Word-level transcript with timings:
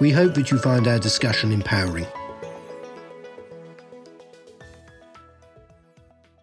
we 0.00 0.10
hope 0.10 0.34
that 0.34 0.50
you 0.50 0.58
find 0.58 0.88
our 0.88 0.98
discussion 0.98 1.52
empowering. 1.52 2.06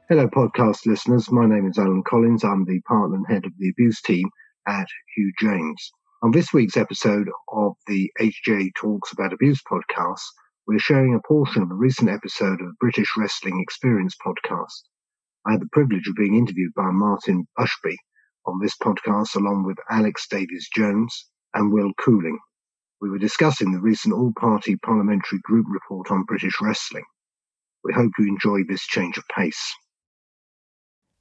Hello, 0.09 0.27
podcast 0.27 0.85
listeners. 0.85 1.31
My 1.31 1.45
name 1.45 1.67
is 1.67 1.77
Alan 1.77 2.03
Collins. 2.03 2.43
I'm 2.43 2.65
the 2.65 2.81
partner 2.81 3.17
and 3.17 3.25
head 3.27 3.45
of 3.45 3.51
the 3.57 3.69
abuse 3.69 4.01
team 4.01 4.29
at 4.67 4.87
Hugh 5.15 5.31
James. 5.39 5.91
On 6.23 6.31
this 6.31 6.53
week's 6.53 6.77
episode 6.77 7.27
of 7.51 7.73
the 7.87 8.11
HJ 8.19 8.71
Talks 8.75 9.11
About 9.11 9.33
Abuse 9.33 9.61
podcast, 9.69 10.21
we're 10.67 10.79
sharing 10.79 11.15
a 11.15 11.27
portion 11.27 11.63
of 11.63 11.71
a 11.71 11.75
recent 11.75 12.09
episode 12.09 12.61
of 12.61 12.67
the 12.67 12.75
British 12.79 13.11
Wrestling 13.17 13.59
Experience 13.61 14.15
podcast. 14.25 14.83
I 15.47 15.53
had 15.53 15.61
the 15.61 15.69
privilege 15.71 16.07
of 16.07 16.15
being 16.15 16.35
interviewed 16.35 16.73
by 16.75 16.91
Martin 16.91 17.47
Bushby 17.57 17.95
on 18.45 18.59
this 18.61 18.75
podcast, 18.77 19.35
along 19.35 19.63
with 19.65 19.77
Alex 19.89 20.27
Davies 20.29 20.69
Jones 20.75 21.27
and 21.53 21.73
Will 21.73 21.91
Cooling. 21.99 22.37
We 23.01 23.09
were 23.09 23.17
discussing 23.17 23.71
the 23.71 23.79
recent 23.79 24.13
all 24.13 24.31
party 24.39 24.75
parliamentary 24.75 25.39
group 25.41 25.65
report 25.67 26.11
on 26.11 26.21
British 26.21 26.53
wrestling. 26.61 27.05
We 27.83 27.93
hope 27.93 28.11
you 28.19 28.27
enjoy 28.27 28.59
this 28.69 28.85
change 28.85 29.17
of 29.17 29.23
pace. 29.35 29.73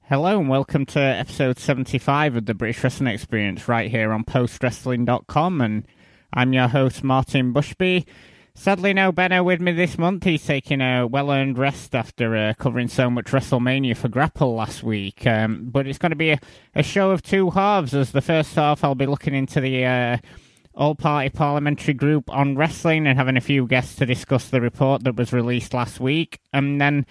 Hello 0.03 0.39
and 0.39 0.47
welcome 0.47 0.85
to 0.85 0.99
episode 0.99 1.57
75 1.57 2.35
of 2.35 2.45
the 2.45 2.53
British 2.53 2.83
Wrestling 2.83 3.11
Experience 3.11 3.67
right 3.67 3.89
here 3.89 4.11
on 4.11 4.23
postwrestling.com 4.25 5.59
and 5.59 5.87
I'm 6.31 6.53
your 6.53 6.67
host 6.67 7.03
Martin 7.03 7.51
Bushby. 7.51 8.05
Sadly, 8.53 8.93
no 8.93 9.11
Benno 9.11 9.43
with 9.43 9.59
me 9.59 9.71
this 9.71 9.97
month. 9.97 10.25
He's 10.25 10.45
taking 10.45 10.81
a 10.81 11.07
well-earned 11.07 11.57
rest 11.57 11.95
after 11.95 12.35
uh, 12.35 12.53
covering 12.59 12.89
so 12.89 13.09
much 13.09 13.31
WrestleMania 13.31 13.97
for 13.97 14.07
Grapple 14.07 14.53
last 14.53 14.83
week. 14.83 15.25
Um, 15.25 15.69
but 15.71 15.87
it's 15.87 15.97
going 15.97 16.11
to 16.11 16.15
be 16.15 16.29
a, 16.29 16.39
a, 16.75 16.83
show 16.83 17.09
of 17.09 17.23
two 17.23 17.49
halves. 17.49 17.95
As 17.95 18.11
the 18.11 18.21
first 18.21 18.53
half, 18.53 18.83
I'll 18.83 18.93
be 18.93 19.07
looking 19.07 19.33
into 19.33 19.59
the 19.61 19.85
uh, 19.85 20.17
all-party 20.73 21.29
parliamentary 21.29 21.93
group 21.93 22.29
on 22.29 22.55
wrestling 22.55 23.07
and 23.07 23.17
having 23.17 23.37
a 23.37 23.41
few 23.41 23.67
guests 23.67 23.95
to 23.95 24.05
discuss 24.05 24.49
the 24.49 24.61
report 24.61 25.03
that 25.03 25.15
was 25.15 25.33
released 25.33 25.73
last 25.73 25.99
week. 25.99 26.39
And 26.53 26.79
then 26.79 27.05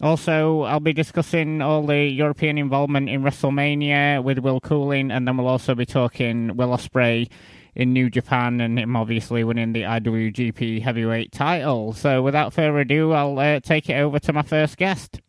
also, 0.00 0.62
I'll 0.62 0.80
be 0.80 0.92
discussing 0.92 1.62
all 1.62 1.86
the 1.86 2.04
European 2.04 2.58
involvement 2.58 3.08
in 3.08 3.22
WrestleMania 3.22 4.22
with 4.22 4.38
Will 4.38 4.60
Cooling, 4.60 5.10
and 5.10 5.26
then 5.26 5.36
we'll 5.36 5.46
also 5.46 5.74
be 5.74 5.86
talking 5.86 6.56
Will 6.56 6.70
Ospreay 6.70 7.30
in 7.74 7.92
New 7.92 8.10
Japan 8.10 8.60
and 8.60 8.78
him 8.78 8.96
obviously 8.96 9.44
winning 9.44 9.72
the 9.72 9.82
IWGP 9.82 10.82
Heavyweight 10.82 11.32
title. 11.32 11.92
So, 11.92 12.22
without 12.22 12.52
further 12.52 12.78
ado, 12.80 13.12
I'll 13.12 13.38
uh, 13.38 13.60
take 13.60 13.88
it 13.88 13.94
over 13.94 14.18
to 14.18 14.32
my 14.32 14.42
first 14.42 14.76
guest. 14.76 15.20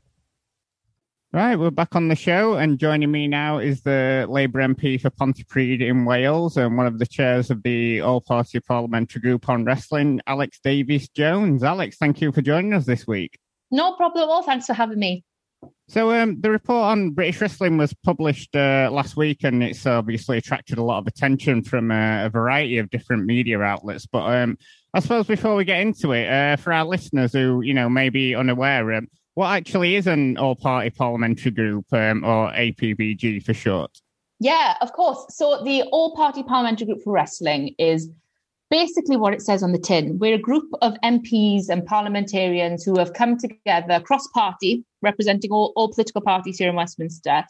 Right, 1.36 1.60
we're 1.60 1.70
back 1.70 1.98
on 1.98 2.08
the 2.08 2.16
show, 2.16 2.54
and 2.54 2.80
joining 2.80 3.12
me 3.12 3.28
now 3.28 3.58
is 3.58 3.82
the 3.82 4.26
Labour 4.30 4.62
MP 4.62 5.02
for 5.02 5.10
Pontypridd 5.10 5.82
in 5.82 6.06
Wales 6.06 6.56
and 6.56 6.78
one 6.78 6.88
of 6.88 6.98
the 6.98 7.06
chairs 7.06 7.52
of 7.52 7.62
the 7.64 8.00
All 8.00 8.22
Party 8.22 8.58
Parliamentary 8.62 9.20
Group 9.20 9.50
on 9.50 9.66
Wrestling, 9.66 10.22
Alex 10.28 10.62
Davies 10.64 11.10
Jones. 11.10 11.62
Alex, 11.62 11.98
thank 11.98 12.22
you 12.22 12.32
for 12.32 12.42
joining 12.42 12.74
us 12.74 12.86
this 12.86 13.06
week. 13.06 13.38
No 13.70 13.98
problem 13.98 14.24
at 14.24 14.30
all. 14.30 14.44
Thanks 14.44 14.66
for 14.66 14.74
having 14.74 14.98
me. 14.98 15.26
So 15.90 16.12
um, 16.12 16.40
the 16.40 16.52
report 16.52 16.86
on 16.86 17.12
British 17.12 17.42
wrestling 17.42 17.76
was 17.78 17.94
published 17.94 18.56
uh, 18.56 18.90
last 18.90 19.18
week, 19.18 19.44
and 19.44 19.62
it's 19.62 19.86
obviously 19.86 20.38
attracted 20.38 20.78
a 20.78 20.84
lot 20.84 21.00
of 21.00 21.08
attention 21.08 21.64
from 21.64 21.92
uh, 21.92 22.28
a 22.28 22.30
variety 22.30 22.78
of 22.78 22.90
different 22.90 23.26
media 23.26 23.60
outlets. 23.60 24.06
But 24.06 24.24
um, 24.34 24.58
I 24.94 25.02
suppose 25.02 25.28
before 25.28 25.58
we 25.58 25.66
get 25.66 25.82
into 25.82 26.14
it, 26.14 26.30
uh, 26.30 26.56
for 26.56 26.72
our 26.72 26.86
listeners 26.86 27.34
who 27.34 27.60
you 27.60 27.74
know 27.74 27.90
may 27.90 28.08
be 28.08 28.36
unaware, 28.36 28.94
um, 28.94 29.10
what 29.36 29.52
actually 29.52 29.96
is 29.96 30.08
an 30.08 30.38
all-party 30.38 30.90
parliamentary 30.90 31.52
group, 31.52 31.86
um, 31.92 32.24
or 32.24 32.52
APPG 32.52 33.44
for 33.44 33.54
short? 33.54 33.92
Yeah, 34.40 34.76
of 34.82 34.92
course. 34.94 35.26
So 35.30 35.64
the 35.64 35.84
all-party 35.84 36.44
parliamentary 36.44 36.88
group 36.88 37.04
for 37.04 37.14
wrestling 37.14 37.76
is 37.78 38.10
basically 38.70 39.18
what 39.18 39.34
it 39.34 39.42
says 39.42 39.62
on 39.62 39.72
the 39.72 39.78
tin. 39.78 40.18
We're 40.20 40.36
a 40.36 40.40
group 40.40 40.70
of 40.82 40.96
MPs 41.04 41.70
and 41.70 41.86
parliamentarians 41.86 42.84
who 42.84 42.98
have 42.98 43.14
come 43.14 43.38
together 43.38 44.00
cross 44.00 44.28
party, 44.28 44.84
representing 45.02 45.52
all, 45.52 45.72
all 45.76 45.92
political 45.92 46.22
parties 46.22 46.58
here 46.58 46.70
in 46.70 46.76
Westminster. 46.76 47.44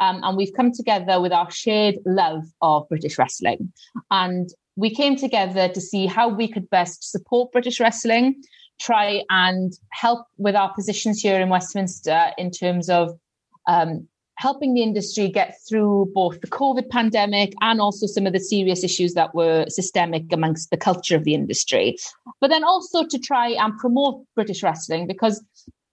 Um, 0.00 0.20
and 0.22 0.36
we've 0.36 0.54
come 0.56 0.72
together 0.72 1.20
with 1.20 1.32
our 1.32 1.50
shared 1.50 1.96
love 2.06 2.44
of 2.62 2.88
British 2.88 3.18
wrestling. 3.18 3.72
And 4.10 4.48
we 4.76 4.94
came 4.94 5.16
together 5.16 5.68
to 5.68 5.80
see 5.80 6.06
how 6.06 6.28
we 6.28 6.48
could 6.48 6.70
best 6.70 7.10
support 7.10 7.52
British 7.52 7.78
wrestling, 7.78 8.42
try 8.80 9.22
and 9.30 9.72
help 9.90 10.26
with 10.38 10.54
our 10.54 10.72
positions 10.74 11.20
here 11.20 11.40
in 11.40 11.48
Westminster 11.48 12.30
in 12.36 12.50
terms 12.50 12.88
of 12.88 13.18
um, 13.68 14.08
helping 14.36 14.74
the 14.74 14.82
industry 14.82 15.28
get 15.28 15.56
through 15.68 16.10
both 16.14 16.40
the 16.40 16.48
COVID 16.48 16.88
pandemic 16.90 17.54
and 17.60 17.80
also 17.80 18.06
some 18.06 18.26
of 18.26 18.32
the 18.32 18.40
serious 18.40 18.82
issues 18.82 19.14
that 19.14 19.34
were 19.34 19.66
systemic 19.68 20.32
amongst 20.32 20.70
the 20.70 20.76
culture 20.76 21.14
of 21.14 21.24
the 21.24 21.34
industry. 21.34 21.96
But 22.40 22.48
then 22.48 22.64
also 22.64 23.06
to 23.06 23.18
try 23.18 23.50
and 23.50 23.76
promote 23.78 24.24
British 24.34 24.62
wrestling 24.62 25.06
because 25.06 25.44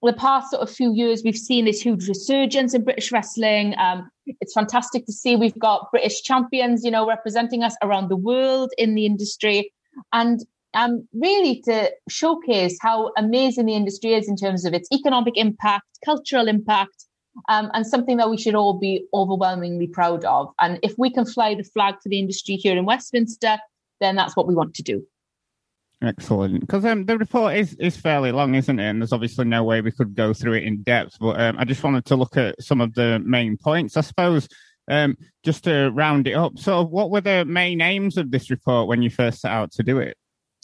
the 0.01 0.13
past 0.13 0.51
sort 0.51 0.63
of 0.63 0.69
few 0.69 0.93
years, 0.93 1.21
we've 1.23 1.37
seen 1.37 1.65
this 1.65 1.81
huge 1.81 2.07
resurgence 2.07 2.73
in 2.73 2.83
British 2.83 3.11
wrestling. 3.11 3.75
Um, 3.77 4.09
it's 4.25 4.53
fantastic 4.53 5.05
to 5.05 5.11
see 5.11 5.35
we've 5.35 5.59
got 5.59 5.91
British 5.91 6.21
champions, 6.21 6.83
you 6.85 6.91
know, 6.91 7.05
representing 7.05 7.63
us 7.63 7.75
around 7.83 8.07
the 8.07 8.15
world 8.15 8.71
in 8.77 8.95
the 8.95 9.05
industry. 9.05 9.71
And 10.13 10.39
um, 10.73 11.07
really 11.13 11.61
to 11.61 11.91
showcase 12.09 12.77
how 12.81 13.11
amazing 13.17 13.65
the 13.65 13.75
industry 13.75 14.13
is 14.13 14.27
in 14.27 14.35
terms 14.35 14.65
of 14.65 14.73
its 14.73 14.89
economic 14.91 15.37
impact, 15.37 15.85
cultural 16.05 16.47
impact, 16.47 17.05
um, 17.47 17.69
and 17.73 17.85
something 17.85 18.17
that 18.17 18.29
we 18.29 18.37
should 18.37 18.55
all 18.55 18.73
be 18.73 19.05
overwhelmingly 19.13 19.87
proud 19.87 20.25
of. 20.25 20.51
And 20.59 20.79
if 20.83 20.95
we 20.97 21.09
can 21.09 21.25
fly 21.25 21.55
the 21.55 21.63
flag 21.63 21.95
for 22.01 22.09
the 22.09 22.19
industry 22.19 22.55
here 22.55 22.77
in 22.77 22.85
Westminster, 22.85 23.57
then 23.99 24.15
that's 24.15 24.35
what 24.35 24.47
we 24.47 24.55
want 24.55 24.73
to 24.75 24.83
do. 24.83 25.05
Excellent, 26.01 26.61
because 26.61 26.85
um, 26.85 27.05
the 27.05 27.17
report 27.17 27.57
is 27.57 27.73
is 27.73 27.97
fairly 27.97 28.31
long, 28.31 28.55
isn't 28.55 28.79
it? 28.79 28.89
And 28.89 29.01
there's 29.01 29.11
obviously 29.11 29.43
no 29.43 29.65
way 29.65 29.81
we 29.81 29.91
could 29.91 30.15
go 30.15 30.33
through 30.33 30.53
it 30.53 30.63
in 30.63 30.81
depth. 30.83 31.17
But 31.19 31.39
um, 31.39 31.57
I 31.59 31.65
just 31.65 31.83
wanted 31.83 32.05
to 32.05 32.15
look 32.15 32.37
at 32.37 32.61
some 32.61 32.79
of 32.79 32.93
the 32.93 33.19
main 33.25 33.57
points. 33.57 33.97
I 33.97 34.01
suppose 34.01 34.47
um, 34.89 35.17
just 35.43 35.65
to 35.65 35.89
round 35.91 36.27
it 36.27 36.33
up. 36.33 36.57
So, 36.57 36.83
what 36.83 37.11
were 37.11 37.21
the 37.21 37.45
main 37.45 37.81
aims 37.81 38.17
of 38.17 38.31
this 38.31 38.49
report 38.49 38.87
when 38.87 39.01
you 39.01 39.09
first 39.09 39.41
set 39.41 39.51
out 39.51 39.71
to 39.73 39.83
do 39.83 39.99
it? 39.99 40.17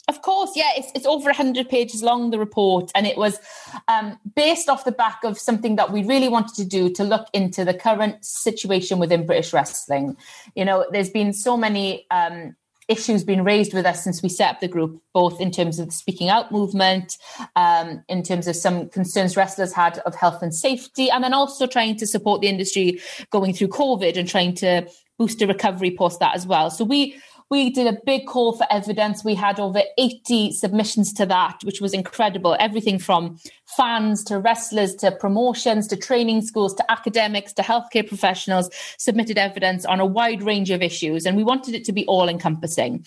Of 0.08 0.22
course, 0.22 0.52
yeah, 0.54 0.70
it's, 0.76 0.92
it's 0.94 1.06
over 1.06 1.26
100 1.26 1.68
pages 1.68 2.00
long, 2.00 2.30
the 2.30 2.38
report, 2.38 2.92
and 2.94 3.06
it 3.06 3.16
was 3.16 3.40
um, 3.88 4.18
based 4.36 4.68
off 4.68 4.84
the 4.84 4.92
back 4.92 5.24
of 5.24 5.36
something 5.36 5.74
that 5.76 5.90
we 5.90 6.04
really 6.04 6.28
wanted 6.28 6.54
to 6.56 6.64
do 6.64 6.88
to 6.90 7.02
look 7.02 7.26
into 7.32 7.64
the 7.64 7.74
current 7.74 8.24
situation 8.24 9.00
within 9.00 9.26
British 9.26 9.52
wrestling. 9.52 10.16
You 10.54 10.64
know, 10.64 10.86
there's 10.92 11.10
been 11.10 11.32
so 11.32 11.56
many 11.56 12.06
um, 12.12 12.54
issues 12.86 13.24
being 13.24 13.42
raised 13.42 13.74
with 13.74 13.84
us 13.84 14.04
since 14.04 14.22
we 14.22 14.28
set 14.28 14.50
up 14.54 14.60
the 14.60 14.68
group, 14.68 15.02
both 15.12 15.40
in 15.40 15.50
terms 15.50 15.80
of 15.80 15.86
the 15.86 15.92
speaking 15.92 16.28
out 16.28 16.52
movement, 16.52 17.18
um, 17.56 18.04
in 18.08 18.22
terms 18.22 18.46
of 18.46 18.54
some 18.54 18.88
concerns 18.88 19.36
wrestlers 19.36 19.72
had 19.72 19.98
of 20.00 20.14
health 20.14 20.40
and 20.40 20.54
safety, 20.54 21.10
and 21.10 21.24
then 21.24 21.34
also 21.34 21.66
trying 21.66 21.96
to 21.96 22.06
support 22.06 22.40
the 22.40 22.48
industry 22.48 23.00
going 23.30 23.52
through 23.52 23.68
COVID 23.68 24.16
and 24.16 24.28
trying 24.28 24.54
to 24.54 24.88
boost 25.18 25.42
a 25.42 25.46
recovery 25.46 25.96
post 25.96 26.20
that 26.20 26.36
as 26.36 26.46
well. 26.46 26.70
So 26.70 26.84
we 26.84 27.16
we 27.50 27.70
did 27.70 27.86
a 27.86 27.98
big 28.04 28.26
call 28.26 28.56
for 28.56 28.66
evidence. 28.70 29.24
We 29.24 29.34
had 29.34 29.60
over 29.60 29.82
80 29.98 30.52
submissions 30.52 31.12
to 31.14 31.26
that, 31.26 31.58
which 31.62 31.80
was 31.80 31.92
incredible. 31.92 32.56
Everything 32.58 32.98
from 32.98 33.38
fans 33.76 34.24
to 34.24 34.38
wrestlers 34.38 34.94
to 34.96 35.12
promotions 35.12 35.86
to 35.88 35.96
training 35.96 36.42
schools 36.42 36.74
to 36.74 36.90
academics 36.90 37.52
to 37.54 37.62
healthcare 37.62 38.06
professionals 38.06 38.68
submitted 38.98 39.38
evidence 39.38 39.84
on 39.84 40.00
a 40.00 40.06
wide 40.06 40.42
range 40.42 40.70
of 40.70 40.82
issues. 40.82 41.24
And 41.24 41.36
we 41.36 41.44
wanted 41.44 41.74
it 41.74 41.84
to 41.84 41.92
be 41.92 42.04
all 42.06 42.28
encompassing. 42.28 43.06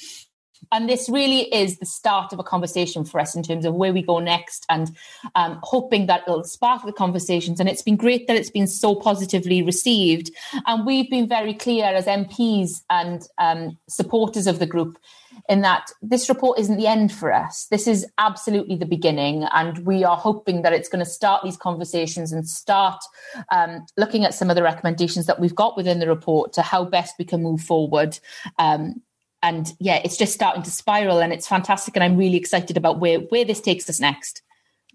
And 0.72 0.88
this 0.88 1.10
really 1.10 1.54
is 1.54 1.80
the 1.80 1.86
start 1.86 2.32
of 2.32 2.40
a 2.40 2.44
conversation 2.44 3.04
for 3.04 3.20
us 3.20 3.36
in 3.36 3.44
terms 3.44 3.66
of 3.66 3.74
where 3.74 3.94
we 3.94 4.02
go 4.02 4.20
next 4.20 4.66
and 4.70 4.96
um, 5.36 5.60
hoping 5.64 6.06
that 6.08 6.24
it'll 6.28 6.44
spark 6.44 6.86
the 6.86 6.94
conversations. 6.94 7.60
And 7.60 7.68
it's 7.68 7.82
been 7.82 7.98
great 7.98 8.28
that 8.28 8.36
it's 8.36 8.52
been 8.52 8.68
so 8.68 8.96
positively 8.96 9.62
received. 9.62 10.32
And 10.68 10.86
we've 10.86 11.10
been 11.10 11.28
very 11.28 11.54
clear 11.54 11.86
as 11.86 12.06
MPs 12.06 12.82
and 12.90 13.28
um, 13.40 13.78
supporters 13.88 14.48
of 14.48 14.60
the 14.60 14.68
group 14.68 15.00
in 15.48 15.62
that 15.62 15.92
this 16.02 16.30
report 16.30 16.60
isn't 16.60 16.78
the 16.78 16.86
end 16.86 17.12
for 17.12 17.34
us. 17.34 17.66
This 17.72 17.88
is 17.88 18.06
absolutely 18.20 18.76
the 18.76 18.86
beginning. 18.86 19.46
And 19.52 19.80
we 19.80 20.04
are 20.04 20.18
hoping 20.18 20.62
that 20.62 20.74
it's 20.74 20.90
going 20.90 21.04
to 21.04 21.10
start 21.10 21.44
these 21.44 21.58
conversations 21.58 22.32
and 22.32 22.48
start 22.48 23.02
um, 23.52 23.86
looking 23.98 24.26
at 24.26 24.36
some 24.36 24.52
of 24.52 24.56
the 24.56 24.64
recommendations 24.64 25.26
that 25.26 25.40
we've 25.40 25.56
got 25.56 25.76
within 25.76 26.00
the 26.00 26.08
report 26.08 26.54
to 26.54 26.62
how 26.62 26.86
best 26.86 27.16
we 27.18 27.26
can 27.26 27.42
move 27.42 27.62
forward 27.62 28.20
um, 28.60 29.02
and 29.42 29.74
yeah, 29.80 30.02
it's 30.04 30.18
just 30.18 30.34
starting 30.34 30.64
to 30.64 30.72
spiral, 30.72 31.20
and 31.20 31.34
it's 31.34 31.48
fantastic. 31.48 31.96
And 31.96 32.04
I'm 32.04 32.18
really 32.18 32.38
excited 32.38 32.78
about 32.78 33.00
where 33.00 33.20
where 33.20 33.46
this 33.46 33.62
takes 33.62 33.90
us 33.90 34.00
next. 34.00 34.42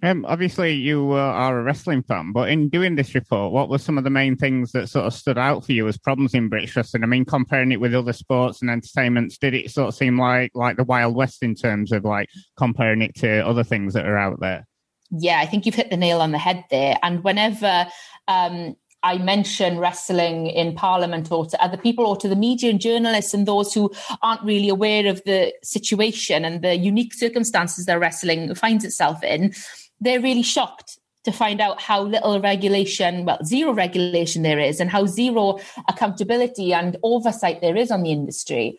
Um, 0.02 0.26
obviously, 0.26 0.72
you 0.72 1.12
uh, 1.12 1.16
are 1.16 1.58
a 1.58 1.62
wrestling 1.62 2.02
fan, 2.02 2.32
but 2.32 2.50
in 2.50 2.68
doing 2.68 2.94
this 2.94 3.14
report, 3.14 3.52
what 3.52 3.70
were 3.70 3.78
some 3.78 3.96
of 3.96 4.04
the 4.04 4.10
main 4.10 4.36
things 4.36 4.72
that 4.72 4.88
sort 4.88 5.06
of 5.06 5.14
stood 5.14 5.38
out 5.38 5.64
for 5.64 5.72
you 5.72 5.88
as 5.88 5.96
problems 5.96 6.34
in 6.34 6.48
British 6.48 6.76
wrestling? 6.76 7.04
I 7.04 7.06
mean, 7.06 7.24
comparing 7.24 7.72
it 7.72 7.80
with 7.80 7.94
other 7.94 8.12
sports 8.12 8.60
and 8.60 8.70
entertainments, 8.70 9.38
did 9.38 9.54
it 9.54 9.70
sort 9.70 9.88
of 9.88 9.94
seem 9.94 10.18
like 10.18 10.50
like 10.54 10.76
the 10.76 10.84
Wild 10.84 11.14
West 11.14 11.42
in 11.42 11.54
terms 11.54 11.90
of 11.90 12.04
like 12.04 12.28
comparing 12.56 13.02
it 13.02 13.14
to 13.16 13.46
other 13.46 13.64
things 13.64 13.94
that 13.94 14.06
are 14.06 14.18
out 14.18 14.40
there? 14.40 14.66
Yeah, 15.10 15.38
I 15.38 15.46
think 15.46 15.64
you've 15.64 15.74
hit 15.74 15.90
the 15.90 15.96
nail 15.96 16.20
on 16.20 16.32
the 16.32 16.38
head 16.38 16.64
there. 16.70 16.98
And 17.02 17.22
whenever 17.22 17.86
um, 18.28 18.76
I 19.04 19.18
mention 19.18 19.78
wrestling 19.78 20.46
in 20.46 20.74
Parliament 20.74 21.30
or 21.30 21.44
to 21.46 21.62
other 21.62 21.76
people 21.76 22.06
or 22.06 22.16
to 22.16 22.28
the 22.28 22.34
media 22.34 22.70
and 22.70 22.80
journalists 22.80 23.34
and 23.34 23.46
those 23.46 23.74
who 23.74 23.92
aren't 24.22 24.42
really 24.42 24.70
aware 24.70 25.06
of 25.06 25.22
the 25.24 25.52
situation 25.62 26.44
and 26.44 26.62
the 26.62 26.76
unique 26.76 27.12
circumstances 27.12 27.84
that 27.84 28.00
wrestling 28.00 28.54
finds 28.54 28.82
itself 28.82 29.22
in, 29.22 29.52
they're 30.00 30.22
really 30.22 30.42
shocked 30.42 30.98
to 31.24 31.32
find 31.32 31.60
out 31.60 31.80
how 31.80 32.02
little 32.02 32.40
regulation, 32.40 33.26
well, 33.26 33.38
zero 33.44 33.72
regulation 33.72 34.42
there 34.42 34.58
is, 34.58 34.80
and 34.80 34.90
how 34.90 35.06
zero 35.06 35.58
accountability 35.88 36.72
and 36.72 36.96
oversight 37.02 37.60
there 37.60 37.76
is 37.76 37.90
on 37.90 38.02
the 38.02 38.12
industry. 38.12 38.78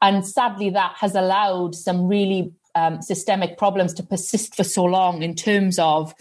And 0.00 0.26
sadly, 0.26 0.70
that 0.70 0.94
has 0.98 1.14
allowed 1.14 1.74
some 1.74 2.06
really 2.06 2.52
um, 2.76 3.02
systemic 3.02 3.58
problems 3.58 3.94
to 3.94 4.02
persist 4.02 4.54
for 4.54 4.64
so 4.64 4.84
long 4.84 5.22
in 5.22 5.34
terms 5.34 5.78
of 5.78 6.14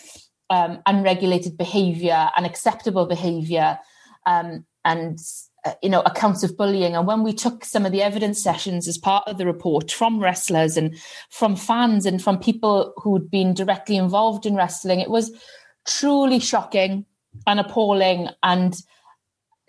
um, 0.50 0.80
unregulated 0.86 1.58
behavior, 1.58 2.30
unacceptable 2.38 3.06
behavior, 3.06 3.80
um, 4.26 4.66
and 4.84 5.20
uh, 5.66 5.74
you 5.82 5.90
know 5.90 6.02
accounts 6.02 6.44
of 6.44 6.56
bullying. 6.58 6.96
And 6.96 7.08
when 7.08 7.24
we 7.24 7.34
took 7.34 7.66
some 7.66 7.86
of 7.86 7.92
the 7.92 8.02
evidence 8.02 8.42
sessions 8.42 8.88
as 8.88 8.98
part 8.98 9.28
of 9.28 9.38
the 9.38 9.46
report 9.46 9.92
from 9.92 10.20
wrestlers 10.20 10.78
and 10.78 10.96
from 11.30 11.56
fans 11.56 12.06
and 12.06 12.22
from 12.22 12.40
people 12.40 12.94
who'd 12.98 13.32
been 13.32 13.54
directly 13.54 13.98
involved 13.98 14.46
in 14.46 14.56
wrestling 14.56 15.00
it 15.00 15.10
was 15.10 15.32
truly 15.88 16.40
shocking 16.40 17.06
and 17.48 17.60
appalling. 17.60 18.30
And 18.44 18.76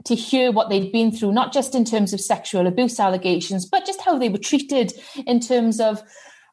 to 0.05 0.14
hear 0.14 0.52
what 0.52 0.69
they'd 0.69 0.93
been 0.93 1.11
through 1.11 1.32
not 1.32 1.52
just 1.52 1.75
in 1.75 1.84
terms 1.84 2.12
of 2.12 2.20
sexual 2.20 2.67
abuse 2.67 3.00
allegations 3.00 3.67
but 3.67 3.84
just 3.84 4.00
how 4.02 4.17
they 4.17 4.28
were 4.28 4.38
treated 4.38 4.93
in 5.26 5.40
terms 5.40 5.81
of 5.81 6.00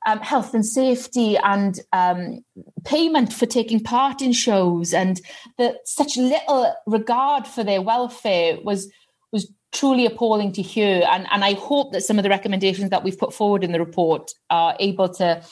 um, 0.06 0.20
health 0.20 0.54
and 0.54 0.66
safety 0.66 1.38
and 1.38 1.80
um, 1.92 2.44
payment 2.84 3.32
for 3.34 3.46
taking 3.46 3.80
part 3.80 4.22
in 4.22 4.32
shows 4.32 4.94
and 4.94 5.22
that 5.58 5.78
such 5.86 6.18
little 6.18 6.74
regard 6.86 7.48
for 7.48 7.64
their 7.64 7.82
welfare 7.82 8.58
was 8.64 8.92
was 9.32 9.52
truly 9.72 10.06
appalling 10.06 10.52
to 10.54 10.62
hear. 10.62 11.04
And, 11.10 11.26
and 11.32 11.44
I 11.44 11.54
hope 11.54 11.92
that 11.94 12.04
some 12.04 12.20
of 12.20 12.24
the 12.24 12.30
recommendations 12.30 12.92
that 12.92 13.04
we've 13.04 13.18
put 13.18 13.34
forward 13.34 13.64
in 13.64 13.72
the 13.72 13.80
report 13.80 14.32
are 14.50 14.76
able 14.80 15.10
to 15.16 15.44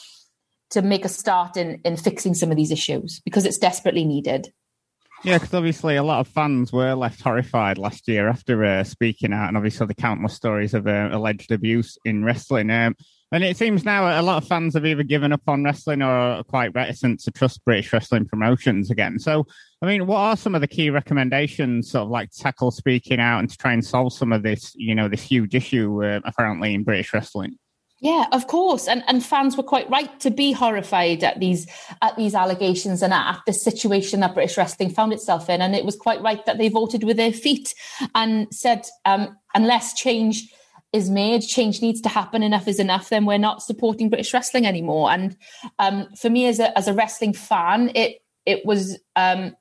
to 0.70 0.82
make 0.82 1.04
a 1.04 1.10
start 1.10 1.58
in, 1.58 1.82
in 1.84 1.98
fixing 1.98 2.34
some 2.34 2.50
of 2.50 2.56
these 2.56 2.72
issues 2.72 3.20
because 3.26 3.46
it's 3.46 3.58
desperately 3.58 4.06
needed. 4.06 4.54
Yeah, 5.24 5.38
because 5.38 5.54
obviously 5.54 5.98
a 5.98 6.04
lot 6.04 6.22
of 6.22 6.28
fans 6.28 6.72
were 6.72 6.96
left 6.96 7.22
horrified 7.22 7.78
last 7.78 8.08
year 8.08 8.28
after 8.28 8.64
uh, 8.64 8.84
speaking 8.84 9.34
out, 9.34 9.50
and 9.50 9.58
obviously 9.58 9.86
the 9.86 9.94
countless 9.94 10.34
stories 10.34 10.74
of 10.74 10.88
uh, 10.88 11.10
alleged 11.12 11.52
abuse 11.52 11.98
in 12.06 12.24
wrestling. 12.24 12.72
Um, 12.72 12.96
and 13.32 13.44
it 13.44 13.56
seems 13.56 13.86
now 13.86 14.20
a 14.20 14.22
lot 14.22 14.42
of 14.42 14.48
fans 14.48 14.74
have 14.74 14.86
either 14.86 15.04
given 15.04 15.32
up 15.32 15.42
on 15.48 15.64
wrestling 15.64 16.02
or 16.02 16.12
are 16.12 16.44
quite 16.44 16.74
reticent 16.76 17.22
to 17.22 17.32
trust 17.32 17.64
British 17.64 17.92
wrestling 17.94 18.26
promotions 18.26 18.92
again. 18.92 19.20
So, 19.20 19.46
I 19.82 19.86
mean, 19.86 20.06
what 20.06 20.18
are 20.18 20.38
some 20.38 20.54
of 20.54 20.62
the 20.62 20.68
key 20.68 20.90
recommendations, 20.90 21.92
sort 21.92 22.04
of 22.04 22.10
like 22.10 22.32
tackle 22.32 22.72
speaking 22.72 23.20
out 23.20 23.40
and 23.40 23.50
to 23.50 23.58
try 23.58 23.74
and 23.74 23.86
solve 23.86 24.14
some 24.14 24.34
of 24.34 24.44
this, 24.44 24.74
you 24.76 24.94
know, 24.94 25.08
this 25.08 25.22
huge 25.22 25.56
issue 25.56 26.04
uh, 26.04 26.20
apparently 26.26 26.74
in 26.74 26.84
British 26.84 27.14
wrestling? 27.14 27.58
Yeah, 28.04 28.26
of 28.32 28.48
course, 28.48 28.88
and 28.88 29.04
and 29.08 29.24
fans 29.24 29.56
were 29.56 29.64
quite 29.64 29.88
right 29.88 30.20
to 30.22 30.32
be 30.32 30.54
horrified 30.54 31.24
at 31.24 31.40
these 31.40 31.68
at 32.02 32.18
these 32.18 32.34
allegations 32.34 33.04
and 33.04 33.14
at, 33.14 33.36
at 33.36 33.42
the 33.46 33.54
situation 33.54 34.22
that 34.22 34.34
British 34.34 34.58
wrestling 34.58 34.90
found 34.90 35.14
itself 35.14 35.52
in, 35.52 35.62
and 35.62 35.76
it 35.76 35.86
was 35.86 35.96
quite 35.96 36.20
right 36.20 36.44
that 36.48 36.58
they 36.58 36.68
voted 36.68 37.04
with 37.04 37.16
their 37.16 37.32
feet 37.32 37.76
and 38.16 38.48
said, 38.52 38.88
um, 39.06 39.38
unless 39.54 39.94
change 39.94 40.52
is 40.94 41.10
made, 41.10 41.42
change 41.42 41.82
needs 41.82 42.02
to 42.02 42.10
happen, 42.10 42.44
enough 42.44 42.68
is 42.68 42.80
enough, 42.80 43.10
then 43.10 43.26
we're 43.26 43.38
not 43.38 43.64
supporting 43.64 44.10
British 44.10 44.34
wrestling 44.34 44.66
anymore. 44.66 45.12
And 45.12 45.38
um, 45.80 46.08
for 46.18 46.30
me 46.30 46.48
as 46.48 46.60
a 46.60 46.78
as 46.78 46.88
a 46.88 46.94
wrestling 46.94 47.34
fan, 47.34 47.92
it 47.96 48.22
it 48.46 48.66
was 48.66 49.00
um, 49.16 49.56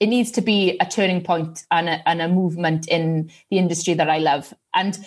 it 0.00 0.06
needs 0.06 0.30
to 0.32 0.42
be 0.42 0.76
a 0.80 0.86
turning 0.86 1.22
point 1.22 1.64
and 1.70 1.88
a, 1.88 2.08
and 2.08 2.20
a 2.20 2.28
movement 2.28 2.86
in 2.88 3.30
the 3.50 3.58
industry 3.58 3.94
that 3.94 4.10
I 4.10 4.18
love. 4.18 4.52
And 4.74 4.98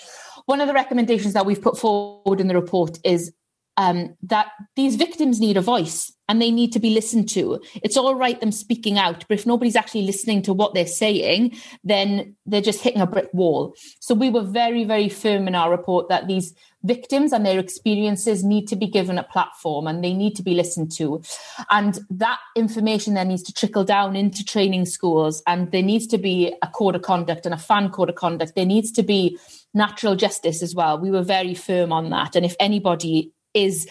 one 0.46 0.62
of 0.62 0.68
the 0.68 0.74
recommendations 0.74 1.34
that 1.34 1.46
we've 1.46 1.62
put 1.62 1.78
forward 1.78 2.42
in 2.42 2.48
the 2.48 2.56
report 2.56 2.98
is 3.04 3.32
um, 3.80 4.14
that 4.24 4.48
these 4.76 4.98
victims 4.98 5.40
need 5.40 5.56
a 5.56 5.62
voice 5.62 6.12
and 6.28 6.42
they 6.42 6.52
need 6.52 6.74
to 6.74 6.80
be 6.80 6.90
listened 6.90 7.30
to. 7.30 7.62
It's 7.82 7.96
all 7.96 8.14
right 8.14 8.40
them 8.40 8.52
speaking 8.52 9.00
out, 9.00 9.24
but 9.30 9.40
if 9.40 9.46
nobody's 9.46 9.78
actually 9.78 10.02
listening 10.02 10.42
to 10.44 10.54
what 10.54 10.74
they're 10.74 10.86
saying, 10.86 11.56
then 11.86 12.36
they're 12.46 12.60
just 12.60 12.82
hitting 12.82 13.02
a 13.02 13.08
brick 13.08 13.30
wall. 13.34 13.74
So 14.02 14.14
we 14.14 14.30
were 14.30 14.44
very, 14.44 14.84
very 14.84 15.08
firm 15.08 15.48
in 15.48 15.56
our 15.56 15.72
report 15.72 16.10
that 16.10 16.28
these 16.28 16.54
victims 16.84 17.32
and 17.32 17.46
their 17.46 17.58
experiences 17.58 18.44
need 18.44 18.68
to 18.68 18.76
be 18.76 18.86
given 18.86 19.18
a 19.18 19.24
platform 19.24 19.88
and 19.88 20.04
they 20.04 20.14
need 20.14 20.36
to 20.36 20.44
be 20.44 20.56
listened 20.56 20.92
to. 20.98 21.24
And 21.72 22.00
that 22.10 22.40
information 22.58 23.14
then 23.14 23.30
needs 23.30 23.44
to 23.44 23.54
trickle 23.54 23.86
down 23.86 24.18
into 24.18 24.44
training 24.44 24.88
schools 24.88 25.42
and 25.48 25.72
there 25.72 25.84
needs 25.84 26.06
to 26.08 26.18
be 26.18 26.54
a 26.62 26.68
code 26.68 26.96
of 26.96 27.02
conduct 27.02 27.46
and 27.46 27.56
a 27.56 27.58
fan 27.58 27.92
code 27.92 28.10
of 28.10 28.16
conduct. 28.16 28.56
There 28.56 28.66
needs 28.66 28.92
to 28.92 29.04
be 29.04 29.40
natural 29.74 30.18
justice 30.18 30.62
as 30.62 30.76
well. 30.76 31.00
We 31.00 31.12
were 31.12 31.24
very 31.24 31.54
firm 31.54 31.94
on 31.94 32.10
that. 32.10 32.36
And 32.36 32.46
if 32.46 32.58
anybody 32.60 33.32
is 33.54 33.88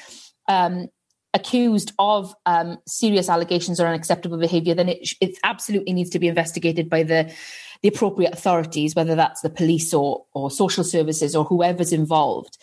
um, 0.49 0.89
accused 1.35 1.93
of 1.99 2.35
um, 2.47 2.79
serious 2.87 3.29
allegations 3.29 3.81
or 3.81 3.87
unacceptable 3.87 4.39
behaviour, 4.39 4.75
then 4.75 4.89
it, 4.89 5.09
it 5.21 5.39
absolutely 5.45 5.93
needs 5.93 6.11
to 6.11 6.19
be 6.19 6.29
investigated 6.29 6.89
by 6.89 7.03
the 7.03 7.33
the 7.81 7.89
appropriate 7.89 8.33
authorities, 8.33 8.97
whether 8.97 9.15
that's 9.15 9.41
the 9.43 9.51
police 9.51 9.95
or 9.95 10.25
or 10.35 10.51
social 10.51 10.83
services 10.83 11.37
or 11.37 11.45
whoever's 11.45 11.93
involved 11.93 12.59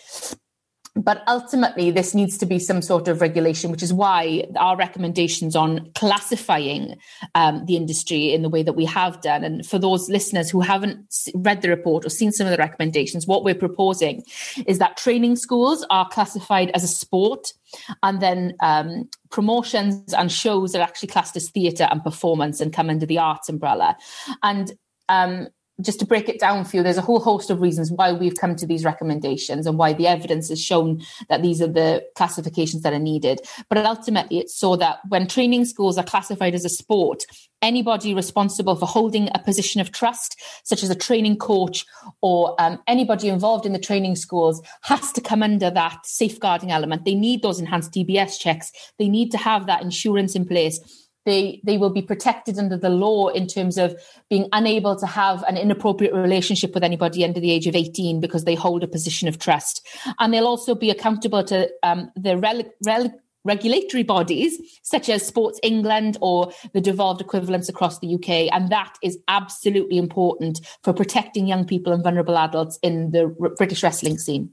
but 0.95 1.23
ultimately 1.27 1.91
this 1.91 2.15
needs 2.15 2.37
to 2.37 2.45
be 2.45 2.57
some 2.57 2.81
sort 2.81 3.07
of 3.07 3.19
regulation 3.19 3.69
which 3.69 3.83
is 3.83 3.91
why 3.91 4.45
our 4.55 4.77
recommendations 4.77 5.55
on 5.55 5.91
classifying 5.93 6.95
um, 7.35 7.65
the 7.65 7.75
industry 7.75 8.33
in 8.33 8.41
the 8.41 8.49
way 8.49 8.63
that 8.63 8.73
we 8.73 8.85
have 8.85 9.21
done. 9.21 9.43
And 9.43 9.65
for 9.65 9.77
those 9.77 10.09
listeners 10.09 10.49
who 10.49 10.61
haven't 10.61 11.29
read 11.35 11.61
the 11.61 11.69
report 11.69 12.05
or 12.05 12.09
seen 12.09 12.31
some 12.31 12.47
of 12.47 12.51
the 12.51 12.57
recommendations 12.57 13.27
what 13.27 13.43
we're 13.43 13.55
proposing 13.55 14.23
is 14.65 14.79
that 14.79 14.97
training 14.97 15.35
schools 15.35 15.85
are 15.89 16.07
classified 16.09 16.71
as 16.73 16.83
a 16.83 16.87
sport 16.87 17.53
and 18.01 18.21
then 18.21 18.55
um, 18.61 19.09
promotions 19.31 20.13
and 20.13 20.31
shows 20.31 20.75
are 20.75 20.81
actually 20.81 21.09
classed 21.09 21.35
as 21.35 21.49
theatre 21.49 21.87
and 21.91 22.03
performance 22.03 22.61
and 22.61 22.71
come 22.71 22.89
under 22.89 23.05
the 23.05 23.17
arts 23.17 23.49
umbrella. 23.49 23.97
And 24.43 24.71
um, 25.09 25.49
just 25.81 25.99
to 25.99 26.05
break 26.05 26.29
it 26.29 26.39
down 26.39 26.63
for 26.63 26.77
you, 26.77 26.83
there's 26.83 26.97
a 26.97 27.01
whole 27.01 27.19
host 27.19 27.49
of 27.49 27.61
reasons 27.61 27.91
why 27.91 28.13
we've 28.13 28.37
come 28.37 28.55
to 28.55 28.65
these 28.65 28.85
recommendations 28.85 29.67
and 29.67 29.77
why 29.77 29.91
the 29.93 30.07
evidence 30.07 30.49
has 30.49 30.61
shown 30.61 31.01
that 31.27 31.41
these 31.41 31.61
are 31.61 31.67
the 31.67 32.03
classifications 32.15 32.83
that 32.83 32.93
are 32.93 32.99
needed. 32.99 33.41
But 33.69 33.85
ultimately, 33.85 34.39
it's 34.39 34.55
so 34.55 34.77
that 34.77 34.99
when 35.09 35.27
training 35.27 35.65
schools 35.65 35.97
are 35.97 36.03
classified 36.03 36.55
as 36.55 36.63
a 36.63 36.69
sport, 36.69 37.25
anybody 37.61 38.13
responsible 38.13 38.75
for 38.75 38.85
holding 38.85 39.29
a 39.33 39.39
position 39.39 39.81
of 39.81 39.91
trust, 39.91 40.41
such 40.63 40.81
as 40.81 40.89
a 40.89 40.95
training 40.95 41.37
coach 41.37 41.85
or 42.21 42.55
um, 42.59 42.79
anybody 42.87 43.27
involved 43.27 43.65
in 43.65 43.73
the 43.73 43.79
training 43.79 44.15
schools, 44.15 44.61
has 44.81 45.11
to 45.11 45.21
come 45.21 45.43
under 45.43 45.69
that 45.69 46.05
safeguarding 46.05 46.71
element. 46.71 47.03
They 47.03 47.15
need 47.15 47.41
those 47.41 47.59
enhanced 47.59 47.91
DBS 47.91 48.39
checks, 48.39 48.71
they 48.97 49.09
need 49.09 49.31
to 49.31 49.37
have 49.37 49.65
that 49.65 49.81
insurance 49.81 50.35
in 50.35 50.45
place 50.45 51.04
they 51.25 51.59
they 51.63 51.77
will 51.77 51.89
be 51.89 52.01
protected 52.01 52.57
under 52.57 52.77
the 52.77 52.89
law 52.89 53.27
in 53.27 53.47
terms 53.47 53.77
of 53.77 53.99
being 54.29 54.47
unable 54.53 54.95
to 54.95 55.05
have 55.05 55.43
an 55.43 55.57
inappropriate 55.57 56.13
relationship 56.13 56.73
with 56.73 56.83
anybody 56.83 57.23
under 57.23 57.39
the 57.39 57.51
age 57.51 57.67
of 57.67 57.75
18 57.75 58.19
because 58.19 58.45
they 58.45 58.55
hold 58.55 58.83
a 58.83 58.87
position 58.87 59.27
of 59.27 59.39
trust. 59.39 59.85
And 60.19 60.33
they'll 60.33 60.47
also 60.47 60.75
be 60.75 60.89
accountable 60.89 61.43
to 61.45 61.69
um, 61.83 62.11
the 62.15 62.37
rel- 62.37 62.63
rel- 62.85 63.13
regulatory 63.43 64.03
bodies 64.03 64.59
such 64.81 65.07
as 65.07 65.25
sports 65.25 65.59
england 65.61 66.17
or 66.19 66.51
the 66.73 66.81
devolved 66.81 67.21
equivalents 67.21 67.69
across 67.69 67.99
the 67.99 68.15
uk 68.15 68.27
and 68.27 68.69
that 68.71 68.95
is 69.03 69.19
absolutely 69.27 69.99
important 69.99 70.59
for 70.83 70.93
protecting 70.93 71.45
young 71.45 71.63
people 71.63 71.93
and 71.93 72.03
vulnerable 72.03 72.39
adults 72.39 72.79
in 72.81 73.11
the 73.11 73.27
british 73.55 73.83
wrestling 73.83 74.17
scene 74.17 74.51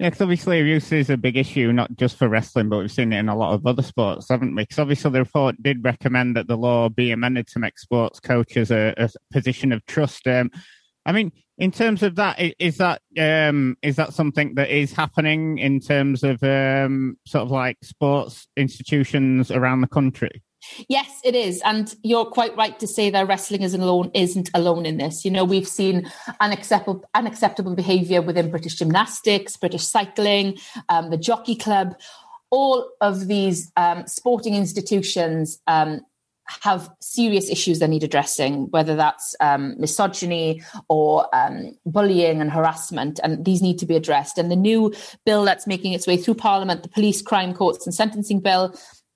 yeah, 0.00 0.08
because 0.08 0.22
obviously 0.22 0.60
abuse 0.60 0.92
is 0.92 1.10
a 1.10 1.18
big 1.18 1.36
issue, 1.36 1.70
not 1.74 1.94
just 1.94 2.16
for 2.16 2.26
wrestling, 2.26 2.70
but 2.70 2.78
we've 2.78 2.90
seen 2.90 3.12
it 3.12 3.18
in 3.18 3.28
a 3.28 3.36
lot 3.36 3.52
of 3.52 3.66
other 3.66 3.82
sports, 3.82 4.30
haven't 4.30 4.54
we? 4.54 4.62
Because 4.62 4.78
obviously 4.78 5.10
the 5.10 5.18
report 5.18 5.62
did 5.62 5.84
recommend 5.84 6.36
that 6.36 6.48
the 6.48 6.56
law 6.56 6.88
be 6.88 7.10
amended 7.10 7.46
to 7.48 7.58
make 7.58 7.78
sports 7.78 8.18
coaches 8.18 8.70
a, 8.70 8.94
a 8.96 9.10
position 9.30 9.72
of 9.72 9.84
trust. 9.84 10.26
Um, 10.26 10.50
I 11.04 11.12
mean, 11.12 11.32
in 11.58 11.70
terms 11.70 12.02
of 12.02 12.14
that, 12.14 12.40
is 12.58 12.78
that 12.78 13.02
um, 13.18 13.76
is 13.82 13.96
that 13.96 14.14
something 14.14 14.54
that 14.54 14.70
is 14.70 14.94
happening 14.94 15.58
in 15.58 15.80
terms 15.80 16.24
of 16.24 16.42
um, 16.42 17.18
sort 17.26 17.42
of 17.42 17.50
like 17.50 17.76
sports 17.82 18.48
institutions 18.56 19.50
around 19.50 19.82
the 19.82 19.86
country? 19.86 20.42
Yes, 20.88 21.20
it 21.24 21.34
is, 21.34 21.60
and 21.64 21.94
you're 22.02 22.26
quite 22.26 22.56
right 22.56 22.78
to 22.80 22.86
say 22.86 23.10
that 23.10 23.28
wrestling 23.28 23.62
isn't 23.62 23.80
alone. 23.80 24.10
Isn't 24.14 24.50
alone 24.54 24.86
in 24.86 24.98
this. 24.98 25.24
You 25.24 25.30
know, 25.30 25.44
we've 25.44 25.68
seen 25.68 26.10
unacceptable 26.40 27.04
unacceptable 27.14 27.74
behaviour 27.74 28.22
within 28.22 28.50
British 28.50 28.76
gymnastics, 28.76 29.56
British 29.56 29.84
cycling, 29.84 30.58
um, 30.88 31.10
the 31.10 31.16
Jockey 31.16 31.56
Club. 31.56 31.94
All 32.50 32.90
of 33.00 33.28
these 33.28 33.70
um, 33.76 34.06
sporting 34.06 34.54
institutions 34.54 35.60
um, 35.66 36.00
have 36.62 36.90
serious 37.00 37.48
issues 37.48 37.78
that 37.78 37.88
need 37.88 38.02
addressing, 38.02 38.70
whether 38.70 38.96
that's 38.96 39.34
um, 39.40 39.76
misogyny 39.78 40.62
or 40.88 41.26
um, 41.34 41.72
bullying 41.86 42.40
and 42.40 42.50
harassment, 42.50 43.20
and 43.22 43.44
these 43.44 43.62
need 43.62 43.78
to 43.78 43.86
be 43.86 43.96
addressed. 43.96 44.36
And 44.36 44.50
the 44.50 44.56
new 44.56 44.92
bill 45.24 45.44
that's 45.44 45.66
making 45.66 45.92
its 45.92 46.06
way 46.06 46.16
through 46.16 46.34
Parliament, 46.34 46.82
the 46.82 46.88
Police, 46.88 47.22
Crime 47.22 47.54
Courts 47.54 47.86
and 47.86 47.94
Sentencing 47.94 48.40
Bill, 48.40 48.74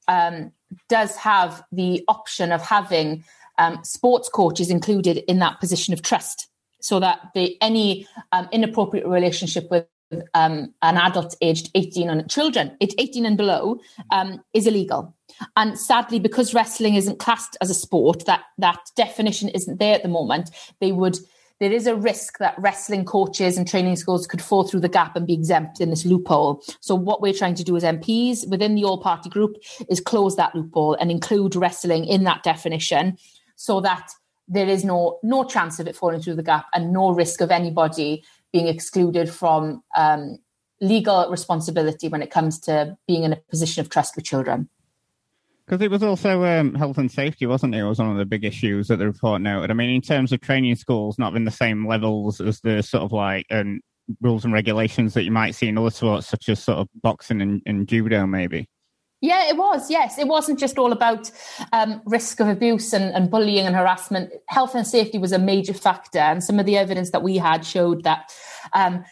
um, 0.08 0.52
does 0.88 1.16
have 1.16 1.62
the 1.72 2.04
option 2.08 2.52
of 2.52 2.62
having 2.62 3.24
um, 3.58 3.82
sports 3.84 4.28
coaches 4.28 4.70
included 4.70 5.18
in 5.28 5.38
that 5.38 5.60
position 5.60 5.94
of 5.94 6.02
trust, 6.02 6.48
so 6.80 7.00
that 7.00 7.30
the, 7.34 7.56
any 7.60 8.06
um, 8.32 8.48
inappropriate 8.52 9.06
relationship 9.06 9.70
with 9.70 9.86
um, 10.34 10.74
an 10.82 10.96
adult 10.96 11.34
aged 11.40 11.70
18 11.74 12.08
and 12.08 12.30
children, 12.30 12.76
18 12.80 13.26
and 13.26 13.36
below, 13.36 13.78
um, 14.10 14.42
is 14.52 14.66
illegal. 14.66 15.14
And 15.56 15.78
sadly, 15.78 16.18
because 16.18 16.54
wrestling 16.54 16.94
isn't 16.94 17.18
classed 17.18 17.56
as 17.60 17.70
a 17.70 17.74
sport, 17.74 18.26
that 18.26 18.42
that 18.58 18.80
definition 18.96 19.48
isn't 19.48 19.78
there 19.78 19.94
at 19.94 20.02
the 20.02 20.08
moment. 20.08 20.50
They 20.80 20.92
would 20.92 21.18
there 21.60 21.72
is 21.72 21.86
a 21.86 21.94
risk 21.94 22.38
that 22.38 22.54
wrestling 22.58 23.04
coaches 23.04 23.56
and 23.56 23.68
training 23.68 23.96
schools 23.96 24.26
could 24.26 24.42
fall 24.42 24.64
through 24.64 24.80
the 24.80 24.88
gap 24.88 25.16
and 25.16 25.26
be 25.26 25.34
exempt 25.34 25.80
in 25.80 25.90
this 25.90 26.04
loophole. 26.04 26.62
So 26.80 26.94
what 26.94 27.22
we're 27.22 27.32
trying 27.32 27.54
to 27.54 27.64
do 27.64 27.76
as 27.76 27.84
MPs 27.84 28.48
within 28.48 28.74
the 28.74 28.84
all 28.84 29.00
party 29.00 29.30
group 29.30 29.56
is 29.88 30.00
close 30.00 30.36
that 30.36 30.54
loophole 30.54 30.94
and 30.94 31.10
include 31.10 31.54
wrestling 31.54 32.04
in 32.04 32.24
that 32.24 32.42
definition 32.42 33.16
so 33.56 33.80
that 33.80 34.10
there 34.48 34.68
is 34.68 34.84
no 34.84 35.18
no 35.22 35.44
chance 35.44 35.78
of 35.78 35.86
it 35.86 35.96
falling 35.96 36.20
through 36.20 36.34
the 36.34 36.42
gap 36.42 36.66
and 36.74 36.92
no 36.92 37.10
risk 37.10 37.40
of 37.40 37.50
anybody 37.50 38.22
being 38.52 38.68
excluded 38.68 39.30
from 39.30 39.82
um, 39.96 40.38
legal 40.80 41.30
responsibility 41.30 42.08
when 42.08 42.22
it 42.22 42.30
comes 42.30 42.58
to 42.58 42.96
being 43.06 43.22
in 43.22 43.32
a 43.32 43.36
position 43.36 43.80
of 43.80 43.88
trust 43.88 44.16
with 44.16 44.24
children. 44.24 44.68
Because 45.66 45.80
it 45.80 45.90
was 45.90 46.02
also 46.02 46.44
um, 46.44 46.74
health 46.74 46.98
and 46.98 47.10
safety, 47.10 47.46
wasn't 47.46 47.74
it? 47.74 47.78
It 47.78 47.84
was 47.84 47.98
one 47.98 48.10
of 48.10 48.18
the 48.18 48.26
big 48.26 48.44
issues 48.44 48.88
that 48.88 48.98
the 48.98 49.06
report 49.06 49.40
noted. 49.40 49.70
I 49.70 49.74
mean, 49.74 49.90
in 49.90 50.02
terms 50.02 50.30
of 50.30 50.40
training 50.40 50.76
schools, 50.76 51.18
not 51.18 51.34
in 51.36 51.44
the 51.44 51.50
same 51.50 51.86
levels 51.86 52.40
as 52.40 52.60
the 52.60 52.82
sort 52.82 53.02
of 53.02 53.12
like 53.12 53.46
um, 53.50 53.80
rules 54.20 54.44
and 54.44 54.52
regulations 54.52 55.14
that 55.14 55.24
you 55.24 55.30
might 55.30 55.54
see 55.54 55.68
in 55.68 55.78
other 55.78 55.90
sports, 55.90 56.26
such 56.26 56.50
as 56.50 56.62
sort 56.62 56.78
of 56.78 56.88
boxing 57.02 57.40
and, 57.40 57.62
and 57.64 57.88
judo, 57.88 58.26
maybe. 58.26 58.68
Yeah, 59.22 59.48
it 59.48 59.56
was. 59.56 59.90
Yes, 59.90 60.18
it 60.18 60.28
wasn't 60.28 60.58
just 60.58 60.76
all 60.76 60.92
about 60.92 61.30
um, 61.72 62.02
risk 62.04 62.40
of 62.40 62.48
abuse 62.48 62.92
and, 62.92 63.04
and, 63.14 63.30
bullying 63.30 63.64
and 63.64 63.74
harassment. 63.74 64.30
Health 64.48 64.74
and 64.74 64.86
safety 64.86 65.16
was 65.16 65.32
a 65.32 65.38
major 65.38 65.72
factor, 65.72 66.18
and 66.18 66.44
some 66.44 66.60
of 66.60 66.66
the 66.66 66.76
evidence 66.76 67.10
that 67.12 67.22
we 67.22 67.38
had 67.38 67.64
showed 67.64 68.04
that 68.04 68.34
um, 68.74 69.02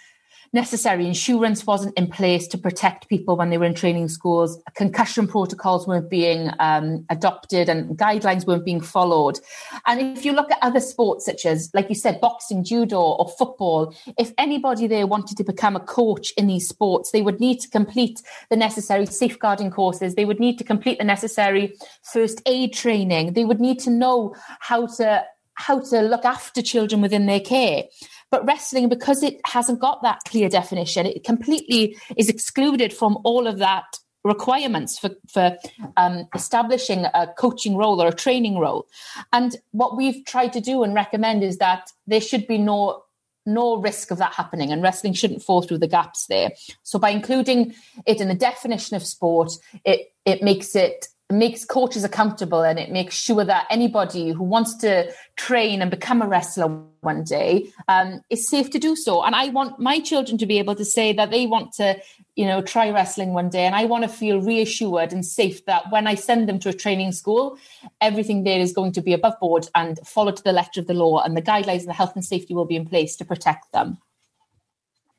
necessary 0.52 1.06
insurance 1.06 1.66
wasn't 1.66 1.96
in 1.96 2.06
place 2.06 2.46
to 2.48 2.58
protect 2.58 3.08
people 3.08 3.36
when 3.36 3.50
they 3.50 3.58
were 3.58 3.64
in 3.64 3.74
training 3.74 4.08
schools. 4.08 4.62
Concussion 4.76 5.26
protocols 5.26 5.86
weren't 5.86 6.10
being 6.10 6.50
um, 6.58 7.04
adopted 7.08 7.68
and 7.68 7.96
guidelines 7.96 8.46
weren't 8.46 8.64
being 8.64 8.80
followed. 8.80 9.38
And 9.86 10.16
if 10.16 10.24
you 10.24 10.32
look 10.32 10.50
at 10.50 10.58
other 10.60 10.80
sports, 10.80 11.24
such 11.24 11.46
as, 11.46 11.70
like 11.72 11.88
you 11.88 11.94
said, 11.94 12.20
boxing, 12.20 12.64
judo, 12.64 13.00
or 13.00 13.28
football, 13.38 13.94
if 14.18 14.32
anybody 14.36 14.86
there 14.86 15.06
wanted 15.06 15.36
to 15.38 15.44
become 15.44 15.76
a 15.76 15.80
coach 15.80 16.32
in 16.36 16.46
these 16.46 16.68
sports, 16.68 17.10
they 17.10 17.22
would 17.22 17.40
need 17.40 17.60
to 17.60 17.68
complete 17.68 18.20
the 18.50 18.56
necessary 18.56 19.06
safeguarding 19.06 19.70
courses. 19.70 20.14
They 20.14 20.24
would 20.24 20.40
need 20.40 20.58
to 20.58 20.64
complete 20.64 20.98
the 20.98 21.04
necessary 21.04 21.74
first 22.12 22.42
aid 22.46 22.74
training. 22.74 23.32
They 23.32 23.44
would 23.44 23.60
need 23.60 23.78
to 23.80 23.90
know 23.90 24.34
how 24.60 24.86
to 24.98 25.24
how 25.54 25.80
to 25.80 26.00
look 26.00 26.24
after 26.24 26.62
children 26.62 27.00
within 27.02 27.26
their 27.26 27.40
care. 27.40 27.84
But 28.32 28.46
wrestling, 28.46 28.88
because 28.88 29.22
it 29.22 29.40
hasn't 29.44 29.78
got 29.78 30.02
that 30.02 30.20
clear 30.26 30.48
definition, 30.48 31.04
it 31.04 31.22
completely 31.22 31.96
is 32.16 32.30
excluded 32.30 32.92
from 32.92 33.18
all 33.24 33.46
of 33.46 33.58
that 33.58 33.98
requirements 34.24 34.98
for, 34.98 35.10
for 35.28 35.58
um, 35.98 36.26
establishing 36.34 37.04
a 37.12 37.28
coaching 37.36 37.76
role 37.76 38.00
or 38.00 38.08
a 38.08 38.14
training 38.14 38.58
role. 38.58 38.86
And 39.34 39.56
what 39.72 39.98
we've 39.98 40.24
tried 40.24 40.54
to 40.54 40.62
do 40.62 40.82
and 40.82 40.94
recommend 40.94 41.44
is 41.44 41.58
that 41.58 41.90
there 42.06 42.22
should 42.22 42.46
be 42.46 42.58
no 42.58 43.04
no 43.44 43.76
risk 43.76 44.12
of 44.12 44.18
that 44.18 44.32
happening 44.32 44.70
and 44.70 44.84
wrestling 44.84 45.12
shouldn't 45.12 45.42
fall 45.42 45.62
through 45.62 45.78
the 45.78 45.88
gaps 45.88 46.26
there 46.28 46.52
so 46.84 46.96
by 46.96 47.10
including 47.10 47.74
it 48.06 48.20
in 48.20 48.28
the 48.28 48.36
definition 48.36 48.94
of 48.94 49.04
sport 49.04 49.50
it 49.84 50.12
it 50.24 50.44
makes 50.44 50.76
it 50.76 51.08
makes 51.32 51.64
coaches 51.64 52.04
accountable 52.04 52.62
and 52.62 52.78
it 52.78 52.90
makes 52.90 53.16
sure 53.16 53.44
that 53.44 53.66
anybody 53.70 54.30
who 54.30 54.44
wants 54.44 54.74
to 54.76 55.12
train 55.36 55.82
and 55.82 55.90
become 55.90 56.22
a 56.22 56.28
wrestler 56.28 56.68
one 57.00 57.24
day 57.24 57.68
um, 57.88 58.20
is 58.30 58.48
safe 58.48 58.70
to 58.70 58.78
do 58.78 58.94
so. 58.94 59.22
And 59.22 59.34
I 59.34 59.48
want 59.48 59.80
my 59.80 59.98
children 59.98 60.38
to 60.38 60.46
be 60.46 60.58
able 60.58 60.74
to 60.76 60.84
say 60.84 61.12
that 61.12 61.30
they 61.30 61.46
want 61.46 61.72
to, 61.74 62.00
you 62.36 62.46
know, 62.46 62.62
try 62.62 62.90
wrestling 62.90 63.32
one 63.32 63.48
day. 63.48 63.64
And 63.64 63.74
I 63.74 63.86
want 63.86 64.04
to 64.04 64.08
feel 64.08 64.40
reassured 64.40 65.12
and 65.12 65.26
safe 65.26 65.64
that 65.66 65.90
when 65.90 66.06
I 66.06 66.14
send 66.14 66.48
them 66.48 66.58
to 66.60 66.68
a 66.68 66.72
training 66.72 67.12
school, 67.12 67.58
everything 68.00 68.44
there 68.44 68.60
is 68.60 68.72
going 68.72 68.92
to 68.92 69.00
be 69.00 69.12
above 69.12 69.38
board 69.40 69.68
and 69.74 69.98
follow 70.06 70.32
to 70.32 70.42
the 70.42 70.52
letter 70.52 70.80
of 70.80 70.86
the 70.86 70.94
law 70.94 71.22
and 71.22 71.36
the 71.36 71.42
guidelines 71.42 71.80
and 71.80 71.88
the 71.88 71.94
health 71.94 72.14
and 72.14 72.24
safety 72.24 72.54
will 72.54 72.66
be 72.66 72.76
in 72.76 72.86
place 72.86 73.16
to 73.16 73.24
protect 73.24 73.72
them. 73.72 73.98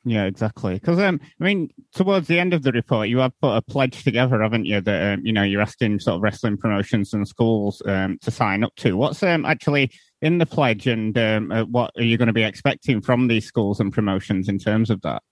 Yeah, 0.05 0.25
exactly. 0.25 0.73
Because 0.73 0.99
um, 0.99 1.21
I 1.39 1.43
mean, 1.43 1.69
towards 1.93 2.27
the 2.27 2.37
end 2.37 2.53
of 2.53 2.63
the 2.63 2.73
report, 2.73 3.07
you 3.07 3.19
have 3.19 3.39
put 3.41 3.55
a 3.55 3.61
pledge 3.61 4.03
together, 4.03 4.41
haven't 4.41 4.65
you? 4.65 4.81
That 4.81 5.13
um, 5.13 5.25
you 5.25 5.31
know 5.31 5.43
you're 5.43 5.61
asking 5.61 5.99
sort 5.99 6.17
of 6.17 6.21
wrestling 6.21 6.57
promotions 6.57 7.13
and 7.13 7.27
schools 7.27 7.81
um, 7.85 8.17
to 8.21 8.29
sign 8.29 8.63
up 8.63 8.75
to. 8.77 8.97
What's 8.97 9.23
um, 9.23 9.45
actually 9.45 9.91
in 10.21 10.39
the 10.39 10.45
pledge, 10.45 10.87
and 10.87 11.17
um, 11.17 11.51
uh, 11.51 11.63
what 11.63 11.91
are 11.95 12.03
you 12.03 12.17
going 12.17 12.27
to 12.27 12.33
be 12.33 12.43
expecting 12.43 13.01
from 13.01 13.27
these 13.27 13.45
schools 13.45 13.79
and 13.79 13.93
promotions 13.93 14.49
in 14.49 14.59
terms 14.59 14.89
of 14.89 15.01
that? 15.01 15.23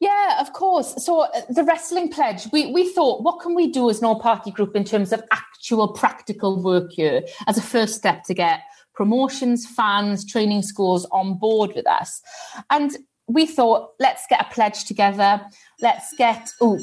Yeah, 0.00 0.40
of 0.40 0.52
course. 0.52 1.04
So 1.04 1.20
uh, 1.20 1.42
the 1.48 1.64
wrestling 1.64 2.10
pledge, 2.10 2.48
we, 2.52 2.70
we 2.72 2.92
thought, 2.92 3.22
what 3.22 3.40
can 3.40 3.54
we 3.54 3.70
do 3.70 3.88
as 3.88 4.00
an 4.00 4.06
all 4.06 4.20
party 4.20 4.50
group 4.50 4.76
in 4.76 4.84
terms 4.84 5.12
of 5.12 5.22
actual 5.30 5.88
practical 5.88 6.62
work 6.62 6.90
here 6.92 7.22
as 7.46 7.56
a 7.56 7.62
first 7.62 7.94
step 7.94 8.24
to 8.24 8.34
get 8.34 8.60
promotions, 8.94 9.66
fans, 9.66 10.26
training 10.26 10.62
schools 10.62 11.06
on 11.12 11.38
board 11.38 11.72
with 11.74 11.86
us? 11.86 12.20
And 12.68 12.94
we 13.28 13.46
thought, 13.46 13.92
let's 13.98 14.24
get 14.28 14.40
a 14.40 14.52
pledge 14.52 14.84
together. 14.84 15.40
Let's 15.80 16.14
get, 16.16 16.50
oh, 16.60 16.78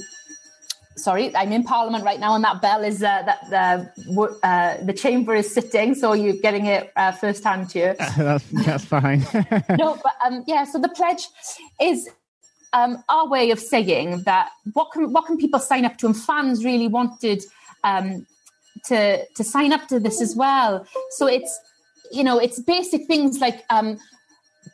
sorry, 0.95 1.35
I'm 1.35 1.51
in 1.51 1.63
Parliament 1.63 2.03
right 2.03 2.19
now, 2.19 2.35
and 2.35 2.43
that 2.43 2.61
bell 2.61 2.83
is 2.83 3.01
uh, 3.01 3.23
that 3.23 3.49
the 3.49 4.39
uh, 4.43 4.83
the 4.83 4.93
chamber 4.93 5.35
is 5.35 5.53
sitting, 5.53 5.95
so 5.95 6.13
you're 6.13 6.35
getting 6.41 6.65
it 6.65 6.91
uh, 6.95 7.11
first 7.11 7.43
hand 7.43 7.69
to 7.71 7.95
that's 8.17 8.45
that's 8.65 8.85
fine. 8.85 9.25
no, 9.77 9.97
but 10.03 10.13
um, 10.25 10.43
yeah. 10.47 10.63
So 10.63 10.79
the 10.79 10.89
pledge 10.89 11.27
is 11.81 12.09
um, 12.73 13.03
our 13.09 13.27
way 13.27 13.51
of 13.51 13.59
saying 13.59 14.23
that 14.23 14.49
what 14.73 14.91
can 14.91 15.11
what 15.11 15.25
can 15.25 15.37
people 15.37 15.59
sign 15.59 15.85
up 15.85 15.97
to, 15.99 16.05
and 16.05 16.17
fans 16.17 16.63
really 16.63 16.87
wanted 16.87 17.43
um, 17.83 18.25
to 18.85 19.25
to 19.25 19.43
sign 19.43 19.73
up 19.73 19.87
to 19.87 19.99
this 19.99 20.21
as 20.21 20.35
well. 20.35 20.85
So 21.11 21.27
it's 21.27 21.59
you 22.11 22.23
know 22.23 22.37
it's 22.39 22.59
basic 22.59 23.07
things 23.07 23.39
like 23.39 23.63
um, 23.69 23.97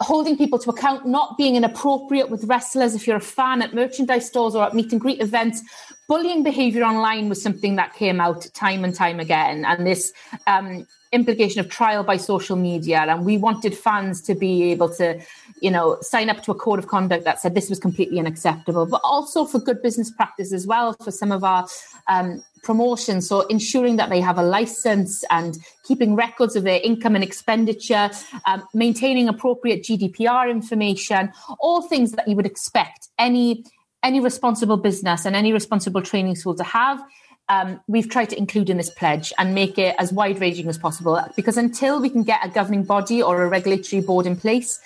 holding 0.02 0.38
people 0.38 0.58
to 0.60 0.70
account, 0.70 1.06
not 1.06 1.38
being 1.38 1.56
inappropriate 1.56 2.30
with 2.30 2.46
wrestlers. 2.46 2.96
If 2.96 3.06
you're 3.06 3.18
a 3.18 3.22
fan 3.22 3.62
at 3.62 3.74
merchandise 3.74 4.28
stores 4.28 4.56
or 4.56 4.64
at 4.64 4.74
meet 4.74 4.92
and 4.92 5.02
greet 5.02 5.22
events, 5.22 5.62
bullying 6.08 6.44
behavior 6.44 6.84
online 6.84 7.30
was 7.30 7.42
something 7.42 7.76
that 7.76 7.94
came 7.94 8.22
out 8.22 8.48
time 8.54 8.84
and 8.84 8.96
time 8.96 9.20
again. 9.20 9.66
And 9.66 9.86
this 9.86 10.14
um, 10.48 10.88
implication 11.12 11.60
of 11.60 11.70
trial 11.70 12.04
by 12.04 12.18
social 12.18 12.56
media. 12.56 13.00
And 13.00 13.26
we 13.26 13.38
wanted 13.38 13.76
fans 13.76 14.22
to 14.24 14.36
be 14.36 14.72
able 14.72 14.90
to, 14.96 15.20
you 15.62 15.72
know, 15.72 15.98
sign 16.02 16.30
up 16.30 16.44
to 16.44 16.52
a 16.52 16.56
code 16.56 16.80
of 16.80 16.88
conduct 16.88 17.26
that 17.26 17.40
said 17.40 17.56
this 17.56 17.70
was 17.70 17.80
completely 17.80 18.20
unacceptable, 18.20 18.86
but 18.86 19.02
also 19.04 19.46
for 19.46 19.60
good 19.60 19.82
business 19.82 20.12
practice 20.12 20.54
as 20.54 20.68
well 20.68 20.94
for 21.04 21.12
some 21.12 21.32
of 21.32 21.44
our 21.44 21.68
um, 22.08 22.44
promotions. 22.64 23.28
So 23.28 23.42
ensuring 23.48 23.98
that 23.98 24.10
they 24.10 24.22
have 24.22 24.38
a 24.38 24.44
license 24.44 25.24
and 25.30 25.58
keeping 25.84 26.16
records 26.16 26.56
of 26.56 26.64
their 26.64 26.80
income 26.84 27.16
and 27.16 27.24
expenditure, 27.24 28.10
um, 28.46 28.64
maintaining 28.74 29.28
appropriate 29.28 29.84
GDPR 29.84 30.50
information, 30.50 31.32
all 31.60 31.82
things 31.82 32.12
that 32.14 32.28
you 32.28 32.36
would 32.36 32.46
expect 32.46 33.08
any 33.18 33.66
any 34.02 34.22
responsible 34.22 34.78
business 34.78 35.26
and 35.26 35.36
any 35.36 35.52
responsible 35.52 36.02
training 36.02 36.34
school 36.34 36.56
to 36.56 36.64
have 36.64 37.04
um, 37.50 37.82
we've 37.88 38.10
tried 38.10 38.30
to 38.30 38.38
include 38.38 38.70
in 38.70 38.78
this 38.78 38.92
pledge 38.92 39.34
and 39.38 39.56
make 39.56 39.78
it 39.78 39.96
as 39.98 40.14
wide 40.14 40.40
ranging 40.40 40.68
as 40.70 40.78
possible. 40.78 41.20
Because 41.36 41.58
until 41.58 42.00
we 42.00 42.10
can 42.10 42.24
get 42.24 42.46
a 42.46 42.50
governing 42.50 42.84
body 42.84 43.22
or 43.22 43.44
a 43.44 43.50
regulatory 43.50 44.02
board 44.02 44.26
in 44.28 44.36
place, 44.36 44.80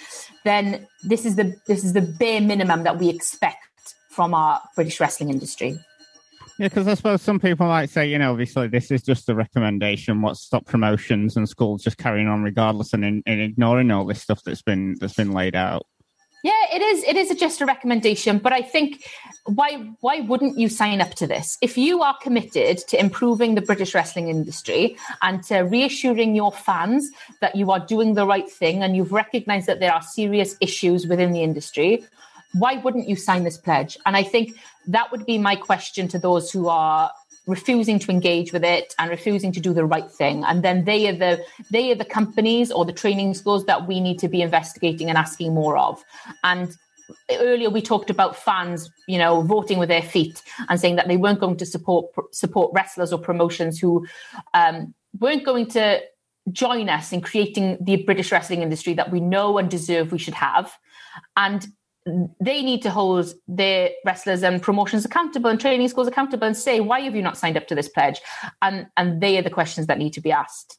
then 0.46 0.88
this 1.04 1.26
is 1.26 1.36
the 1.36 1.56
this 1.68 1.84
is 1.84 1.94
the 1.94 2.02
bare 2.02 2.42
minimum 2.42 2.84
that 2.84 2.98
we 2.98 3.10
expect 3.10 3.58
from 4.10 4.34
our 4.34 4.62
British 4.76 5.00
wrestling 5.00 5.30
industry. 5.30 5.78
Yeah, 6.60 6.68
because 6.68 6.88
I 6.88 6.94
suppose 6.94 7.22
some 7.22 7.40
people 7.40 7.66
might 7.66 7.90
say, 7.90 8.08
you 8.08 8.20
know, 8.20 8.32
obviously 8.32 8.68
this 8.68 8.92
is 8.92 9.02
just 9.02 9.28
a 9.28 9.34
recommendation. 9.34 10.22
What's 10.22 10.42
stop 10.42 10.66
promotions 10.66 11.36
and 11.36 11.50
schools 11.50 11.84
just 11.84 11.98
carrying 11.98 12.28
on 12.28 12.44
regardless 12.44 12.94
and, 12.94 13.04
in, 13.04 13.24
and 13.26 13.42
ignoring 13.42 13.90
all 13.90 14.06
this 14.06 14.22
stuff 14.22 14.42
that's 14.44 14.62
been 14.62 14.96
that's 15.00 15.16
been 15.16 15.32
laid 15.32 15.56
out. 15.56 15.88
Yeah, 16.44 16.52
it 16.74 16.82
is. 16.82 17.04
It 17.06 17.16
is 17.16 17.34
just 17.40 17.62
a 17.62 17.66
recommendation, 17.66 18.38
but 18.38 18.52
I 18.52 18.62
think 18.62 19.06
why 19.46 19.78
why 20.02 20.20
wouldn't 20.20 20.60
you 20.60 20.68
sign 20.68 21.00
up 21.00 21.16
to 21.16 21.26
this 21.26 21.58
if 21.62 21.78
you 21.78 22.04
are 22.04 22.18
committed 22.22 22.80
to 22.90 23.00
improving 23.00 23.56
the 23.56 23.62
British 23.62 23.96
wrestling 23.96 24.28
industry 24.28 24.98
and 25.22 25.42
to 25.46 25.60
reassuring 25.60 26.36
your 26.36 26.52
fans 26.52 27.10
that 27.40 27.56
you 27.56 27.72
are 27.72 27.80
doing 27.80 28.14
the 28.14 28.28
right 28.28 28.50
thing 28.50 28.84
and 28.84 28.96
you've 28.96 29.14
recognised 29.14 29.68
that 29.68 29.80
there 29.80 29.94
are 29.94 30.02
serious 30.02 30.58
issues 30.60 31.08
within 31.08 31.32
the 31.32 31.44
industry? 31.44 32.04
Why 32.54 32.76
wouldn't 32.76 33.10
you 33.10 33.16
sign 33.16 33.44
this 33.44 33.58
pledge? 33.58 33.98
And 34.06 34.16
I 34.16 34.24
think 34.24 34.58
that 34.88 35.12
would 35.12 35.26
be 35.26 35.38
my 35.38 35.56
question 35.56 36.08
to 36.10 36.20
those 36.20 36.52
who 36.52 36.68
are 36.68 37.12
refusing 37.46 38.00
to 38.00 38.12
engage 38.12 38.54
with 38.54 38.64
it 38.64 38.96
and 38.98 39.10
refusing 39.10 39.52
to 39.52 39.60
do 39.60 39.74
the 39.74 39.86
right 39.86 40.10
thing. 40.10 40.44
And 40.46 40.64
then 40.64 40.86
they 40.86 41.08
are 41.10 41.16
the 41.16 41.44
they 41.72 41.92
are 41.92 41.96
the 41.96 42.06
companies 42.06 42.72
or 42.72 42.86
the 42.86 42.94
training 42.94 43.34
schools 43.34 43.66
that 43.66 43.88
we 43.88 44.00
need 44.00 44.20
to 44.20 44.28
be 44.28 44.42
investigating 44.42 45.10
and 45.10 45.18
asking 45.18 45.54
more 45.54 45.78
of. 45.78 46.04
And 46.44 46.76
earlier 47.32 47.70
we 47.70 47.82
talked 47.82 48.10
about 48.10 48.36
fans 48.36 48.90
you 49.08 49.18
know 49.18 49.42
voting 49.42 49.78
with 49.78 49.90
their 49.90 50.02
feet 50.02 50.42
and 50.70 50.80
saying 50.80 50.96
that 50.96 51.08
they 51.08 51.18
weren't 51.18 51.40
going 51.40 51.58
to 51.58 51.66
support 51.66 52.06
support 52.34 52.72
wrestlers 52.74 53.12
or 53.12 53.20
promotions 53.20 53.78
who 53.78 54.08
um, 54.54 54.94
weren't 55.20 55.44
going 55.44 55.68
to 55.68 56.02
join 56.52 56.88
us 56.88 57.12
in 57.12 57.20
creating 57.20 57.78
the 57.82 57.98
british 58.04 58.32
wrestling 58.32 58.62
industry 58.62 58.94
that 58.94 59.12
we 59.12 59.20
know 59.20 59.58
and 59.58 59.70
deserve 59.70 60.12
we 60.12 60.18
should 60.18 60.34
have. 60.34 60.74
And 61.36 61.68
they 62.06 62.62
need 62.62 62.82
to 62.82 62.90
hold 62.90 63.34
their 63.48 63.92
wrestlers 64.06 64.44
and 64.44 64.62
promotions 64.62 65.06
accountable 65.06 65.50
and 65.50 65.60
training 65.60 65.88
schools 65.88 66.08
accountable 66.08 66.46
and 66.46 66.58
say, 66.58 66.80
why 66.80 67.00
have 67.02 67.16
you 67.16 67.22
not 67.22 67.38
signed 67.38 67.58
up 67.58 67.68
to 67.68 67.76
this 67.76 67.88
pledge? 67.88 68.20
And 68.62 68.88
and 68.98 69.22
they 69.22 69.38
are 69.38 69.42
the 69.42 69.50
questions 69.50 69.88
that 69.88 69.98
need 69.98 70.14
to 70.14 70.22
be 70.22 70.32
asked. 70.32 70.78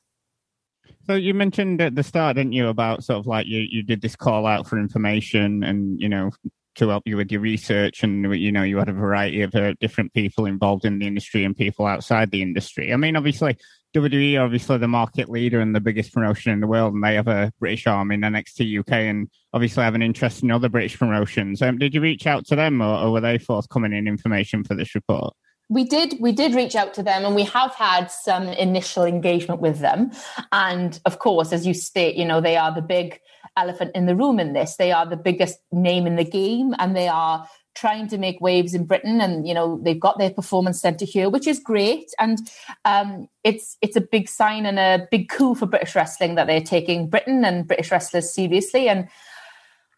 So 1.06 1.14
you 1.14 1.34
mentioned 1.34 1.80
at 1.80 1.94
the 1.94 2.02
start, 2.02 2.36
didn't 2.36 2.52
you, 2.52 2.68
about 2.68 3.04
sort 3.04 3.18
of 3.18 3.26
like 3.26 3.46
you, 3.46 3.60
you 3.60 3.82
did 3.82 4.00
this 4.00 4.16
call 4.16 4.46
out 4.46 4.66
for 4.66 4.78
information 4.78 5.62
and, 5.62 6.00
you 6.00 6.08
know, 6.08 6.30
to 6.76 6.88
help 6.88 7.04
you 7.06 7.16
with 7.16 7.30
your 7.30 7.42
research 7.42 8.02
and, 8.02 8.34
you 8.34 8.50
know, 8.50 8.62
you 8.62 8.78
had 8.78 8.88
a 8.88 8.92
variety 8.92 9.42
of 9.42 9.54
uh, 9.54 9.74
different 9.80 10.12
people 10.14 10.46
involved 10.46 10.84
in 10.84 10.98
the 10.98 11.06
industry 11.06 11.44
and 11.44 11.56
people 11.56 11.86
outside 11.86 12.30
the 12.30 12.42
industry. 12.42 12.92
I 12.92 12.96
mean, 12.96 13.16
obviously, 13.16 13.56
WWE 13.94 14.42
obviously 14.42 14.78
the 14.78 14.88
market 14.88 15.28
leader 15.28 15.60
and 15.60 15.74
the 15.74 15.80
biggest 15.80 16.12
promotion 16.12 16.52
in 16.52 16.60
the 16.60 16.66
world, 16.66 16.94
and 16.94 17.02
they 17.02 17.14
have 17.14 17.28
a 17.28 17.52
British 17.60 17.86
arm 17.86 18.10
in 18.10 18.22
NXT 18.22 18.80
UK, 18.80 18.92
and 18.92 19.28
obviously 19.52 19.84
have 19.84 19.94
an 19.94 20.02
interest 20.02 20.42
in 20.42 20.50
other 20.50 20.68
British 20.68 20.98
promotions. 20.98 21.62
Um, 21.62 21.78
did 21.78 21.94
you 21.94 22.00
reach 22.00 22.26
out 22.26 22.44
to 22.46 22.56
them, 22.56 22.82
or, 22.82 22.98
or 22.98 23.12
were 23.12 23.20
they 23.20 23.38
forthcoming 23.38 23.92
in 23.92 24.08
information 24.08 24.64
for 24.64 24.74
this 24.74 24.94
report? 24.94 25.34
we 25.70 25.84
did 25.84 26.14
we 26.20 26.32
did 26.32 26.54
reach 26.54 26.74
out 26.74 26.92
to 26.94 27.02
them 27.02 27.24
and 27.24 27.34
we 27.34 27.44
have 27.44 27.74
had 27.74 28.10
some 28.10 28.48
initial 28.48 29.04
engagement 29.04 29.60
with 29.60 29.78
them 29.78 30.10
and 30.52 31.00
of 31.06 31.18
course 31.18 31.52
as 31.52 31.66
you 31.66 31.72
state 31.72 32.16
you 32.16 32.24
know 32.24 32.40
they 32.40 32.56
are 32.56 32.74
the 32.74 32.82
big 32.82 33.18
elephant 33.56 33.90
in 33.94 34.04
the 34.06 34.14
room 34.14 34.38
in 34.38 34.52
this 34.52 34.76
they 34.76 34.92
are 34.92 35.06
the 35.06 35.16
biggest 35.16 35.58
name 35.72 36.06
in 36.06 36.16
the 36.16 36.24
game 36.24 36.74
and 36.78 36.94
they 36.94 37.08
are 37.08 37.48
trying 37.74 38.08
to 38.08 38.18
make 38.18 38.40
waves 38.40 38.74
in 38.74 38.84
Britain, 38.84 39.20
and 39.20 39.46
you 39.46 39.54
know 39.54 39.80
they've 39.82 40.00
got 40.00 40.18
their 40.18 40.30
performance 40.30 40.80
centre 40.80 41.04
here, 41.04 41.28
which 41.28 41.46
is 41.46 41.58
great, 41.58 42.12
and 42.18 42.38
um, 42.84 43.28
it's 43.42 43.76
it's 43.82 43.96
a 43.96 44.00
big 44.00 44.28
sign 44.28 44.66
and 44.66 44.78
a 44.78 45.06
big 45.10 45.28
coup 45.28 45.54
for 45.54 45.66
British 45.66 45.94
wrestling 45.94 46.34
that 46.34 46.46
they're 46.46 46.60
taking 46.60 47.08
Britain 47.08 47.44
and 47.44 47.66
British 47.66 47.90
wrestlers 47.90 48.32
seriously, 48.32 48.88
and 48.88 49.08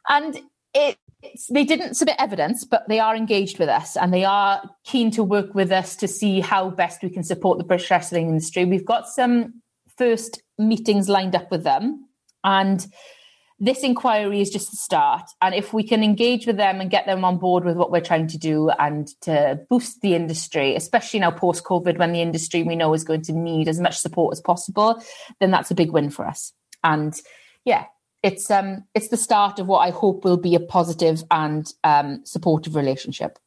and 0.09 0.40
it. 0.75 0.97
they 1.50 1.64
didn't 1.64 1.95
submit 1.95 2.16
evidence, 2.18 2.64
but 2.64 2.87
they 2.88 3.00
are 3.00 3.16
engaged 3.16 3.59
with 3.59 3.68
us 3.68 3.97
and 3.97 4.12
they 4.12 4.25
are 4.25 4.62
keen 4.85 5.11
to 5.11 5.25
work 5.25 5.54
with 5.54 5.73
us 5.73 5.97
to 5.97 6.06
see 6.06 6.40
how 6.40 6.71
best 6.71 7.02
we 7.02 7.11
can 7.11 7.25
support 7.25 7.59
the 7.59 7.64
British 7.64 7.90
wrestling 7.90 8.28
industry. 8.28 8.64
We've 8.64 8.85
got 8.85 9.09
some 9.09 9.62
first 9.97 10.42
meetings 10.59 11.09
lined 11.09 11.35
up 11.35 11.50
with 11.50 11.64
them, 11.64 12.09
and 12.45 12.87
this 13.58 13.82
inquiry 13.82 14.40
is 14.40 14.50
just 14.50 14.70
the 14.70 14.76
start. 14.76 15.22
And 15.40 15.54
if 15.54 15.72
we 15.72 15.82
can 15.82 16.02
engage 16.02 16.46
with 16.46 16.56
them 16.56 16.80
and 16.80 16.90
get 16.90 17.06
them 17.06 17.25
on 17.25 17.38
board 17.38 17.64
with 17.64 17.76
what 17.76 17.90
we're 17.90 18.00
trying 18.00 18.26
to 18.28 18.38
do 18.38 18.70
and 18.70 19.08
to 19.22 19.60
boost 19.70 20.02
the 20.02 20.14
industry, 20.14 20.76
especially 20.76 21.20
now 21.20 21.30
post 21.30 21.64
COVID, 21.64 21.98
when 21.98 22.12
the 22.12 22.20
industry 22.20 22.62
we 22.62 22.76
know 22.76 22.92
is 22.92 23.04
going 23.04 23.22
to 23.22 23.32
need 23.32 23.68
as 23.68 23.80
much 23.80 23.96
support 23.98 24.32
as 24.32 24.40
possible, 24.40 25.02
then 25.40 25.50
that's 25.50 25.70
a 25.70 25.75
big 25.75 25.90
win 25.90 26.10
for 26.10 26.26
us. 26.26 26.52
And 26.84 27.14
yeah, 27.64 27.86
it's 28.22 28.50
um 28.50 28.84
it's 28.94 29.08
the 29.08 29.16
start 29.16 29.58
of 29.58 29.66
what 29.66 29.80
I 29.80 29.90
hope 29.90 30.25
will 30.25 30.36
be 30.36 30.54
a 30.54 30.60
positive 30.60 31.22
and 31.30 31.66
um, 31.84 32.25
supportive 32.25 32.75
relationship. 32.75 33.38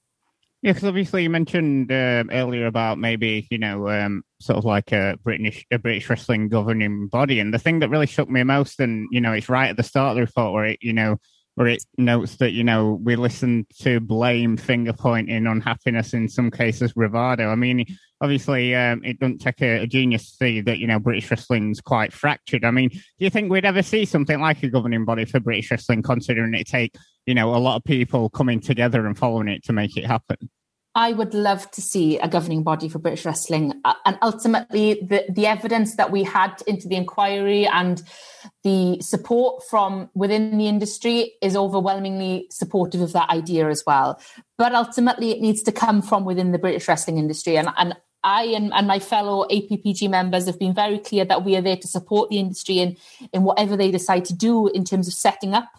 Yeah, 0.62 0.74
because 0.74 0.90
obviously 0.90 1.24
you 1.24 1.30
mentioned 1.30 1.90
uh, 1.90 2.26
earlier 2.32 2.66
about 2.66 2.98
maybe 2.98 3.48
you 3.50 3.58
know 3.58 3.88
um, 3.88 4.24
sort 4.42 4.58
of 4.58 4.66
like 4.66 4.92
a 4.92 5.18
British 5.24 5.66
a 5.72 5.80
British 5.80 6.10
wrestling 6.10 6.50
governing 6.50 7.08
body, 7.08 7.40
and 7.40 7.54
the 7.54 7.60
thing 7.60 7.80
that 7.80 7.90
really 7.90 8.08
shook 8.08 8.30
me 8.30 8.44
most, 8.44 8.82
and 8.82 9.08
you 9.10 9.22
know, 9.22 9.32
it's 9.32 9.48
right 9.48 9.70
at 9.70 9.78
the 9.78 9.84
start 9.84 10.12
of 10.12 10.16
the 10.16 10.22
report 10.22 10.54
where 10.54 10.66
it 10.66 10.80
you 10.82 10.92
know 10.92 11.18
where 11.56 11.68
it 11.68 11.84
notes 11.98 12.36
that 12.38 12.52
you 12.52 12.66
know 12.66 13.00
we 13.02 13.16
listen 13.16 13.68
to 13.80 14.02
blame, 14.02 14.58
finger 14.58 14.92
pointing, 14.92 15.48
unhappiness, 15.48 16.14
in 16.14 16.28
some 16.28 16.52
cases 16.52 16.92
bravado. 16.92 17.48
I 17.48 17.56
mean, 17.56 17.86
obviously, 18.20 18.76
um, 18.76 19.02
it 19.06 19.18
doesn't 19.18 19.40
take 19.40 19.62
a, 19.62 19.84
a, 19.84 19.88
genius 19.88 20.30
to 20.30 20.36
see 20.36 20.62
that 20.62 20.80
you 20.80 20.88
know 20.88 21.00
British 21.00 21.32
wrestling's 21.32 21.80
quite 21.80 22.12
fractured. 22.12 22.66
I 22.66 22.72
mean, 22.72 22.90
do 22.90 23.00
you 23.20 23.30
think 23.30 23.50
we'd 23.50 23.64
ever 23.64 23.82
see 23.82 24.04
something 24.04 24.42
like 24.42 24.62
a 24.64 24.70
governing 24.70 25.06
body 25.06 25.24
for 25.24 25.40
British 25.40 25.72
wrestling, 25.72 26.02
considering 26.02 26.54
it 26.54 26.68
take 26.68 26.96
you 27.30 27.36
know 27.36 27.56
a 27.56 27.58
lot 27.58 27.76
of 27.76 27.84
people 27.84 28.28
coming 28.30 28.60
together 28.60 29.06
and 29.06 29.16
following 29.16 29.48
it 29.48 29.64
to 29.66 29.74
make 29.74 29.96
it 29.96 30.06
happen? 30.06 30.50
I 30.96 31.14
would 31.14 31.36
love 31.36 31.70
to 31.72 31.82
see 31.82 32.18
a 32.18 32.28
governing 32.28 32.64
body 32.64 32.90
for 32.90 32.98
British 32.98 33.24
wrestling. 33.24 33.80
Uh, 33.86 33.94
and 34.06 34.18
ultimately, 34.24 34.96
the, 34.96 35.24
the 35.30 35.46
evidence 35.46 35.96
that 35.98 36.12
we 36.12 36.24
had 36.24 36.56
into 36.66 36.88
the 36.88 36.96
inquiry 36.96 37.68
and 37.68 38.02
the 38.64 39.00
support 39.00 39.64
from 39.70 40.10
within 40.16 40.58
the 40.58 40.68
industry 40.68 41.34
is 41.44 41.56
overwhelmingly 41.56 42.48
supportive 42.50 43.02
of 43.02 43.14
that 43.14 43.30
idea 43.30 43.70
as 43.70 43.84
well. 43.86 44.20
But 44.58 44.74
ultimately, 44.74 45.30
it 45.30 45.40
needs 45.40 45.62
to 45.64 45.72
come 45.72 46.02
from 46.02 46.26
within 46.26 46.52
the 46.52 46.58
British 46.58 46.88
wrestling 46.88 47.20
industry. 47.20 47.58
And, 47.58 47.70
and 47.78 47.96
I 48.24 48.46
and, 48.46 48.74
and, 48.74 48.88
my 48.88 49.00
fellow 49.00 49.46
APPG 49.50 50.10
members 50.10 50.48
have 50.48 50.60
been 50.60 50.74
very 50.74 50.98
clear 50.98 51.24
that 51.26 51.46
we 51.46 51.56
are 51.56 51.62
there 51.62 51.78
to 51.78 51.88
support 51.88 52.30
the 52.30 52.40
industry 52.40 52.80
in, 52.80 52.98
in 53.32 53.44
whatever 53.44 53.78
they 53.78 53.92
decide 53.92 54.26
to 54.26 54.34
do 54.34 54.68
in 54.68 54.84
terms 54.84 55.08
of 55.08 55.14
setting 55.14 55.54
up 55.54 55.70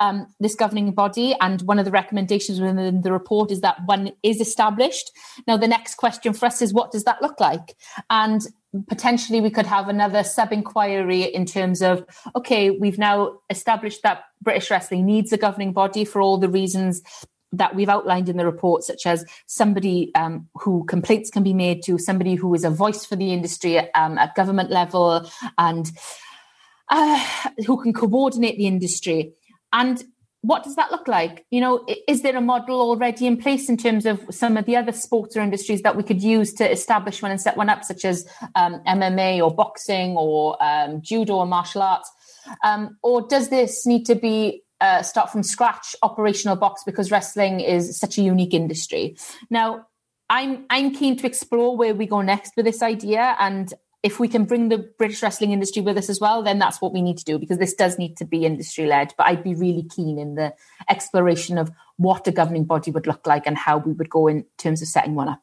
um, 0.00 0.26
this 0.40 0.54
governing 0.54 0.92
body. 0.92 1.34
And 1.40 1.62
one 1.62 1.78
of 1.78 1.84
the 1.84 1.90
recommendations 1.90 2.60
within 2.60 3.02
the 3.02 3.12
report 3.12 3.50
is 3.50 3.60
that 3.60 3.78
one 3.86 4.12
is 4.22 4.40
established. 4.40 5.10
Now, 5.46 5.56
the 5.56 5.68
next 5.68 5.96
question 5.96 6.32
for 6.32 6.46
us 6.46 6.62
is 6.62 6.72
what 6.72 6.92
does 6.92 7.04
that 7.04 7.22
look 7.22 7.40
like? 7.40 7.76
And 8.10 8.42
potentially 8.88 9.40
we 9.40 9.50
could 9.50 9.66
have 9.66 9.88
another 9.88 10.22
sub 10.22 10.52
inquiry 10.52 11.22
in 11.22 11.46
terms 11.46 11.80
of 11.80 12.04
okay, 12.36 12.70
we've 12.70 12.98
now 12.98 13.38
established 13.48 14.02
that 14.02 14.24
British 14.42 14.70
wrestling 14.70 15.06
needs 15.06 15.32
a 15.32 15.38
governing 15.38 15.72
body 15.72 16.04
for 16.04 16.20
all 16.20 16.38
the 16.38 16.48
reasons 16.48 17.02
that 17.52 17.74
we've 17.74 17.88
outlined 17.88 18.28
in 18.28 18.36
the 18.36 18.44
report, 18.44 18.84
such 18.84 19.06
as 19.06 19.24
somebody 19.46 20.14
um, 20.14 20.48
who 20.54 20.84
complaints 20.84 21.30
can 21.30 21.42
be 21.42 21.54
made 21.54 21.82
to, 21.82 21.98
somebody 21.98 22.34
who 22.34 22.52
is 22.54 22.64
a 22.64 22.70
voice 22.70 23.04
for 23.04 23.16
the 23.16 23.32
industry 23.32 23.78
um, 23.94 24.18
at 24.18 24.34
government 24.34 24.70
level, 24.70 25.28
and 25.56 25.90
uh, 26.90 27.26
who 27.66 27.82
can 27.82 27.92
coordinate 27.92 28.58
the 28.58 28.66
industry. 28.66 29.32
And 29.72 30.02
what 30.42 30.62
does 30.62 30.76
that 30.76 30.90
look 30.90 31.08
like? 31.08 31.44
You 31.50 31.60
know, 31.60 31.84
is 32.06 32.22
there 32.22 32.36
a 32.36 32.40
model 32.40 32.80
already 32.80 33.26
in 33.26 33.36
place 33.36 33.68
in 33.68 33.76
terms 33.76 34.06
of 34.06 34.24
some 34.30 34.56
of 34.56 34.66
the 34.66 34.76
other 34.76 34.92
sports 34.92 35.36
or 35.36 35.40
industries 35.40 35.82
that 35.82 35.96
we 35.96 36.02
could 36.02 36.22
use 36.22 36.54
to 36.54 36.70
establish 36.70 37.20
one 37.22 37.32
and 37.32 37.40
set 37.40 37.56
one 37.56 37.68
up, 37.68 37.84
such 37.84 38.04
as 38.04 38.26
um, 38.54 38.80
MMA 38.86 39.42
or 39.42 39.52
boxing 39.52 40.16
or 40.16 40.56
um, 40.62 41.02
judo 41.02 41.36
or 41.36 41.46
martial 41.46 41.82
arts? 41.82 42.10
Um, 42.62 42.96
or 43.02 43.26
does 43.26 43.48
this 43.48 43.84
need 43.84 44.06
to 44.06 44.14
be 44.14 44.62
uh, 44.80 45.02
start 45.02 45.30
from 45.30 45.42
scratch 45.42 45.96
operational 46.02 46.56
box 46.56 46.82
because 46.84 47.10
wrestling 47.10 47.60
is 47.60 47.98
such 47.98 48.16
a 48.16 48.22
unique 48.22 48.54
industry? 48.54 49.16
Now, 49.50 49.86
I'm 50.30 50.66
I'm 50.70 50.94
keen 50.94 51.16
to 51.16 51.26
explore 51.26 51.76
where 51.76 51.94
we 51.94 52.06
go 52.06 52.20
next 52.20 52.52
with 52.56 52.66
this 52.66 52.82
idea, 52.82 53.34
and 53.40 53.72
if 54.08 54.18
we 54.18 54.26
can 54.26 54.46
bring 54.46 54.70
the 54.70 54.78
British 54.78 55.22
wrestling 55.22 55.52
industry 55.52 55.82
with 55.82 55.98
us 55.98 56.08
as 56.08 56.18
well, 56.18 56.42
then 56.42 56.58
that's 56.58 56.80
what 56.80 56.94
we 56.94 57.02
need 57.02 57.18
to 57.18 57.24
do 57.26 57.38
because 57.38 57.58
this 57.58 57.74
does 57.74 57.98
need 57.98 58.16
to 58.16 58.24
be 58.24 58.46
industry 58.46 58.86
led. 58.86 59.12
But 59.18 59.26
I'd 59.26 59.44
be 59.44 59.54
really 59.54 59.82
keen 59.82 60.18
in 60.18 60.34
the 60.34 60.54
exploration 60.88 61.58
of 61.58 61.70
what 61.98 62.26
a 62.26 62.32
governing 62.32 62.64
body 62.64 62.90
would 62.90 63.06
look 63.06 63.26
like 63.26 63.46
and 63.46 63.58
how 63.58 63.76
we 63.76 63.92
would 63.92 64.08
go 64.08 64.26
in 64.26 64.46
terms 64.56 64.80
of 64.80 64.88
setting 64.88 65.14
one 65.14 65.28
up. 65.28 65.42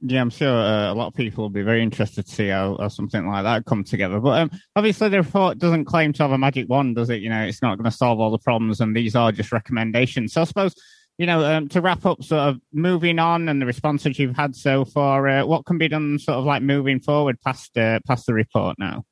Yeah, 0.00 0.20
I'm 0.20 0.30
sure 0.30 0.48
uh, 0.48 0.92
a 0.92 0.94
lot 0.94 1.08
of 1.08 1.14
people 1.14 1.42
will 1.42 1.50
be 1.50 1.62
very 1.62 1.82
interested 1.82 2.24
to 2.24 2.32
see 2.32 2.48
how, 2.48 2.76
how 2.78 2.86
something 2.86 3.26
like 3.26 3.42
that 3.42 3.64
come 3.64 3.82
together. 3.82 4.20
But 4.20 4.42
um, 4.42 4.50
obviously, 4.76 5.08
the 5.08 5.22
report 5.22 5.58
doesn't 5.58 5.86
claim 5.86 6.12
to 6.12 6.22
have 6.22 6.30
a 6.30 6.38
magic 6.38 6.68
wand, 6.68 6.94
does 6.94 7.10
it? 7.10 7.20
You 7.20 7.30
know, 7.30 7.42
it's 7.42 7.62
not 7.62 7.78
going 7.78 7.90
to 7.90 7.96
solve 7.96 8.20
all 8.20 8.30
the 8.30 8.38
problems, 8.38 8.80
and 8.80 8.94
these 8.94 9.16
are 9.16 9.32
just 9.32 9.50
recommendations. 9.50 10.34
So 10.34 10.42
I 10.42 10.44
suppose 10.44 10.76
you 11.18 11.26
know, 11.26 11.44
um, 11.44 11.68
to 11.68 11.80
wrap 11.80 12.04
up, 12.06 12.22
sort 12.24 12.40
of 12.40 12.60
moving 12.72 13.18
on 13.18 13.48
and 13.48 13.62
the 13.62 13.66
responses 13.66 14.18
you've 14.18 14.36
had 14.36 14.56
so 14.56 14.84
far, 14.84 15.28
uh, 15.28 15.46
what 15.46 15.64
can 15.64 15.78
be 15.78 15.88
done, 15.88 16.18
sort 16.18 16.38
of 16.38 16.44
like 16.44 16.62
moving 16.62 17.00
forward 17.00 17.40
past 17.40 17.76
uh, 17.78 18.00
past 18.06 18.26
the 18.26 18.34
report 18.34 18.76
now? 18.78 19.04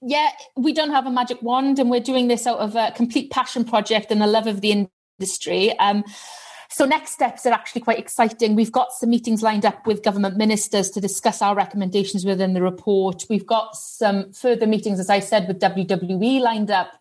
Yeah, 0.00 0.30
we 0.56 0.72
don't 0.72 0.90
have 0.90 1.06
a 1.06 1.10
magic 1.10 1.42
wand, 1.42 1.78
and 1.78 1.90
we're 1.90 2.00
doing 2.00 2.28
this 2.28 2.46
out 2.46 2.58
of 2.58 2.76
a 2.76 2.92
complete 2.94 3.30
passion 3.30 3.64
project 3.64 4.10
and 4.10 4.20
the 4.20 4.26
love 4.26 4.46
of 4.46 4.60
the 4.60 4.86
industry. 5.18 5.76
Um, 5.78 6.04
so 6.70 6.84
next 6.84 7.12
steps 7.12 7.46
are 7.46 7.52
actually 7.52 7.80
quite 7.80 7.98
exciting. 7.98 8.54
We've 8.54 8.70
got 8.70 8.92
some 8.92 9.08
meetings 9.08 9.42
lined 9.42 9.64
up 9.64 9.86
with 9.86 10.02
government 10.02 10.36
ministers 10.36 10.90
to 10.90 11.00
discuss 11.00 11.40
our 11.40 11.54
recommendations 11.54 12.26
within 12.26 12.52
the 12.52 12.62
report. 12.62 13.24
We've 13.30 13.46
got 13.46 13.74
some 13.74 14.32
further 14.32 14.66
meetings, 14.66 15.00
as 15.00 15.08
I 15.08 15.20
said, 15.20 15.48
with 15.48 15.60
WWE 15.60 16.40
lined 16.40 16.70
up. 16.70 16.92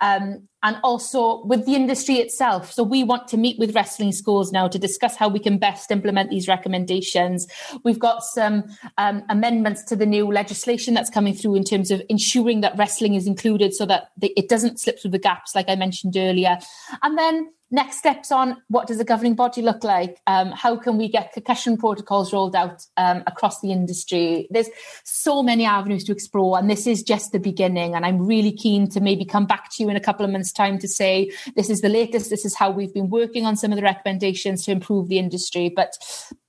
Um, 0.00 0.48
and 0.64 0.78
also 0.82 1.44
with 1.44 1.66
the 1.66 1.74
industry 1.74 2.16
itself. 2.16 2.72
So 2.72 2.82
we 2.82 3.04
want 3.04 3.28
to 3.28 3.36
meet 3.36 3.58
with 3.58 3.74
wrestling 3.74 4.12
schools 4.12 4.50
now 4.50 4.66
to 4.66 4.78
discuss 4.78 5.14
how 5.14 5.28
we 5.28 5.38
can 5.38 5.58
best 5.58 5.90
implement 5.90 6.30
these 6.30 6.48
recommendations. 6.48 7.46
We've 7.84 7.98
got 7.98 8.22
some 8.22 8.64
um, 8.96 9.22
amendments 9.28 9.84
to 9.84 9.96
the 9.96 10.06
new 10.06 10.32
legislation 10.32 10.94
that's 10.94 11.10
coming 11.10 11.34
through 11.34 11.56
in 11.56 11.64
terms 11.64 11.90
of 11.90 12.02
ensuring 12.08 12.62
that 12.62 12.76
wrestling 12.78 13.14
is 13.14 13.26
included 13.26 13.74
so 13.74 13.84
that 13.86 14.10
it 14.22 14.48
doesn't 14.48 14.80
slip 14.80 14.98
through 14.98 15.10
the 15.10 15.18
gaps, 15.18 15.54
like 15.54 15.68
I 15.68 15.76
mentioned 15.76 16.16
earlier. 16.16 16.58
And 17.02 17.18
then 17.18 17.50
next 17.74 17.98
steps 17.98 18.30
on 18.30 18.56
what 18.68 18.86
does 18.86 19.00
a 19.00 19.04
governing 19.04 19.34
body 19.34 19.60
look 19.60 19.82
like? 19.84 20.20
Um, 20.26 20.52
how 20.52 20.76
can 20.76 20.96
we 20.96 21.08
get 21.08 21.32
concussion 21.32 21.76
protocols 21.76 22.32
rolled 22.32 22.54
out 22.54 22.86
um, 22.96 23.22
across 23.26 23.60
the 23.60 23.72
industry? 23.72 24.46
There's 24.50 24.68
so 25.02 25.42
many 25.42 25.64
avenues 25.64 26.04
to 26.04 26.12
explore, 26.12 26.58
and 26.58 26.70
this 26.70 26.86
is 26.86 27.02
just 27.02 27.32
the 27.32 27.40
beginning. 27.40 27.94
And 27.94 28.06
I'm 28.06 28.24
really 28.24 28.52
keen 28.52 28.88
to 28.90 29.00
maybe 29.00 29.24
come 29.24 29.46
back 29.46 29.53
to 29.70 29.82
you 29.82 29.88
in 29.88 29.96
a 29.96 30.00
couple 30.00 30.24
of 30.24 30.32
months' 30.32 30.52
time 30.52 30.78
to 30.78 30.88
say 30.88 31.30
this 31.56 31.70
is 31.70 31.80
the 31.80 31.88
latest, 31.88 32.30
this 32.30 32.44
is 32.44 32.54
how 32.54 32.70
we've 32.70 32.94
been 32.94 33.10
working 33.10 33.46
on 33.46 33.56
some 33.56 33.72
of 33.72 33.76
the 33.76 33.82
recommendations 33.82 34.64
to 34.64 34.72
improve 34.72 35.08
the 35.08 35.18
industry. 35.18 35.68
But 35.68 35.96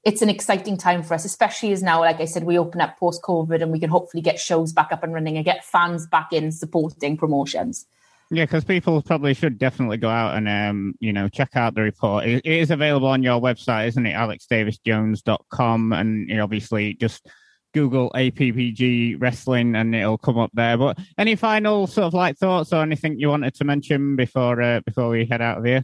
it's 0.04 0.22
an 0.22 0.30
exciting 0.30 0.78
time 0.78 1.04
for 1.04 1.13
us, 1.13 1.26
especially 1.26 1.72
as 1.72 1.82
now, 1.82 2.02
like 2.02 2.20
I 2.20 2.26
said, 2.26 2.44
we 2.44 2.58
open 2.58 2.82
up 2.82 2.98
post 3.00 3.22
COVID 3.24 3.62
and 3.62 3.72
we 3.72 3.80
can 3.80 3.89
hopefully 3.89 4.22
get 4.22 4.39
shows 4.39 4.74
back 4.74 4.91
up 4.91 5.04
and 5.04 5.13
running 5.13 5.36
and 5.36 5.46
get 5.46 5.65
fans 5.65 6.06
back 6.08 6.32
in 6.32 6.52
supporting 6.52 7.18
promotions. 7.18 7.86
Yeah, 8.32 8.46
because 8.46 8.63
people 8.63 9.02
probably 9.04 9.36
should 9.36 9.60
definitely 9.60 9.98
go 9.98 10.10
out 10.10 10.36
and 10.36 10.50
um, 10.50 10.96
you 11.00 11.13
know 11.13 11.30
check 11.30 11.56
out 11.56 11.76
the 11.76 11.82
report. 11.82 12.26
It, 12.26 12.46
is 12.46 12.72
available 12.72 13.08
on 13.08 13.22
your 13.22 13.39
website, 13.39 13.88
isn't 13.89 14.06
it? 14.06 14.15
AlexDaviesJones.com, 14.15 15.94
and 15.94 16.41
obviously 16.41 16.96
just 16.96 17.28
Google 17.76 18.10
APPG 18.16 19.22
wrestling 19.22 19.76
and 19.76 19.94
it'll 19.94 20.18
come 20.18 20.40
up 20.40 20.50
there. 20.54 20.78
But 20.78 20.98
any 21.18 21.36
final 21.36 21.86
sort 21.86 22.06
of 22.06 22.14
like 22.14 22.38
thoughts 22.38 22.74
or 22.74 22.82
anything 22.82 23.20
you 23.20 23.30
wanted 23.30 23.54
to 23.56 23.66
mention 23.66 24.16
before 24.16 24.62
uh, 24.62 24.80
before 24.86 25.10
we 25.10 25.26
head 25.26 25.42
out 25.42 25.60
of 25.60 25.66
here? 25.66 25.84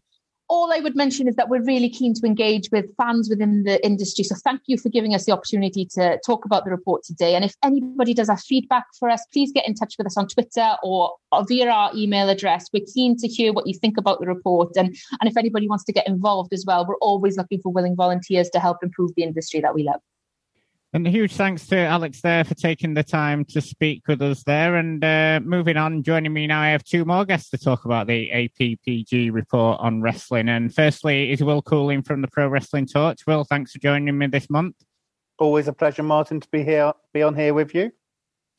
all 0.52 0.74
I 0.74 0.82
would 0.82 0.98
mention 0.98 1.30
is 1.30 1.38
that 1.38 1.48
we're 1.48 1.64
really 1.64 1.90
keen 1.90 2.14
to 2.14 2.28
engage 2.28 2.70
with 2.74 2.86
fans 2.98 3.30
within 3.30 3.64
the 3.64 3.84
industry. 3.86 4.26
So 4.26 4.36
thank 4.44 4.60
you 4.66 4.78
for 4.78 4.90
giving 4.90 5.16
us 5.16 5.26
the 5.26 5.32
opportunity 5.32 5.86
to 5.94 6.20
talk 6.26 6.44
about 6.44 6.66
the 6.66 6.72
report 6.72 7.06
today. 7.06 7.36
And 7.36 7.46
if 7.46 7.56
anybody 7.64 8.14
does 8.14 8.28
have 8.28 8.42
feedback 8.42 8.84
for 9.00 9.10
us, 9.10 9.26
please 9.32 9.54
get 9.54 9.66
in 9.66 9.76
touch 9.76 9.96
with 9.98 10.08
us 10.08 10.18
on 10.18 10.28
Twitter 10.28 10.76
or 10.84 11.16
via 11.48 11.70
our 11.70 11.92
email 11.96 12.28
address. 12.28 12.68
We're 12.74 12.84
keen 12.94 13.16
to 13.20 13.30
hear 13.30 13.54
what 13.54 13.66
you 13.66 13.74
think 13.74 13.98
about 13.98 14.20
the 14.20 14.28
report. 14.28 14.74
And, 14.76 14.88
and 15.22 15.30
if 15.30 15.38
anybody 15.38 15.70
wants 15.70 15.86
to 15.86 15.94
get 15.94 16.06
involved 16.06 16.52
as 16.52 16.66
well, 16.68 16.86
we're 16.86 16.98
always 16.98 17.38
looking 17.38 17.62
for 17.62 17.72
willing 17.72 17.96
volunteers 17.96 18.50
to 18.50 18.60
help 18.60 18.84
improve 18.84 19.12
the 19.16 19.24
industry 19.24 19.62
that 19.62 19.74
we 19.74 19.84
love. 19.84 20.02
And 20.94 21.08
a 21.08 21.10
huge 21.10 21.36
thanks 21.36 21.68
to 21.68 21.78
Alex 21.78 22.20
there 22.20 22.44
for 22.44 22.54
taking 22.54 22.94
the 22.94 23.04
time 23.04 23.46
to 23.46 23.62
speak 23.62 24.10
with 24.10 24.22
us 24.22 24.44
there. 24.44 24.76
And 24.76 25.02
uh, 25.02 25.40
moving 25.42 25.78
on, 25.78 26.04
joining 26.04 26.34
me 26.34 26.48
now, 26.48 26.60
I 26.60 26.68
have 26.68 26.84
two 26.84 27.06
more 27.06 27.24
guests 27.24 27.50
to 27.52 27.58
talk 27.58 27.86
about 27.86 28.08
the 28.08 28.30
APPG 28.30 29.32
report 29.32 29.80
on 29.80 30.02
wrestling. 30.02 30.50
And 30.50 30.74
firstly 30.76 31.32
is 31.32 31.42
Will 31.42 31.62
Cooling 31.62 32.02
from 32.02 32.22
the 32.22 32.28
Pro 32.28 32.50
Wrestling 32.50 32.88
Torch. 32.88 33.26
Will, 33.26 33.46
thanks 33.46 33.72
for 33.72 33.80
joining 33.80 34.18
me 34.18 34.28
this 34.28 34.50
month. 34.50 34.76
Always 35.40 35.70
a 35.70 35.74
pleasure, 35.74 36.04
Martin, 36.04 36.42
to 36.42 36.48
be 36.50 36.62
here, 36.62 36.92
be 37.14 37.24
on 37.24 37.36
here 37.36 37.54
with 37.54 37.74
you. 37.74 37.94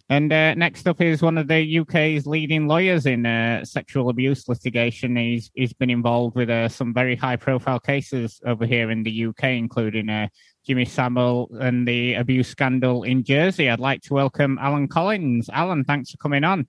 And 0.09 0.33
uh, 0.33 0.55
next 0.55 0.89
up 0.89 1.01
is 1.01 1.23
one 1.23 1.39
of 1.39 1.49
the 1.49 1.79
UK's 1.81 2.27
leading 2.27 2.67
lawyers 2.67 3.07
in 3.07 3.25
uh, 3.25 3.65
sexual 3.65 4.09
abuse 4.09 4.49
litigation. 4.49 5.17
He's 5.17 5.51
he's 5.55 5.73
been 5.73 5.91
involved 5.91 6.35
with 6.35 6.51
uh, 6.51 6.69
some 6.69 6.93
very 6.93 7.17
high 7.17 7.37
profile 7.37 7.81
cases 7.81 8.41
over 8.45 8.67
here 8.67 8.91
in 8.91 9.05
the 9.05 9.27
UK, 9.27 9.45
including 9.45 10.09
uh, 10.11 10.29
Jimmy 10.67 10.85
Savile 10.85 11.49
and 11.61 11.87
the 11.87 12.15
abuse 12.15 12.49
scandal 12.49 13.03
in 13.03 13.25
Jersey. 13.25 13.69
I'd 13.69 13.81
like 13.81 14.03
to 14.03 14.15
welcome 14.15 14.59
Alan 14.61 14.89
Collins. 14.89 15.51
Alan, 15.53 15.85
thanks 15.85 16.11
for 16.11 16.17
coming 16.19 16.45
on. 16.45 16.67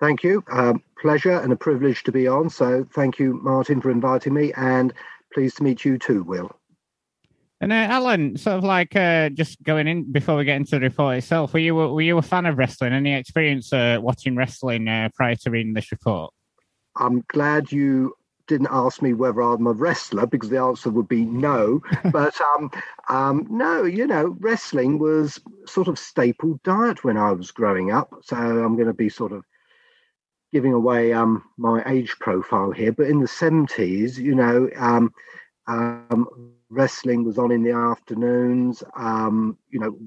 Thank 0.00 0.22
you. 0.22 0.42
Um, 0.50 0.82
pleasure 1.00 1.38
and 1.38 1.52
a 1.52 1.56
privilege 1.56 2.02
to 2.04 2.12
be 2.12 2.26
on. 2.26 2.50
So 2.50 2.86
thank 2.94 3.18
you, 3.18 3.40
Martin, 3.42 3.80
for 3.80 3.90
inviting 3.90 4.34
me, 4.34 4.52
and 4.56 4.92
pleased 5.32 5.58
to 5.58 5.62
meet 5.62 5.84
you 5.84 5.98
too, 5.98 6.22
Will. 6.24 6.50
And 7.60 7.72
uh, 7.72 7.76
Alan, 7.76 8.36
sort 8.36 8.58
of 8.58 8.64
like 8.64 8.94
uh, 8.96 9.30
just 9.30 9.62
going 9.62 9.86
in 9.86 10.10
before 10.10 10.36
we 10.36 10.44
get 10.44 10.56
into 10.56 10.72
the 10.72 10.80
report 10.80 11.16
itself, 11.18 11.52
were 11.52 11.60
you 11.60 11.74
were 11.74 12.02
you 12.02 12.18
a 12.18 12.22
fan 12.22 12.46
of 12.46 12.58
wrestling? 12.58 12.92
Any 12.92 13.14
experience 13.14 13.72
uh, 13.72 13.98
watching 14.00 14.36
wrestling 14.36 14.88
uh, 14.88 15.08
prior 15.14 15.36
to 15.36 15.50
reading 15.50 15.72
this 15.72 15.90
report? 15.90 16.34
I'm 16.96 17.24
glad 17.28 17.72
you 17.72 18.14
didn't 18.46 18.68
ask 18.70 19.02
me 19.02 19.12
whether 19.14 19.40
I'm 19.40 19.66
a 19.66 19.72
wrestler 19.72 20.26
because 20.26 20.50
the 20.50 20.60
answer 20.60 20.90
would 20.90 21.08
be 21.08 21.24
no. 21.24 21.82
but 22.12 22.38
um, 22.40 22.70
um, 23.08 23.46
no, 23.50 23.84
you 23.84 24.06
know, 24.06 24.36
wrestling 24.40 24.98
was 24.98 25.40
sort 25.66 25.88
of 25.88 25.98
staple 25.98 26.60
diet 26.64 27.04
when 27.04 27.16
I 27.16 27.32
was 27.32 27.50
growing 27.50 27.90
up. 27.90 28.14
So 28.22 28.36
I'm 28.36 28.74
going 28.76 28.88
to 28.88 28.94
be 28.94 29.08
sort 29.08 29.32
of 29.32 29.44
giving 30.52 30.72
away 30.72 31.12
um, 31.12 31.44
my 31.56 31.82
age 31.86 32.16
profile 32.20 32.70
here. 32.70 32.92
But 32.92 33.08
in 33.08 33.20
the 33.20 33.26
70s, 33.26 34.18
you 34.18 34.34
know, 34.34 34.68
um, 34.76 35.12
um, 35.66 36.52
wrestling 36.70 37.24
was 37.24 37.38
on 37.38 37.50
in 37.50 37.62
the 37.62 37.72
afternoons. 37.72 38.82
Um, 38.96 39.58
you 39.70 39.80
know, 39.80 39.98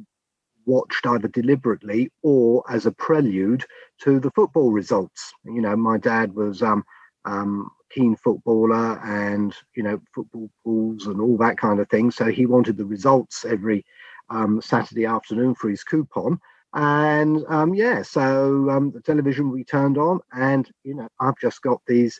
watched 0.65 1.07
either 1.07 1.29
deliberately 1.29 2.11
or 2.21 2.63
as 2.69 2.85
a 2.85 2.91
prelude 2.91 3.65
to 4.01 4.19
the 4.19 4.31
football 4.31 4.71
results. 4.71 5.33
You 5.45 5.61
know, 5.61 5.75
my 5.75 5.97
dad 5.97 6.35
was 6.35 6.61
um, 6.61 6.83
um, 7.25 7.71
keen 7.89 8.15
footballer 8.15 8.99
and 9.05 9.55
you 9.75 9.83
know 9.83 9.99
football 10.13 10.49
pools 10.63 11.07
and 11.07 11.21
all 11.21 11.37
that 11.37 11.57
kind 11.57 11.79
of 11.79 11.89
thing. 11.89 12.11
So 12.11 12.25
he 12.25 12.45
wanted 12.45 12.77
the 12.77 12.85
results 12.85 13.45
every 13.45 13.85
um, 14.29 14.61
Saturday 14.61 15.05
afternoon 15.05 15.55
for 15.55 15.69
his 15.69 15.83
coupon. 15.83 16.39
And 16.73 17.45
um, 17.47 17.73
yeah, 17.73 18.01
so 18.01 18.69
um, 18.69 18.91
the 18.91 19.01
television 19.01 19.51
we 19.51 19.63
turned 19.63 19.97
on, 19.97 20.19
and 20.33 20.69
you 20.83 20.95
know, 20.95 21.07
I've 21.19 21.37
just 21.39 21.61
got 21.61 21.81
these 21.87 22.19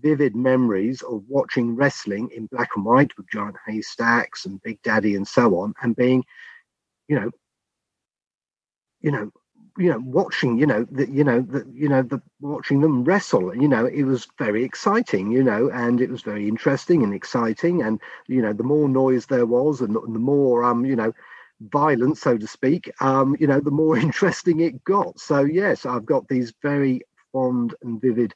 vivid 0.00 0.34
memories 0.34 1.02
of 1.02 1.22
watching 1.28 1.76
wrestling 1.76 2.30
in 2.34 2.46
black 2.46 2.70
and 2.74 2.84
white 2.84 3.16
with 3.16 3.30
giant 3.30 3.56
haystacks 3.66 4.46
and 4.46 4.62
Big 4.62 4.80
Daddy 4.82 5.14
and 5.14 5.28
so 5.28 5.56
on, 5.58 5.74
and 5.82 5.94
being, 5.94 6.24
you 7.06 7.20
know, 7.20 7.30
you 9.02 9.12
know, 9.12 9.30
you 9.78 9.90
know 9.90 10.00
watching 10.04 10.58
you 10.58 10.66
know 10.66 10.86
the 10.90 11.10
you 11.10 11.24
know 11.24 11.40
the 11.40 11.66
you 11.72 11.88
know 11.88 12.02
the 12.02 12.20
watching 12.40 12.80
them 12.80 13.04
wrestle 13.04 13.54
you 13.54 13.68
know 13.68 13.86
it 13.86 14.04
was 14.04 14.26
very 14.38 14.64
exciting 14.64 15.30
you 15.30 15.42
know 15.42 15.70
and 15.70 16.00
it 16.00 16.10
was 16.10 16.22
very 16.22 16.48
interesting 16.48 17.02
and 17.02 17.14
exciting 17.14 17.82
and 17.82 18.00
you 18.26 18.40
know 18.40 18.52
the 18.52 18.62
more 18.62 18.88
noise 18.88 19.26
there 19.26 19.46
was 19.46 19.80
and 19.80 19.94
the, 19.94 20.18
more 20.18 20.64
um 20.64 20.84
you 20.84 20.96
know 20.96 21.12
violence 21.72 22.20
so 22.20 22.36
to 22.36 22.46
speak 22.46 22.90
um 23.00 23.36
you 23.38 23.46
know 23.46 23.60
the 23.60 23.70
more 23.70 23.96
interesting 24.06 24.60
it 24.60 24.82
got. 24.84 25.18
So 25.18 25.40
yes 25.40 25.86
i've 25.86 26.06
got 26.06 26.28
these 26.28 26.52
very 26.62 27.02
fond 27.32 27.74
and 27.82 28.00
vivid 28.00 28.34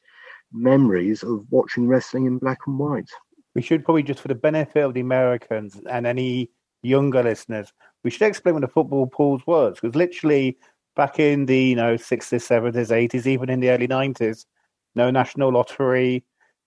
memories 0.53 1.23
of 1.23 1.45
watching 1.49 1.87
wrestling 1.87 2.25
in 2.25 2.37
black 2.37 2.59
and 2.67 2.77
white. 2.77 3.09
We 3.55 3.61
should 3.61 3.85
probably 3.85 4.03
just 4.03 4.19
for 4.19 4.27
the 4.27 4.35
benefit 4.35 4.83
of 4.83 4.93
the 4.93 5.01
americans 5.01 5.79
and 5.89 6.05
any 6.05 6.49
younger 6.83 7.21
listeners 7.21 7.71
we 8.03 8.09
should 8.09 8.27
explain 8.27 8.55
what 8.55 8.61
the 8.61 8.67
football 8.67 9.07
pools 9.07 9.41
was 9.45 9.77
because 9.79 9.95
literally 9.95 10.57
back 10.95 11.19
in 11.19 11.45
the 11.45 11.57
you 11.57 11.75
know 11.75 11.95
60s, 11.95 12.45
70s, 12.45 12.89
80s, 12.89 13.25
even 13.25 13.49
in 13.49 13.59
the 13.59 13.69
early 13.69 13.87
90s, 13.87 14.45
no 14.95 15.11
national 15.11 15.51
lottery, 15.51 16.23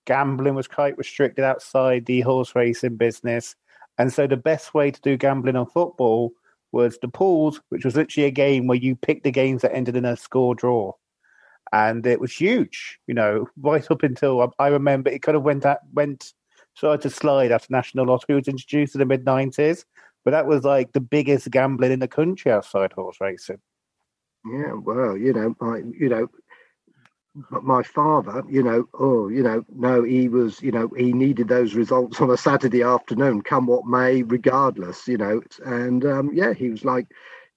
gambling 0.06 0.54
was 0.54 0.68
quite 0.68 0.98
restricted 0.98 1.44
outside 1.44 2.06
the 2.06 2.20
horse 2.20 2.54
racing 2.54 2.96
business, 2.96 3.56
and 3.98 4.12
so 4.12 4.26
the 4.26 4.36
best 4.36 4.74
way 4.74 4.90
to 4.90 5.00
do 5.00 5.16
gambling 5.16 5.56
on 5.56 5.66
football 5.66 6.32
was 6.72 6.98
the 7.00 7.08
pools, 7.08 7.60
which 7.68 7.84
was 7.84 7.96
literally 7.96 8.26
a 8.26 8.32
game 8.32 8.66
where 8.66 8.76
you 8.76 8.96
picked 8.96 9.22
the 9.22 9.30
games 9.30 9.62
that 9.62 9.74
ended 9.74 9.96
in 9.96 10.04
a 10.04 10.16
score 10.16 10.56
draw. 10.56 10.92
And 11.72 12.04
it 12.06 12.20
was 12.20 12.32
huge, 12.32 12.98
you 13.06 13.14
know, 13.14 13.48
right 13.56 13.88
up 13.90 14.02
until 14.02 14.52
I 14.58 14.68
remember 14.68 15.10
it 15.10 15.22
kind 15.22 15.36
of 15.36 15.44
went 15.44 15.64
at, 15.64 15.80
went 15.92 16.34
started 16.74 17.02
to 17.02 17.10
slide 17.10 17.52
after 17.52 17.68
National 17.70 18.06
Lottery 18.06 18.34
was 18.34 18.48
introduced 18.48 18.94
in 18.94 18.98
the 18.98 19.06
mid 19.06 19.24
nineties. 19.24 19.86
But 20.24 20.32
that 20.32 20.46
was 20.46 20.64
like 20.64 20.92
the 20.92 21.00
biggest 21.00 21.50
gambling 21.50 21.92
in 21.92 22.00
the 22.00 22.08
country 22.08 22.50
outside 22.50 22.92
horse 22.92 23.18
racing. 23.20 23.60
Yeah, 24.44 24.72
well, 24.74 25.16
you 25.16 25.32
know, 25.32 25.54
my, 25.60 25.78
you 25.98 26.08
know, 26.08 26.28
my 27.62 27.82
father, 27.82 28.44
you 28.48 28.62
know, 28.62 28.84
oh, 28.94 29.28
you 29.28 29.42
know, 29.42 29.64
no, 29.74 30.02
he 30.04 30.28
was, 30.28 30.62
you 30.62 30.70
know, 30.70 30.88
he 30.96 31.12
needed 31.12 31.48
those 31.48 31.74
results 31.74 32.20
on 32.20 32.30
a 32.30 32.36
Saturday 32.36 32.82
afternoon, 32.82 33.42
come 33.42 33.66
what 33.66 33.86
may, 33.86 34.22
regardless, 34.22 35.08
you 35.08 35.16
know, 35.16 35.40
and 35.64 36.04
um, 36.04 36.30
yeah, 36.32 36.52
he 36.52 36.70
was 36.70 36.84
like 36.84 37.08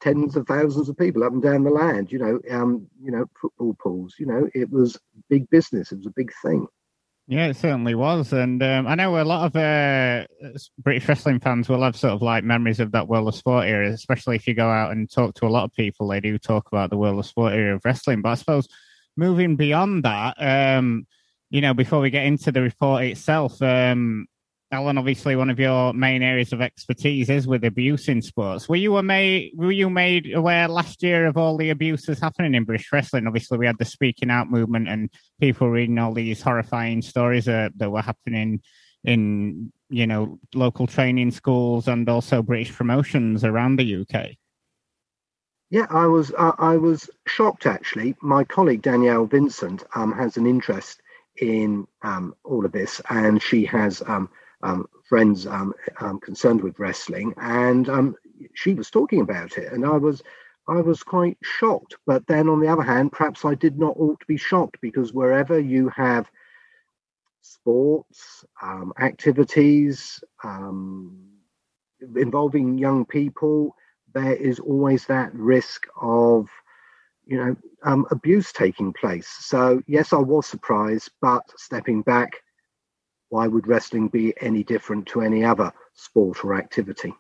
tens 0.02 0.36
of 0.36 0.48
thousands 0.48 0.90
of 0.90 0.98
people 0.98 1.24
up 1.24 1.32
and 1.32 1.44
down 1.44 1.64
the 1.64 1.70
land, 1.70 2.12
you 2.12 2.18
know, 2.18 2.40
um, 2.50 2.88
you 3.04 3.12
know, 3.12 3.26
football 3.40 3.76
pools, 3.80 4.16
you 4.18 4.26
know, 4.26 4.50
it 4.56 4.70
was 4.72 4.98
big 5.30 5.48
business, 5.52 5.92
it 5.92 5.98
was 5.98 6.08
a 6.08 6.14
big 6.16 6.32
thing. 6.42 6.66
Yeah, 7.30 7.48
it 7.48 7.58
certainly 7.58 7.94
was, 7.94 8.32
and 8.32 8.64
um, 8.64 8.88
I 8.88 8.96
know 8.96 9.22
a 9.22 9.26
lot 9.26 9.48
of 9.48 9.56
uh, 9.58 10.26
British 10.78 11.10
wrestling 11.10 11.42
fans 11.42 11.68
will 11.68 11.84
have 11.84 11.98
sort 11.98 12.14
of 12.14 12.22
like 12.22 12.46
memories 12.46 12.80
of 12.80 12.94
that 12.94 13.10
World 13.10 13.28
of 13.28 13.36
Sport 13.36 13.68
era, 13.68 13.90
especially 13.90 14.38
if 14.38 14.48
you 14.48 14.54
go 14.54 14.70
out 14.70 14.94
and 14.94 15.12
talk 15.12 15.36
to 15.36 15.46
a 15.46 15.50
lot 15.50 15.66
of 15.66 15.74
people. 15.74 16.08
They 16.08 16.22
do 16.22 16.38
talk 16.38 16.70
about 16.72 16.90
the 16.90 16.96
World 16.96 17.20
of 17.20 17.26
Sport 17.26 17.52
era 17.52 17.76
of 17.76 17.84
wrestling, 17.84 18.22
but 18.22 18.30
I 18.30 18.36
suppose 18.36 18.70
moving 19.18 19.58
beyond 19.58 20.04
that, 20.04 20.36
um, 20.40 21.06
you 21.50 21.60
know, 21.60 21.74
before 21.74 22.00
we 22.00 22.12
get 22.12 22.26
into 22.26 22.50
the 22.50 22.62
report 22.62 23.04
itself, 23.04 23.62
um, 23.62 24.28
Alan, 24.70 24.98
obviously 24.98 25.38
one 25.38 25.50
of 25.50 25.60
your 25.60 25.94
main 25.94 26.22
areas 26.22 26.52
of 26.52 26.62
expertise 26.62 27.30
is 27.30 27.48
with 27.48 27.64
abuse 27.64 28.10
in 28.10 28.22
sports. 28.22 28.68
Were 28.68 28.76
you 28.76 29.02
made 29.02 29.52
were 29.56 29.72
you 29.72 29.90
made 29.90 30.34
aware 30.34 30.68
last 30.68 31.02
year 31.02 31.26
of 31.26 31.38
all 31.38 31.56
the 31.56 31.70
abuses 31.70 32.20
happening 32.20 32.54
in 32.54 32.66
British 32.66 32.92
wrestling? 32.92 33.28
Obviously, 33.28 33.58
we 33.58 33.66
had 33.66 33.78
the 33.78 33.86
speaking 33.86 34.30
out 34.30 34.52
movement 34.52 34.90
and 34.90 35.10
people 35.40 35.70
reading 35.70 35.98
all 35.98 36.14
these 36.14 36.42
horrifying 36.42 37.02
stories 37.02 37.48
uh, 37.48 37.70
that 37.78 37.90
were 37.90 38.02
happening 38.02 38.62
in 39.06 39.72
you 39.90 40.06
know 40.06 40.38
local 40.54 40.86
training 40.86 41.32
schools 41.32 41.88
and 41.88 42.10
also 42.10 42.42
British 42.42 42.74
promotions 42.74 43.46
around 43.46 43.78
the 43.78 44.02
UK. 44.02 44.32
Yeah, 45.70 45.88
I 45.90 46.08
was 46.08 46.34
uh, 46.38 46.54
I 46.58 46.76
was 46.76 47.10
shocked 47.26 47.66
actually. 47.66 48.16
My 48.22 48.44
colleague 48.44 48.82
Danielle 48.82 49.28
Vincent 49.28 49.86
um, 49.96 50.12
has 50.12 50.36
an 50.36 50.46
interest 50.46 51.02
in 51.38 51.88
um, 52.02 52.36
all 52.44 52.66
of 52.66 52.74
this, 52.74 53.02
and 53.10 53.42
she 53.42 53.64
has 53.64 54.02
um, 54.08 54.30
friends 54.62 55.02
um, 55.02 55.34
um, 55.62 55.74
concerned 55.82 56.30
with 56.32 56.80
wrestling, 56.80 57.34
and 57.38 57.90
um, 57.90 58.16
she 58.54 58.74
was 58.74 58.90
talking 58.90 59.22
about 59.22 59.58
it, 59.58 59.72
and 59.72 59.86
I 59.86 59.98
was 59.98 60.24
I 60.68 60.82
was 60.82 61.04
quite 61.04 61.38
shocked. 61.44 61.96
But 62.06 62.28
then, 62.28 62.50
on 62.50 62.60
the 62.60 62.68
other 62.68 62.84
hand, 62.84 63.12
perhaps 63.12 63.46
I 63.46 63.56
did 63.56 63.78
not 63.80 63.96
ought 63.98 64.20
to 64.20 64.26
be 64.28 64.38
shocked 64.38 64.78
because 64.82 65.14
wherever 65.14 65.60
you 65.60 65.90
have 65.90 66.30
sports 67.42 68.44
um, 68.62 68.94
activities 69.00 70.24
involving 72.16 72.78
young 72.78 73.06
people, 73.06 73.76
there 74.14 74.34
is 74.36 74.60
always 74.60 75.06
that 75.08 75.34
risk 75.34 75.88
of 76.02 76.50
you 77.26 77.38
know 77.38 77.56
um, 77.84 78.06
abuse 78.12 78.52
taking 78.52 78.94
place. 78.94 79.28
So 79.28 79.82
yes, 79.88 80.14
I 80.14 80.18
was 80.18 80.48
surprised, 80.48 81.12
but 81.22 81.44
stepping 81.58 82.02
back, 82.02 82.34
why 83.30 83.48
would 83.48 83.68
wrestling 83.68 84.08
be 84.08 84.34
any 84.42 84.64
different 84.64 85.08
to 85.08 85.22
any 85.22 85.44
other 85.44 85.72
sport 85.94 86.44
or 86.44 86.56
activity? 86.56 87.14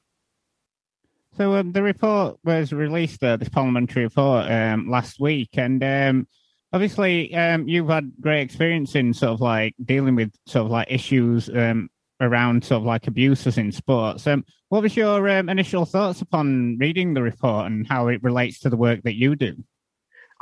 So 1.35 1.55
um, 1.55 1.71
the 1.71 1.83
report 1.83 2.39
was 2.43 2.73
released, 2.73 3.23
uh, 3.23 3.37
this 3.37 3.49
parliamentary 3.49 4.03
report, 4.03 4.49
um, 4.49 4.89
last 4.89 5.19
week, 5.19 5.49
and 5.53 5.83
um, 5.83 6.27
obviously 6.73 7.33
um, 7.35 7.67
you've 7.67 7.89
had 7.89 8.11
great 8.19 8.41
experience 8.41 8.95
in 8.95 9.13
sort 9.13 9.33
of 9.33 9.41
like 9.41 9.75
dealing 9.85 10.15
with 10.15 10.33
sort 10.47 10.65
of 10.65 10.71
like 10.71 10.87
issues 10.89 11.49
um, 11.49 11.89
around 12.21 12.63
sort 12.63 12.81
of 12.81 12.85
like 12.85 13.07
abuses 13.07 13.57
in 13.57 13.71
sports. 13.71 14.25
Um, 14.25 14.45
what 14.69 14.81
was 14.81 14.95
your 14.95 15.27
initial 15.27 15.85
thoughts 15.85 16.21
upon 16.21 16.77
reading 16.79 17.13
the 17.13 17.21
report 17.21 17.67
and 17.67 17.87
how 17.87 18.07
it 18.07 18.23
relates 18.23 18.59
to 18.61 18.69
the 18.69 18.77
work 18.77 19.03
that 19.03 19.15
you 19.15 19.35
do? 19.35 19.55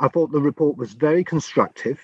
I 0.00 0.08
thought 0.08 0.32
the 0.32 0.40
report 0.40 0.76
was 0.76 0.92
very 0.92 1.24
constructive. 1.24 2.00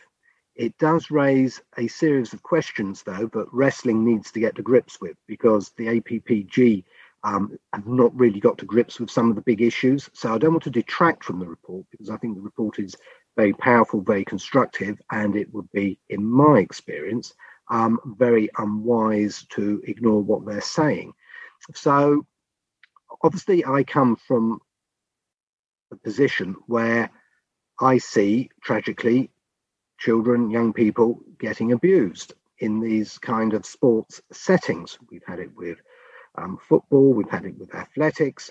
It 0.54 0.76
does 0.78 1.10
raise 1.10 1.62
a 1.78 1.88
series 1.88 2.32
of 2.34 2.42
questions, 2.42 3.02
though, 3.02 3.30
that 3.32 3.46
wrestling 3.52 4.04
needs 4.04 4.30
to 4.32 4.40
get 4.40 4.54
to 4.56 4.62
grips 4.62 5.00
with 5.00 5.16
because 5.26 5.70
the 5.76 5.86
APPG 5.86 6.84
um, 7.24 7.56
have 7.72 7.86
not 7.86 8.14
really 8.14 8.40
got 8.40 8.58
to 8.58 8.66
grips 8.66 9.00
with 9.00 9.10
some 9.10 9.30
of 9.30 9.36
the 9.36 9.42
big 9.42 9.62
issues. 9.62 10.10
So 10.12 10.34
I 10.34 10.38
don't 10.38 10.52
want 10.52 10.64
to 10.64 10.70
detract 10.70 11.24
from 11.24 11.38
the 11.38 11.46
report 11.46 11.86
because 11.90 12.10
I 12.10 12.16
think 12.18 12.34
the 12.34 12.42
report 12.42 12.78
is 12.78 12.94
very 13.36 13.54
powerful, 13.54 14.02
very 14.02 14.24
constructive, 14.24 15.00
and 15.10 15.36
it 15.36 15.52
would 15.54 15.70
be, 15.72 15.98
in 16.10 16.24
my 16.24 16.58
experience, 16.58 17.32
um, 17.70 17.98
very 18.18 18.50
unwise 18.58 19.46
to 19.50 19.80
ignore 19.86 20.22
what 20.22 20.44
they're 20.44 20.60
saying. 20.60 21.12
So 21.74 22.26
obviously, 23.22 23.64
I 23.64 23.84
come 23.84 24.16
from 24.16 24.60
a 25.92 25.96
position 25.96 26.56
where 26.66 27.10
I 27.80 27.98
see 27.98 28.50
tragically 28.62 29.30
children, 30.02 30.50
young 30.50 30.72
people 30.72 31.20
getting 31.38 31.70
abused 31.72 32.34
in 32.58 32.80
these 32.80 33.18
kind 33.18 33.54
of 33.54 33.64
sports 33.64 34.20
settings. 34.32 34.98
We've 35.10 35.24
had 35.24 35.38
it 35.38 35.50
with 35.56 35.78
um, 36.36 36.58
football, 36.60 37.14
we've 37.14 37.30
had 37.30 37.44
it 37.44 37.56
with 37.56 37.74
athletics. 37.74 38.50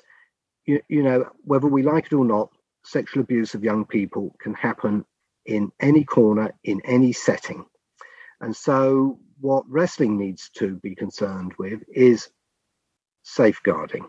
You, 0.65 0.81
you 0.87 1.03
know, 1.03 1.29
whether 1.43 1.67
we 1.67 1.83
like 1.83 2.05
it 2.05 2.13
or 2.13 2.23
not, 2.23 2.49
sexual 2.85 3.21
abuse 3.21 3.53
of 3.53 3.63
young 3.63 3.85
people 3.85 4.33
can 4.39 4.53
happen 4.53 5.03
in 5.45 5.71
any 5.79 6.05
corner, 6.05 6.53
in 6.63 6.81
any 6.85 7.11
setting. 7.11 7.65
And 8.39 8.55
so, 8.55 9.19
what 9.41 9.67
wrestling 9.67 10.17
needs 10.17 10.49
to 10.57 10.75
be 10.75 10.95
concerned 10.95 11.53
with 11.57 11.83
is 11.89 12.29
safeguarding 13.23 14.07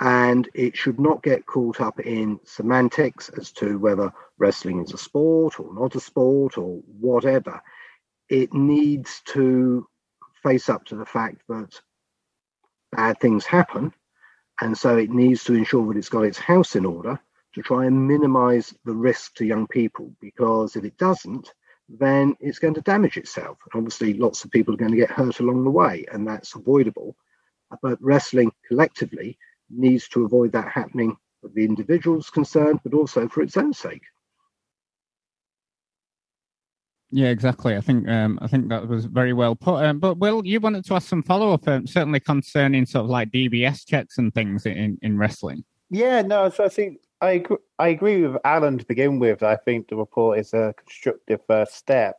and 0.00 0.48
it 0.54 0.76
should 0.76 0.98
not 0.98 1.22
get 1.22 1.46
caught 1.46 1.80
up 1.80 2.00
in 2.00 2.40
semantics 2.44 3.28
as 3.30 3.52
to 3.52 3.78
whether 3.78 4.12
wrestling 4.38 4.82
is 4.82 4.92
a 4.92 4.98
sport 4.98 5.60
or 5.60 5.72
not 5.74 5.94
a 5.94 6.00
sport 6.00 6.58
or 6.58 6.80
whatever. 7.00 7.62
It 8.28 8.52
needs 8.52 9.22
to 9.26 9.86
face 10.42 10.68
up 10.68 10.84
to 10.86 10.96
the 10.96 11.06
fact 11.06 11.42
that 11.48 11.80
bad 12.92 13.20
things 13.20 13.44
happen, 13.44 13.92
and 14.60 14.76
so 14.76 14.96
it 14.96 15.10
needs 15.10 15.44
to 15.44 15.54
ensure 15.54 15.86
that 15.92 15.98
it's 15.98 16.08
got 16.08 16.24
its 16.24 16.38
house 16.38 16.76
in 16.76 16.84
order 16.84 17.18
to 17.54 17.62
try 17.62 17.86
and 17.86 18.08
minimize 18.08 18.74
the 18.84 18.94
risk 18.94 19.34
to 19.34 19.46
young 19.46 19.66
people 19.68 20.12
because 20.20 20.74
if 20.74 20.84
it 20.84 20.98
doesn't, 20.98 21.52
then 21.88 22.36
it's 22.40 22.58
going 22.58 22.74
to 22.74 22.80
damage 22.80 23.16
itself. 23.16 23.58
Obviously, 23.74 24.14
lots 24.14 24.44
of 24.44 24.50
people 24.50 24.74
are 24.74 24.78
going 24.78 24.90
to 24.90 24.96
get 24.96 25.10
hurt 25.10 25.38
along 25.40 25.62
the 25.64 25.70
way, 25.70 26.04
and 26.10 26.26
that's 26.26 26.54
avoidable. 26.54 27.14
But 27.82 27.98
wrestling 28.00 28.52
collectively 28.68 29.38
needs 29.70 30.08
to 30.08 30.24
avoid 30.24 30.52
that 30.52 30.68
happening 30.68 31.16
for 31.40 31.50
the 31.54 31.64
individuals 31.64 32.30
concerned, 32.30 32.80
but 32.84 32.94
also 32.94 33.28
for 33.28 33.42
its 33.42 33.56
own 33.56 33.72
sake. 33.72 34.02
Yeah, 37.10 37.28
exactly. 37.28 37.76
I 37.76 37.80
think 37.80 38.08
um, 38.08 38.40
I 38.42 38.48
think 38.48 38.68
that 38.70 38.88
was 38.88 39.04
very 39.04 39.32
well 39.32 39.54
put. 39.54 39.84
Um, 39.84 40.00
but 40.00 40.18
Will, 40.18 40.44
you 40.44 40.58
wanted 40.58 40.84
to 40.86 40.94
ask 40.94 41.08
some 41.08 41.22
follow 41.22 41.52
up, 41.52 41.68
um, 41.68 41.86
certainly 41.86 42.18
concerning 42.18 42.86
sort 42.86 43.04
of 43.04 43.10
like 43.10 43.30
DBS 43.30 43.86
checks 43.86 44.18
and 44.18 44.34
things 44.34 44.66
in, 44.66 44.98
in 45.00 45.16
wrestling. 45.16 45.64
Yeah, 45.90 46.22
no. 46.22 46.48
So 46.48 46.64
I 46.64 46.68
think 46.68 46.98
I 47.20 47.32
agree, 47.32 47.58
I 47.78 47.88
agree 47.88 48.26
with 48.26 48.40
Alan 48.44 48.78
to 48.78 48.84
begin 48.84 49.20
with. 49.20 49.44
I 49.44 49.56
think 49.56 49.88
the 49.88 49.96
report 49.96 50.40
is 50.40 50.52
a 50.54 50.74
constructive 50.76 51.40
first 51.46 51.74
step, 51.74 52.16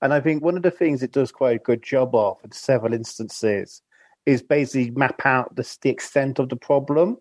and 0.00 0.12
I 0.12 0.20
think 0.20 0.42
one 0.42 0.56
of 0.56 0.64
the 0.64 0.72
things 0.72 1.04
it 1.04 1.12
does 1.12 1.30
quite 1.30 1.56
a 1.56 1.62
good 1.62 1.82
job 1.82 2.12
of 2.14 2.38
in 2.42 2.50
several 2.50 2.94
instances 2.94 3.82
is 4.26 4.42
basically 4.42 4.90
map 4.92 5.20
out 5.24 5.54
the, 5.56 5.76
the 5.82 5.90
extent 5.90 6.38
of 6.38 6.48
the 6.48 6.56
problem. 6.56 7.18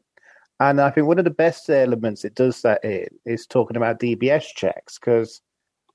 And 0.59 0.79
I 0.79 0.91
think 0.91 1.07
one 1.07 1.17
of 1.17 1.25
the 1.25 1.31
best 1.31 1.69
elements 1.69 2.23
it 2.23 2.35
does 2.35 2.61
that 2.61 2.83
in 2.85 3.07
is 3.25 3.47
talking 3.47 3.77
about 3.77 3.99
DBS 3.99 4.45
checks 4.55 4.99
because 4.99 5.41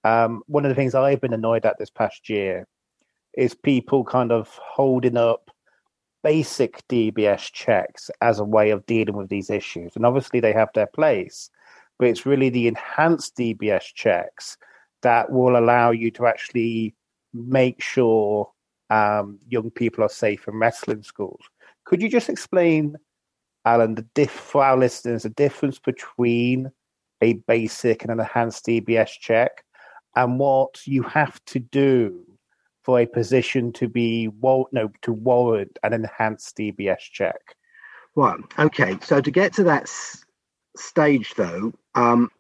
um, 0.03 0.43
one 0.47 0.65
of 0.65 0.69
the 0.69 0.75
things 0.75 0.95
I've 0.95 1.21
been 1.21 1.33
annoyed 1.33 1.65
at 1.65 1.79
this 1.79 1.91
past 1.91 2.29
year 2.29 2.67
is 3.37 3.55
people 3.55 4.03
kind 4.03 4.33
of 4.33 4.49
holding 4.61 5.17
up 5.17 5.51
basic 6.25 6.83
DBS 6.89 7.53
checks 7.53 8.11
as 8.21 8.41
a 8.41 8.45
way 8.45 8.71
of 8.71 8.85
dealing 8.87 9.17
with 9.17 9.29
these 9.29 9.51
issues. 9.51 9.95
And 9.95 10.05
obviously 10.05 10.41
they 10.41 10.53
have 10.53 10.71
their 10.75 10.89
place, 10.89 11.51
but 11.99 12.09
it's 12.09 12.27
really 12.27 12.49
the 12.49 12.67
enhanced 12.67 13.37
DBS 13.37 13.85
checks 13.95 14.59
that 15.03 15.31
will 15.31 15.57
allow 15.57 15.93
you 15.93 16.11
to 16.13 16.27
actually 16.27 16.97
make 17.33 17.81
sure 17.81 18.51
um, 18.91 19.39
young 19.49 19.71
people 19.71 20.05
are 20.05 20.09
safe 20.09 20.47
in 20.49 20.55
wrestling 20.55 21.03
schools. 21.03 21.43
Could 21.85 22.03
you 22.03 22.09
just 22.09 22.29
explain, 22.29 22.97
Alan, 23.65 23.95
the 23.95 24.07
diff 24.15 24.31
for 24.31 24.65
our 24.65 24.77
listeners, 24.77 25.23
the 25.25 25.31
difference 25.31 25.79
between 25.79 26.71
a 27.23 27.35
basic 27.35 28.03
and 28.03 28.13
an 28.13 28.21
enhanced 28.21 28.67
DBS 28.67 29.11
check, 29.21 29.65
and 30.15 30.39
what 30.39 30.87
you 30.87 31.03
have 31.03 31.45
to 31.47 31.59
do 31.59 32.25
for 32.83 33.01
a 33.01 33.07
position 33.07 33.73
to 33.73 33.89
be 33.89 34.29
no 34.73 34.91
to 35.03 35.13
warrant 35.13 35.79
an 35.83 35.93
enhanced 35.93 36.57
DBS 36.57 37.01
check? 37.01 37.57
Well, 38.15 38.39
okay. 38.59 38.97
So 39.03 39.21
to 39.21 39.31
get 39.31 39.53
to 39.55 39.65
that 39.65 39.83
s- 39.83 40.25
stage, 40.77 41.35
though, 41.35 41.73
um, 41.95 42.31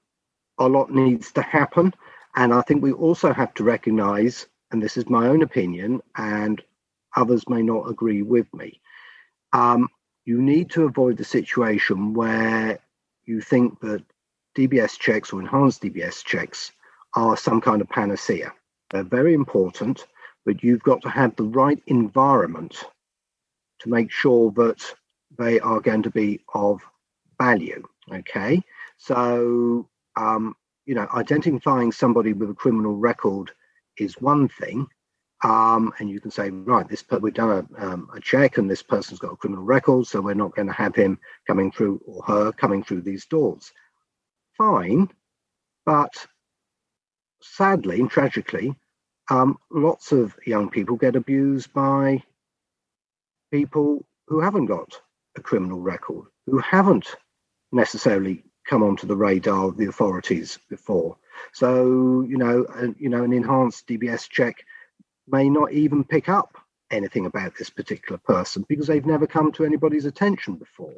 a 0.59 0.69
lot 0.69 0.91
needs 0.91 1.33
to 1.33 1.43
happen, 1.43 1.93
and 2.37 2.55
I 2.55 2.63
think 2.63 2.83
we 2.83 2.93
also 2.93 3.33
have 3.33 3.53
to 3.55 3.65
recognise 3.65 4.47
and 4.71 4.83
this 4.83 4.97
is 4.97 5.09
my 5.09 5.29
own 5.29 5.43
opinion, 5.43 6.03
and 6.17 6.63
others 7.17 7.49
may 7.49 7.63
not 7.63 7.89
agree 7.89 8.23
with 8.23 8.53
me. 8.55 8.81
Um, 9.53 9.89
you 10.25 10.43
need 10.43 10.71
to 10.71 10.85
avoid 10.85 11.17
the 11.17 11.25
situation 11.25 12.13
where 12.13 12.79
you 13.25 13.41
think 13.41 13.81
that 13.81 14.03
DBS 14.57 14.99
checks 14.99 15.33
or 15.33 15.41
enhanced 15.41 15.83
DBS 15.83 16.25
checks 16.25 16.73
are 17.15 17.37
some 17.37 17.61
kind 17.61 17.81
of 17.81 17.89
panacea. 17.89 18.53
They're 18.91 19.05
very 19.05 19.35
important, 19.35 20.07
but 20.45 20.63
you've 20.63 20.83
got 20.83 21.03
to 21.03 21.09
have 21.09 21.37
the 21.37 21.45
right 21.45 21.83
environment 21.87 22.85
to 23.81 23.89
make 23.89 24.11
sure 24.11 24.51
that 24.53 24.83
they 25.39 25.61
are 25.61 25.81
going 25.81 26.03
to 26.03 26.11
be 26.11 26.41
of 26.55 26.81
value. 27.39 27.83
Okay, 28.13 28.63
so 28.97 29.89
um, 30.17 30.55
you 30.87 30.95
know, 30.95 31.09
identifying 31.15 31.93
somebody 31.93 32.33
with 32.33 32.51
a 32.51 32.55
criminal 32.55 32.97
record 32.97 33.51
is 33.99 34.21
one 34.21 34.49
thing. 34.49 34.87
Um, 35.45 35.93
and 35.99 36.09
you 36.09 36.19
can 36.19 36.31
say, 36.31 36.51
right, 36.51 36.89
this 36.89 37.05
we've 37.21 37.35
done 37.35 37.67
a, 37.79 37.87
um, 37.87 38.09
a 38.15 38.21
check, 38.21 38.57
and 38.57 38.71
this 38.71 38.83
person's 38.83 39.19
got 39.19 39.33
a 39.33 39.37
criminal 39.37 39.65
record, 39.65 40.07
so 40.07 40.21
we're 40.21 40.35
not 40.35 40.55
going 40.55 40.69
to 40.69 40.73
have 40.73 40.95
him 40.95 41.19
coming 41.47 41.71
through 41.71 42.01
or 42.07 42.23
her 42.25 42.53
coming 42.53 42.83
through 42.83 43.03
these 43.03 43.27
doors. 43.27 43.71
Fine, 44.57 45.11
but 45.85 46.27
sadly 47.43 48.01
and 48.01 48.11
tragically, 48.11 48.75
um, 49.31 49.59
lots 49.71 50.13
of 50.13 50.35
young 50.47 50.71
people 50.71 50.97
get 50.97 51.17
abused 51.17 51.73
by 51.75 52.23
people 53.53 54.07
who 54.29 54.41
haven't 54.41 54.67
got 54.67 55.01
a 55.37 55.41
criminal 55.41 55.81
record, 55.81 56.27
who 56.47 56.59
haven't 56.59 57.15
necessarily 57.73 58.43
come 58.69 58.83
onto 58.83 59.07
the 59.07 59.17
radar 59.17 59.69
of 59.69 59.77
the 59.77 59.87
authorities 59.87 60.59
before. 60.69 61.17
So, 61.53 62.25
you 62.29 62.37
know, 62.37 62.67
you 62.99 63.09
know, 63.09 63.25
an 63.25 63.33
enhanced 63.33 63.87
DBS 63.87 64.29
check 64.29 64.65
may 65.29 65.49
not 65.49 65.73
even 65.73 66.05
pick 66.05 66.29
up 66.29 66.57
anything 66.91 67.27
about 67.27 67.57
this 67.59 67.71
particular 67.71 68.19
person 68.19 68.65
because 68.69 68.87
they've 68.87 69.07
never 69.07 69.27
come 69.27 69.53
to 69.53 69.65
anybody's 69.65 70.05
attention 70.05 70.55
before. 70.55 70.95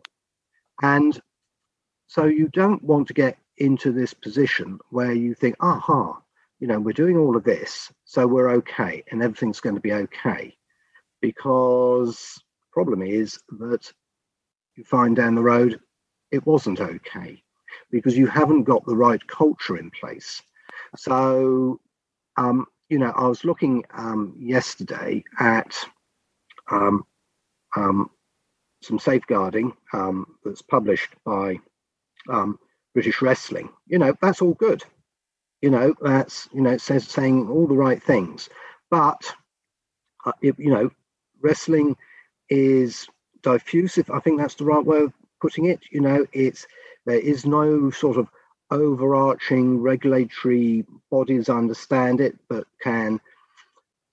And 0.82 1.20
so 2.06 2.24
you 2.24 2.48
don't 2.48 2.82
want 2.82 3.08
to 3.08 3.14
get 3.14 3.38
into 3.56 3.92
this 3.92 4.14
position 4.14 4.78
where 4.90 5.12
you 5.12 5.34
think, 5.34 5.56
aha, 5.60 6.20
you 6.60 6.66
know, 6.66 6.80
we're 6.80 6.92
doing 6.92 7.16
all 7.16 7.36
of 7.36 7.44
this, 7.44 7.92
so 8.04 8.26
we're 8.26 8.50
okay 8.50 9.02
and 9.10 9.22
everything's 9.22 9.60
going 9.60 9.74
to 9.74 9.80
be 9.80 9.92
okay. 9.92 10.54
Because 11.20 12.40
problem 12.72 13.02
is 13.02 13.40
that 13.58 13.92
you 14.76 14.84
find 14.84 15.16
down 15.16 15.34
the 15.34 15.42
road 15.42 15.80
it 16.30 16.46
wasn't 16.46 16.80
okay 16.80 17.42
because 17.90 18.16
you 18.16 18.26
haven't 18.26 18.64
got 18.64 18.84
the 18.86 18.96
right 18.96 19.24
culture 19.26 19.76
in 19.76 19.90
place. 19.90 20.42
So, 20.96 21.80
um, 22.36 22.66
you 22.88 22.98
know, 22.98 23.12
I 23.16 23.26
was 23.26 23.44
looking 23.44 23.84
um, 23.94 24.34
yesterday 24.38 25.24
at 25.38 25.76
um, 26.70 27.04
um 27.76 28.10
some 28.82 28.98
safeguarding 28.98 29.72
um, 29.92 30.26
that's 30.44 30.62
published 30.62 31.10
by 31.24 31.58
um, 32.28 32.58
British 32.94 33.22
Wrestling. 33.22 33.70
You 33.86 33.98
know, 33.98 34.14
that's 34.20 34.42
all 34.42 34.54
good. 34.54 34.84
You 35.62 35.70
know, 35.70 35.94
that's 36.00 36.48
you 36.52 36.60
know, 36.62 36.70
it 36.70 36.80
says 36.80 37.08
saying 37.08 37.48
all 37.48 37.66
the 37.66 37.74
right 37.74 38.02
things, 38.02 38.48
but 38.90 39.34
uh, 40.24 40.32
it, 40.40 40.56
you 40.58 40.70
know, 40.70 40.90
wrestling 41.40 41.96
is 42.48 43.08
diffusive. 43.42 44.10
I 44.10 44.20
think 44.20 44.38
that's 44.38 44.54
the 44.54 44.64
right 44.64 44.84
way 44.84 44.98
of 44.98 45.12
putting 45.40 45.66
it. 45.66 45.80
You 45.90 46.00
know, 46.00 46.26
it's 46.32 46.66
there 47.08 47.18
is 47.18 47.46
no 47.46 47.90
sort 47.90 48.18
of 48.18 48.28
overarching 48.70 49.80
regulatory 49.80 50.84
bodies 51.10 51.48
understand 51.48 52.20
it, 52.20 52.36
but 52.50 52.66
can 52.82 53.18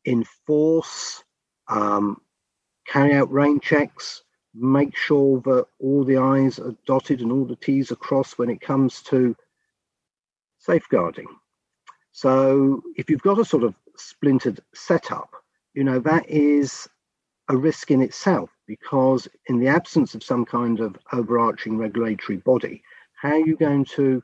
enforce, 0.06 1.22
um, 1.68 2.22
carry 2.88 3.14
out 3.14 3.30
rain 3.34 3.60
checks, 3.60 4.24
make 4.54 4.96
sure 4.96 5.42
that 5.42 5.68
all 5.82 6.06
the 6.06 6.16
I's 6.16 6.58
are 6.58 6.74
dotted 6.88 7.20
and 7.20 7.34
all 7.34 7.44
the 7.44 7.58
T's 7.58 7.92
are 7.92 7.98
crossed 7.98 8.40
when 8.40 8.50
it 8.50 8.62
comes 8.62 9.02
to 9.02 9.36
safeguarding. 10.60 11.28
So 12.14 12.82
if 12.96 13.10
you've 13.10 13.22
got 13.22 13.40
a 13.40 13.44
sort 13.44 13.64
of 13.64 13.76
splintered 13.98 14.62
setup, 14.74 15.32
you 15.74 15.84
know, 15.84 16.00
that 16.00 16.30
is 16.30 16.88
a 17.50 17.58
risk 17.58 17.92
in 17.92 18.02
itself 18.02 18.50
because 18.68 19.28
in 19.48 19.60
the 19.60 19.68
absence 19.68 20.16
of 20.16 20.24
some 20.24 20.46
kind 20.46 20.80
of 20.80 20.98
overarching 21.14 21.78
regulatory 21.78 22.38
body, 22.38 22.84
how 23.14 23.30
are 23.30 23.46
you 23.46 23.56
going 23.56 23.86
to 23.86 24.24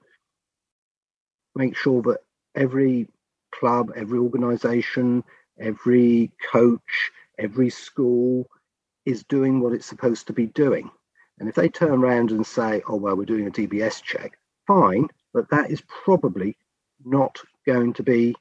make 1.56 1.76
sure 1.76 2.02
that 2.02 2.20
every 2.56 3.08
club, 3.52 3.92
every 3.96 4.20
organization, 4.20 5.24
every 5.60 6.32
coach, 6.52 7.12
every 7.38 7.70
school 7.70 8.48
is 9.06 9.24
doing 9.24 9.60
what 9.60 9.74
it's 9.74 9.86
supposed 9.86 10.28
to 10.28 10.34
be 10.34 10.48
doing? 10.48 10.90
And 11.40 11.50
if 11.50 11.56
they 11.56 11.70
turn 11.70 12.04
around 12.04 12.32
and 12.32 12.46
say, 12.46 12.82
oh, 12.88 12.96
well, 12.96 13.16
we're 13.16 13.26
doing 13.26 13.48
a 13.48 13.52
DBS 13.52 14.02
check, 14.04 14.38
fine, 14.68 15.08
but 15.34 15.50
that 15.50 15.72
is 15.72 15.82
probably 16.04 16.58
not 17.04 17.40
going 17.66 17.94
to 17.94 18.04
be 18.04 18.36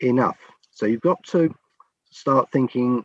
enough. 0.00 0.38
So 0.70 0.86
you've 0.86 1.00
got 1.00 1.22
to 1.24 1.54
start 2.10 2.50
thinking 2.52 3.04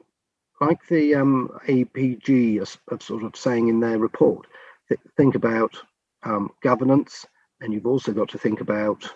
like 0.62 0.86
the 0.88 1.16
um, 1.16 1.50
APPG 1.68 2.62
are, 2.62 3.00
sort 3.00 3.24
of 3.24 3.36
saying 3.36 3.68
in 3.70 3.80
their 3.80 3.98
report, 3.98 4.48
th- 4.88 5.00
think 5.16 5.36
about 5.36 5.76
um, 6.24 6.52
governance, 6.62 7.26
and 7.62 7.74
you've 7.74 7.86
also 7.86 8.12
got 8.12 8.30
to 8.30 8.38
think 8.38 8.62
about 8.62 9.10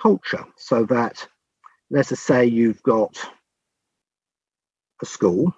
culture. 0.00 0.44
So 0.56 0.84
that, 0.84 1.26
let's 1.90 2.10
just 2.10 2.24
say 2.24 2.46
you've 2.46 2.82
got 2.82 3.18
a 5.02 5.06
school, 5.06 5.54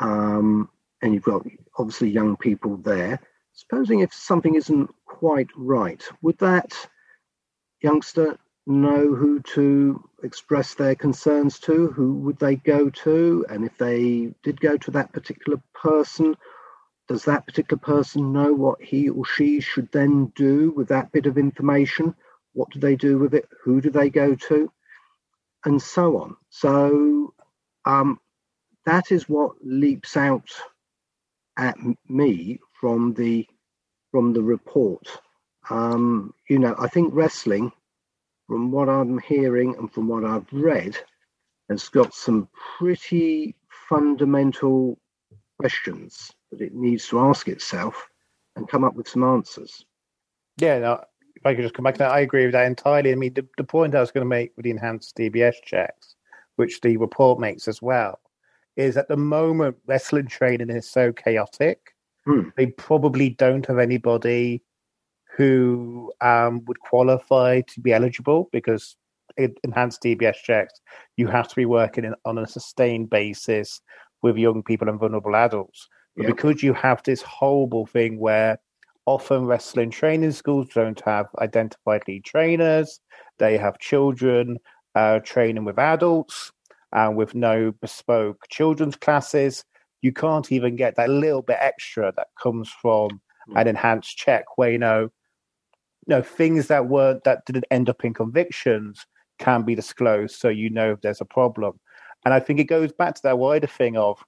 um, 0.00 0.68
and 1.02 1.14
you've 1.14 1.24
got 1.24 1.46
obviously 1.78 2.10
young 2.10 2.36
people 2.36 2.76
there. 2.78 3.20
Supposing 3.54 4.00
if 4.00 4.12
something 4.12 4.54
isn't 4.54 4.94
quite 5.06 5.48
right, 5.56 6.02
would 6.20 6.38
that 6.38 6.74
youngster 7.82 8.38
know 8.66 9.14
who 9.14 9.40
to 9.40 10.02
express 10.22 10.74
their 10.74 10.94
concerns 10.94 11.58
to, 11.60 11.88
who 11.88 12.14
would 12.14 12.38
they 12.38 12.56
go 12.56 12.90
to, 12.90 13.46
and 13.48 13.64
if 13.64 13.76
they 13.78 14.34
did 14.42 14.60
go 14.60 14.76
to 14.76 14.90
that 14.92 15.12
particular 15.12 15.60
person, 15.74 16.36
does 17.08 17.24
that 17.24 17.46
particular 17.46 17.78
person 17.78 18.32
know 18.32 18.52
what 18.52 18.82
he 18.82 19.08
or 19.08 19.24
she 19.24 19.60
should 19.60 19.90
then 19.92 20.32
do 20.34 20.72
with 20.72 20.88
that 20.88 21.12
bit 21.12 21.26
of 21.26 21.38
information? 21.38 22.14
What 22.52 22.70
do 22.70 22.80
they 22.80 22.96
do 22.96 23.18
with 23.18 23.34
it? 23.34 23.48
Who 23.62 23.80
do 23.80 23.90
they 23.90 24.10
go 24.10 24.34
to? 24.34 24.72
And 25.64 25.80
so 25.80 26.18
on. 26.18 26.36
So 26.50 27.34
um, 27.84 28.18
that 28.84 29.12
is 29.12 29.28
what 29.28 29.52
leaps 29.62 30.16
out 30.16 30.50
at 31.56 31.76
me 32.08 32.60
from 32.80 33.14
the 33.14 33.46
from 34.10 34.32
the 34.32 34.42
report. 34.42 35.06
Um, 35.68 36.32
you 36.48 36.58
know, 36.58 36.74
I 36.78 36.88
think 36.88 37.12
wrestling 37.14 37.72
from 38.46 38.70
what 38.70 38.88
I'm 38.88 39.18
hearing 39.18 39.74
and 39.76 39.92
from 39.92 40.08
what 40.08 40.24
I've 40.24 40.46
read, 40.52 40.96
has 41.68 41.88
got 41.88 42.14
some 42.14 42.48
pretty 42.78 43.56
fundamental 43.88 44.98
questions 45.58 46.30
that 46.50 46.60
it 46.60 46.74
needs 46.74 47.08
to 47.08 47.20
ask 47.20 47.48
itself 47.48 48.08
and 48.54 48.68
come 48.68 48.84
up 48.84 48.94
with 48.94 49.08
some 49.08 49.24
answers. 49.24 49.84
Yeah, 50.58 50.78
no, 50.78 51.04
if 51.34 51.44
I 51.44 51.54
could 51.54 51.62
just 51.62 51.74
come 51.74 51.84
back 51.84 51.94
to 51.94 51.98
that, 51.98 52.12
I 52.12 52.20
agree 52.20 52.44
with 52.44 52.52
that 52.52 52.66
entirely. 52.66 53.12
I 53.12 53.16
mean, 53.16 53.34
the, 53.34 53.46
the 53.56 53.64
point 53.64 53.94
I 53.94 54.00
was 54.00 54.10
going 54.10 54.24
to 54.24 54.28
make 54.28 54.52
with 54.56 54.64
the 54.64 54.70
enhanced 54.70 55.16
DBS 55.16 55.56
checks, 55.64 56.14
which 56.56 56.80
the 56.80 56.96
report 56.96 57.38
makes 57.38 57.68
as 57.68 57.82
well, 57.82 58.20
is 58.76 58.96
at 58.96 59.08
the 59.08 59.16
moment 59.16 59.76
wrestling 59.86 60.26
training 60.26 60.70
is 60.70 60.88
so 60.88 61.12
chaotic. 61.12 61.94
Hmm. 62.24 62.48
They 62.56 62.66
probably 62.66 63.30
don't 63.30 63.66
have 63.66 63.78
anybody 63.78 64.62
who 65.36 66.12
um, 66.22 66.64
would 66.64 66.80
qualify 66.80 67.60
to 67.60 67.80
be 67.80 67.92
eligible 67.92 68.48
because 68.52 68.96
enhanced 69.36 70.02
DBS 70.02 70.36
checks, 70.42 70.80
you 71.16 71.26
have 71.26 71.48
to 71.48 71.54
be 71.54 71.66
working 71.66 72.04
in, 72.04 72.14
on 72.24 72.38
a 72.38 72.46
sustained 72.46 73.10
basis 73.10 73.80
with 74.22 74.36
young 74.38 74.62
people 74.62 74.88
and 74.88 74.98
vulnerable 74.98 75.36
adults. 75.36 75.88
But 76.16 76.26
yep. 76.26 76.36
because 76.36 76.62
you 76.62 76.72
have 76.72 77.02
this 77.02 77.20
horrible 77.20 77.86
thing 77.86 78.18
where 78.18 78.58
often 79.04 79.44
wrestling 79.44 79.90
training 79.90 80.32
schools 80.32 80.68
don't 80.74 81.00
have 81.02 81.26
identified 81.38 82.02
lead 82.08 82.24
trainers, 82.24 83.00
they 83.38 83.58
have 83.58 83.78
children 83.78 84.58
uh, 84.94 85.20
training 85.20 85.64
with 85.64 85.78
adults 85.78 86.50
and 86.92 87.16
with 87.16 87.34
no 87.34 87.72
bespoke 87.82 88.46
children's 88.48 88.96
classes. 88.96 89.64
You 90.00 90.12
can't 90.12 90.50
even 90.50 90.76
get 90.76 90.96
that 90.96 91.10
little 91.10 91.42
bit 91.42 91.58
extra 91.60 92.12
that 92.16 92.28
comes 92.42 92.70
from 92.70 93.20
hmm. 93.48 93.56
an 93.58 93.68
enhanced 93.68 94.16
check 94.16 94.44
where 94.56 94.70
you 94.70 94.78
know 94.78 95.10
you 96.06 96.14
know 96.14 96.22
things 96.22 96.68
that 96.68 96.88
weren't 96.88 97.24
that 97.24 97.44
didn't 97.46 97.66
end 97.70 97.88
up 97.88 98.04
in 98.04 98.14
convictions 98.14 99.06
can 99.38 99.62
be 99.62 99.74
disclosed 99.74 100.36
so 100.36 100.48
you 100.48 100.70
know 100.70 100.92
if 100.92 101.00
there's 101.02 101.20
a 101.20 101.26
problem. 101.26 101.78
And 102.24 102.34
i 102.34 102.40
think 102.40 102.58
it 102.58 102.64
goes 102.64 102.92
back 102.92 103.14
to 103.14 103.22
that 103.22 103.38
wider 103.38 103.66
thing 103.66 103.96
of 103.96 104.22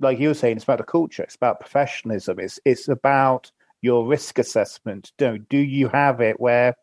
like 0.00 0.18
you 0.18 0.28
were 0.28 0.34
saying 0.34 0.56
it's 0.56 0.64
about 0.64 0.78
the 0.78 0.84
culture 0.84 1.22
it's 1.22 1.34
about 1.34 1.60
professionalism 1.60 2.38
it's 2.38 2.60
it's 2.64 2.88
about 2.88 3.50
your 3.82 4.06
risk 4.06 4.38
assessment. 4.38 5.12
Do 5.18 5.38
do 5.38 5.58
you 5.58 5.88
have 5.88 6.20
it 6.20 6.40
where 6.40 6.74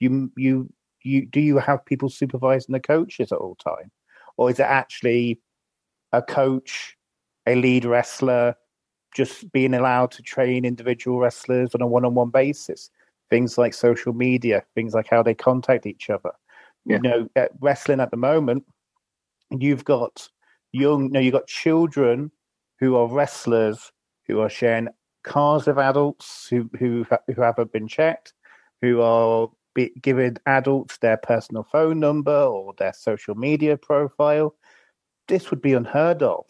you 0.00 0.30
you 0.36 0.70
you 1.02 1.26
do 1.26 1.40
you 1.40 1.58
have 1.58 1.84
people 1.84 2.08
supervising 2.08 2.72
the 2.72 2.80
coaches 2.80 3.32
at 3.32 3.38
all 3.38 3.56
time? 3.56 3.90
Or 4.36 4.50
is 4.50 4.58
it 4.58 4.64
actually 4.64 5.40
a 6.12 6.22
coach 6.22 6.96
a 7.46 7.54
lead 7.54 7.84
wrestler 7.84 8.54
just 9.14 9.50
being 9.52 9.74
allowed 9.74 10.10
to 10.10 10.22
train 10.22 10.64
individual 10.64 11.18
wrestlers 11.18 11.74
on 11.74 11.82
a 11.82 11.86
one-on-one 11.86 12.30
basis 12.30 12.90
things 13.30 13.58
like 13.58 13.74
social 13.74 14.12
media, 14.12 14.62
things 14.74 14.94
like 14.94 15.08
how 15.08 15.22
they 15.22 15.34
contact 15.34 15.86
each 15.86 16.10
other. 16.10 16.32
Yeah. 16.86 16.96
You 16.96 17.02
know, 17.02 17.28
at 17.36 17.50
wrestling 17.60 18.00
at 18.00 18.10
the 18.10 18.16
moment, 18.16 18.64
you've 19.50 19.84
got 19.84 20.28
young, 20.72 21.10
no, 21.10 21.20
you've 21.20 21.32
got 21.32 21.46
children 21.46 22.30
who 22.78 22.96
are 22.96 23.08
wrestlers 23.08 23.92
who 24.26 24.40
are 24.40 24.50
sharing 24.50 24.88
cars 25.22 25.66
of 25.66 25.78
adults 25.78 26.46
who 26.48 26.68
who 26.78 27.06
who 27.34 27.40
haven't 27.40 27.72
been 27.72 27.88
checked, 27.88 28.34
who 28.82 29.00
are 29.00 29.48
be, 29.74 29.90
giving 30.02 30.36
adults 30.46 30.98
their 30.98 31.16
personal 31.16 31.64
phone 31.64 31.98
number 31.98 32.36
or 32.36 32.74
their 32.78 32.92
social 32.92 33.34
media 33.34 33.76
profile. 33.76 34.54
This 35.28 35.50
would 35.50 35.62
be 35.62 35.72
unheard 35.72 36.22
of. 36.22 36.44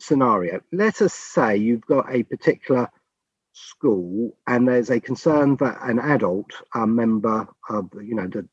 Scenario. 0.00 0.60
Let 0.72 1.02
us 1.02 1.12
say 1.12 1.56
you've 1.56 1.82
got 1.82 2.06
a 2.12 2.22
particular 2.22 2.90
school 3.52 4.36
and 4.46 4.66
there's 4.68 4.90
a 4.90 5.00
concern 5.00 5.56
that 5.56 5.78
an 5.82 5.98
adult 5.98 6.50
a 6.74 6.86
member 6.86 7.46
of 7.68 7.90
you 8.02 8.14
know 8.14 8.26
the 8.28 8.46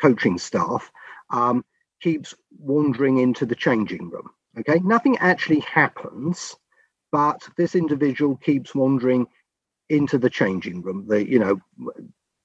coaching 0.00 0.38
staff 0.38 0.90
um, 1.30 1.64
keeps 2.02 2.34
wandering 2.58 3.18
into 3.18 3.46
the 3.46 3.56
changing 3.56 4.10
room 4.10 4.30
Okay, 4.58 4.80
nothing 4.84 5.16
actually 5.18 5.60
happens, 5.60 6.54
but 7.10 7.40
this 7.56 7.74
individual 7.74 8.36
keeps 8.36 8.74
wandering 8.74 9.26
into 9.88 10.18
the 10.18 10.28
changing 10.30 10.82
room. 10.82 11.06
The 11.08 11.26
you 11.28 11.38
know, 11.38 11.60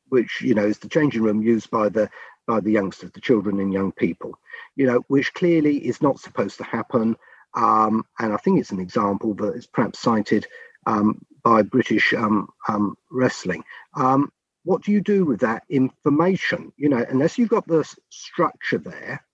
which 0.10 0.42
you 0.42 0.54
know 0.54 0.66
is 0.66 0.80
the 0.80 0.88
changing 0.90 1.22
room 1.22 1.42
used 1.42 1.70
by 1.70 1.90
the 1.90 2.10
by 2.48 2.62
the 2.62 2.72
youngsters, 2.72 3.12
the 3.12 3.20
children 3.22 3.60
and 3.60 3.74
young 3.74 3.92
people. 3.92 4.40
You 4.78 4.88
know, 4.88 5.04
which 5.10 5.34
clearly 5.34 5.86
is 5.86 6.02
not 6.02 6.20
supposed 6.20 6.58
to 6.60 6.64
happen. 6.64 7.18
Um, 7.56 8.06
and 8.20 8.34
I 8.34 8.38
think 8.38 8.60
it's 8.60 8.72
an 8.72 8.80
example 8.80 9.34
that 9.36 9.56
is 9.56 9.68
perhaps 9.68 10.00
cited 10.00 10.48
um, 10.86 11.22
by 11.48 11.62
British 11.62 12.14
um, 12.14 12.50
um 12.68 12.96
wrestling. 13.10 13.64
Um, 13.96 14.32
what 14.66 14.84
do 14.84 14.92
you 14.92 15.00
do 15.00 15.24
with 15.24 15.40
that 15.40 15.64
information? 15.70 16.74
You 16.76 16.90
know, 16.90 17.06
unless 17.10 17.38
you've 17.38 17.56
got 17.58 17.66
the 17.68 17.90
structure 18.10 18.80
there, 18.80 19.26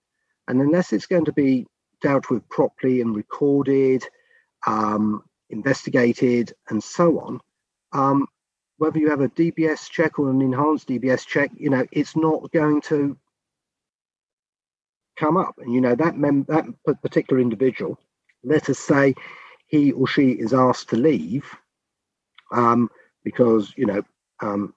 and 0.48 0.62
unless 0.62 0.94
it's 0.94 1.08
going 1.08 1.26
to 1.26 1.34
be 1.34 1.66
dealt 2.04 2.30
with 2.30 2.48
properly 2.50 3.02
and 3.02 3.16
recorded, 3.16 4.08
um, 4.68 5.24
investigated, 5.50 6.54
and 6.70 6.84
so 6.84 7.20
on. 7.20 7.40
Um, 7.94 8.28
whether 8.78 9.00
you 9.00 9.10
have 9.10 9.22
a 9.22 9.30
DBS 9.30 9.90
check 9.90 10.20
or 10.20 10.30
an 10.30 10.42
enhanced 10.42 10.90
DBS 10.90 11.26
check, 11.26 11.50
you 11.56 11.72
know, 11.72 11.86
it's 11.92 12.16
not 12.16 12.52
going 12.52 12.82
to 12.82 13.18
come 15.18 15.38
up. 15.38 15.56
And 15.58 15.74
you 15.74 15.82
know 15.82 15.96
that 15.96 16.16
mem- 16.16 16.46
that 16.48 16.66
particular 17.02 17.42
individual, 17.42 17.98
let 18.44 18.70
us 18.70 18.78
say, 18.78 19.16
he 19.66 19.92
or 19.94 20.06
she 20.06 20.30
is 20.32 20.54
asked 20.54 20.90
to 20.90 20.96
leave 20.96 21.46
um, 22.54 22.90
because 23.24 23.74
you 23.76 23.86
know 23.86 24.04
um, 24.42 24.74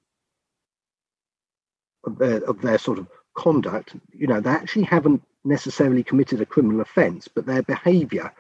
of 2.05 2.19
their 2.19 2.39
of 2.45 2.61
their 2.63 2.79
sort 2.79 2.99
of 2.99 3.09
conduct. 3.37 3.95
You 4.13 4.27
know, 4.27 4.41
they 4.41 4.51
actually 4.51 4.85
haven't 4.85 5.23
necessarily 5.45 6.03
committed 6.03 6.41
a 6.41 6.47
criminal 6.47 6.81
offence, 6.81 7.29
but 7.29 7.47
their 7.47 7.63
behaviour 7.63 8.33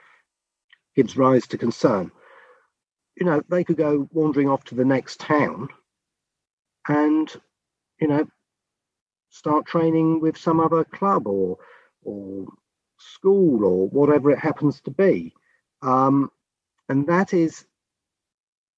gives 0.96 1.16
rise 1.16 1.46
to 1.48 1.58
concern. 1.58 2.10
You 3.16 3.26
know, 3.26 3.42
they 3.48 3.64
could 3.64 3.76
go 3.76 4.08
wandering 4.12 4.48
off 4.48 4.64
to 4.64 4.74
the 4.74 4.84
next 4.84 5.20
town 5.20 5.68
and, 6.88 7.32
you 8.00 8.08
know, 8.08 8.26
start 9.30 9.66
training 9.66 10.20
with 10.20 10.36
some 10.36 10.60
other 10.60 10.84
club 10.84 11.26
or 11.26 11.58
or 12.02 12.46
school 12.98 13.64
or 13.64 13.88
whatever 13.88 14.30
it 14.30 14.38
happens 14.38 14.80
to 14.80 14.90
be. 14.90 15.34
Um, 15.82 16.30
and 16.88 17.06
that 17.08 17.34
is 17.34 17.66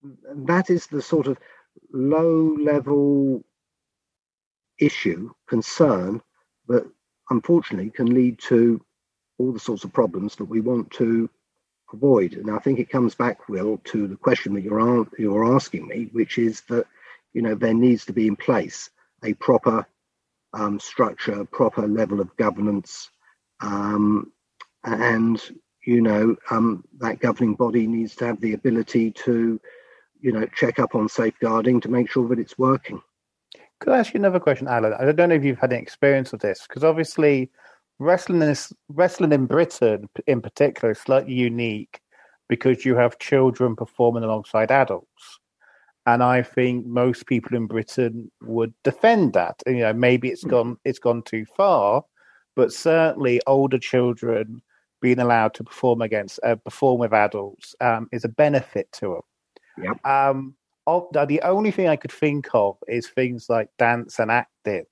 that 0.02 0.70
is 0.70 0.86
the 0.86 1.02
sort 1.02 1.26
of 1.26 1.38
low 1.92 2.56
level 2.60 3.44
issue 4.78 5.30
concern 5.48 6.20
that 6.68 6.88
unfortunately 7.30 7.90
can 7.90 8.14
lead 8.14 8.38
to 8.38 8.80
all 9.38 9.52
the 9.52 9.60
sorts 9.60 9.84
of 9.84 9.92
problems 9.92 10.36
that 10.36 10.44
we 10.44 10.60
want 10.60 10.90
to 10.90 11.28
avoid. 11.92 12.34
And 12.34 12.50
I 12.50 12.58
think 12.58 12.78
it 12.78 12.90
comes 12.90 13.14
back, 13.14 13.48
Will, 13.48 13.78
to 13.84 14.06
the 14.06 14.16
question 14.16 14.54
that 14.54 14.62
you're 14.62 15.06
you're 15.18 15.54
asking 15.54 15.88
me, 15.88 16.08
which 16.12 16.38
is 16.38 16.62
that 16.68 16.86
you 17.32 17.42
know 17.42 17.54
there 17.54 17.74
needs 17.74 18.04
to 18.06 18.12
be 18.12 18.26
in 18.26 18.36
place 18.36 18.90
a 19.24 19.34
proper 19.34 19.86
um, 20.52 20.78
structure, 20.80 21.44
proper 21.44 21.86
level 21.86 22.20
of 22.20 22.36
governance, 22.36 23.10
um, 23.60 24.32
and 24.84 25.40
you 25.84 26.00
know 26.00 26.36
um, 26.50 26.84
that 26.98 27.20
governing 27.20 27.54
body 27.54 27.86
needs 27.86 28.14
to 28.16 28.26
have 28.26 28.40
the 28.40 28.54
ability 28.54 29.10
to 29.12 29.60
you 30.20 30.32
know 30.32 30.46
check 30.54 30.78
up 30.78 30.94
on 30.94 31.08
safeguarding 31.08 31.80
to 31.80 31.88
make 31.88 32.10
sure 32.10 32.28
that 32.28 32.38
it's 32.38 32.58
working. 32.58 33.00
Could 33.80 33.92
I 33.92 33.98
ask 33.98 34.12
you 34.12 34.18
another 34.18 34.40
question, 34.40 34.66
Alan? 34.66 34.94
I 34.94 35.10
don't 35.12 35.28
know 35.28 35.34
if 35.36 35.44
you've 35.44 35.58
had 35.58 35.72
any 35.72 35.82
experience 35.82 36.32
with 36.32 36.40
this, 36.40 36.66
because 36.66 36.82
obviously 36.82 37.50
wrestling 37.98 38.42
is 38.42 38.72
wrestling 38.88 39.32
in 39.32 39.46
Britain 39.46 40.08
in 40.26 40.40
particular 40.40 40.92
is 40.92 40.98
slightly 40.98 41.34
unique 41.34 42.00
because 42.48 42.84
you 42.84 42.96
have 42.96 43.18
children 43.18 43.76
performing 43.76 44.24
alongside 44.24 44.70
adults. 44.70 45.38
And 46.06 46.22
I 46.22 46.42
think 46.42 46.86
most 46.86 47.26
people 47.26 47.56
in 47.56 47.66
Britain 47.66 48.30
would 48.42 48.72
defend 48.82 49.34
that. 49.34 49.62
You 49.66 49.80
know, 49.80 49.92
maybe 49.92 50.28
it's 50.28 50.42
hmm. 50.42 50.50
gone 50.50 50.76
it's 50.84 50.98
gone 50.98 51.22
too 51.22 51.44
far, 51.56 52.04
but 52.56 52.72
certainly 52.72 53.40
older 53.46 53.78
children 53.78 54.62
being 55.00 55.20
allowed 55.20 55.54
to 55.54 55.64
perform 55.64 56.02
against 56.02 56.40
uh, 56.42 56.56
perform 56.56 56.98
with 56.98 57.12
adults 57.12 57.74
um, 57.80 58.08
is 58.10 58.24
a 58.24 58.28
benefit 58.28 58.90
to 58.92 59.08
them. 59.08 59.20
Yep. 59.82 60.06
Um, 60.06 60.54
the 60.86 61.40
only 61.42 61.70
thing 61.70 61.88
I 61.88 61.96
could 61.96 62.12
think 62.12 62.48
of 62.54 62.76
is 62.88 63.08
things 63.08 63.48
like 63.48 63.68
dance 63.78 64.18
and 64.18 64.30
acting, 64.30 64.84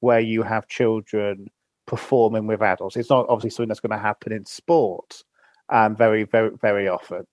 where 0.00 0.20
you 0.20 0.42
have 0.42 0.68
children 0.68 1.48
performing 1.86 2.46
with 2.46 2.62
adults. 2.62 2.96
It's 2.96 3.10
not 3.10 3.26
obviously 3.28 3.50
something 3.50 3.68
that's 3.68 3.80
going 3.80 3.90
to 3.90 3.98
happen 3.98 4.32
in 4.32 4.44
sport 4.44 5.24
um, 5.70 5.96
very, 5.96 6.24
very, 6.24 6.50
very 6.60 6.88
often. 6.88 7.26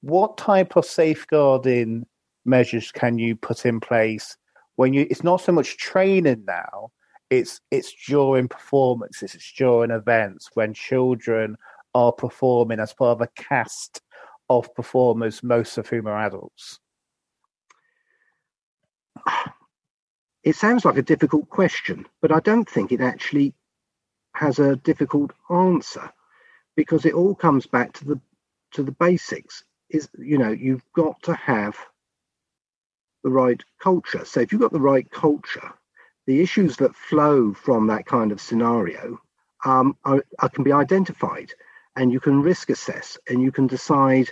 What 0.00 0.36
type 0.36 0.76
of 0.76 0.84
safeguarding 0.84 2.06
measures 2.44 2.90
can 2.92 3.18
you 3.18 3.36
put 3.36 3.64
in 3.64 3.80
place 3.80 4.36
when 4.76 4.92
you? 4.92 5.06
It's 5.10 5.24
not 5.24 5.40
so 5.40 5.52
much 5.52 5.76
training 5.78 6.44
now. 6.46 6.90
It's 7.30 7.60
it's 7.70 7.94
during 8.06 8.48
performances. 8.48 9.34
It's 9.34 9.52
during 9.52 9.90
events 9.90 10.50
when 10.54 10.74
children 10.74 11.56
are 11.94 12.12
performing 12.12 12.80
as 12.80 12.92
part 12.92 13.12
of 13.12 13.20
a 13.20 13.28
cast 13.42 14.02
of 14.48 14.74
performers, 14.74 15.42
most 15.42 15.78
of 15.78 15.88
whom 15.88 16.06
are 16.06 16.26
adults. 16.26 16.78
It 20.42 20.56
sounds 20.56 20.84
like 20.84 20.98
a 20.98 21.02
difficult 21.02 21.48
question, 21.48 22.04
but 22.20 22.30
I 22.30 22.38
don't 22.40 22.68
think 22.68 22.92
it 22.92 23.00
actually 23.00 23.54
has 24.34 24.58
a 24.58 24.76
difficult 24.76 25.32
answer 25.48 26.12
because 26.76 27.06
it 27.06 27.14
all 27.14 27.34
comes 27.34 27.66
back 27.66 27.94
to 27.94 28.04
the 28.04 28.20
to 28.72 28.82
the 28.82 28.92
basics. 28.92 29.64
Is 29.88 30.10
you 30.18 30.36
know 30.36 30.50
you've 30.50 30.84
got 30.92 31.22
to 31.22 31.34
have 31.34 31.78
the 33.22 33.30
right 33.30 33.62
culture. 33.80 34.24
So 34.24 34.40
if 34.40 34.52
you've 34.52 34.60
got 34.60 34.72
the 34.72 34.80
right 34.80 35.10
culture, 35.10 35.72
the 36.26 36.40
issues 36.40 36.76
that 36.76 36.94
flow 36.94 37.54
from 37.54 37.86
that 37.88 38.06
kind 38.06 38.30
of 38.30 38.40
scenario 38.40 39.18
um, 39.64 39.96
are, 40.04 40.24
are, 40.38 40.48
can 40.50 40.62
be 40.62 40.72
identified, 40.72 41.52
and 41.96 42.12
you 42.12 42.20
can 42.20 42.42
risk 42.42 42.70
assess, 42.70 43.18
and 43.28 43.40
you 43.40 43.52
can 43.52 43.66
decide 43.66 44.30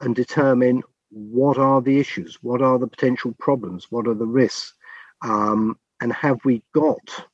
and 0.00 0.14
determine 0.14 0.82
what 1.10 1.58
are 1.58 1.80
the 1.80 1.98
issues, 1.98 2.38
what 2.42 2.60
are 2.60 2.78
the 2.78 2.86
potential 2.86 3.34
problems, 3.38 3.86
what 3.90 4.06
are 4.06 4.14
the 4.14 4.26
risks, 4.26 4.74
um, 5.22 5.78
and 6.00 6.12
have 6.12 6.44
we 6.44 6.62
got 6.74 7.26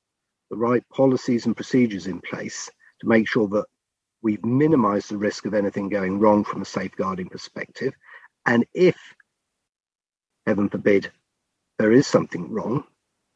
the 0.51 0.57
right 0.57 0.85
policies 0.91 1.47
and 1.47 1.57
procedures 1.57 2.07
in 2.07 2.21
place 2.21 2.71
to 3.01 3.09
make 3.09 3.27
sure 3.27 3.49
that 3.49 3.65
we've 4.23 4.45
minimized 4.45 5.11
the 5.11 5.17
risk 5.17 5.47
of 5.47 5.55
anything 5.55 5.89
going 5.89 6.19
wrong 6.19 6.45
from 6.45 6.63
a 6.63 6.67
safeguarding 6.67 7.29
perspective. 7.29 7.95
And 8.47 8.65
if, 8.75 8.97
heaven 10.47 10.69
forbid, 10.69 11.11
there 11.79 11.93
is 11.93 12.07
something 12.07 12.53
wrong, 12.53 12.85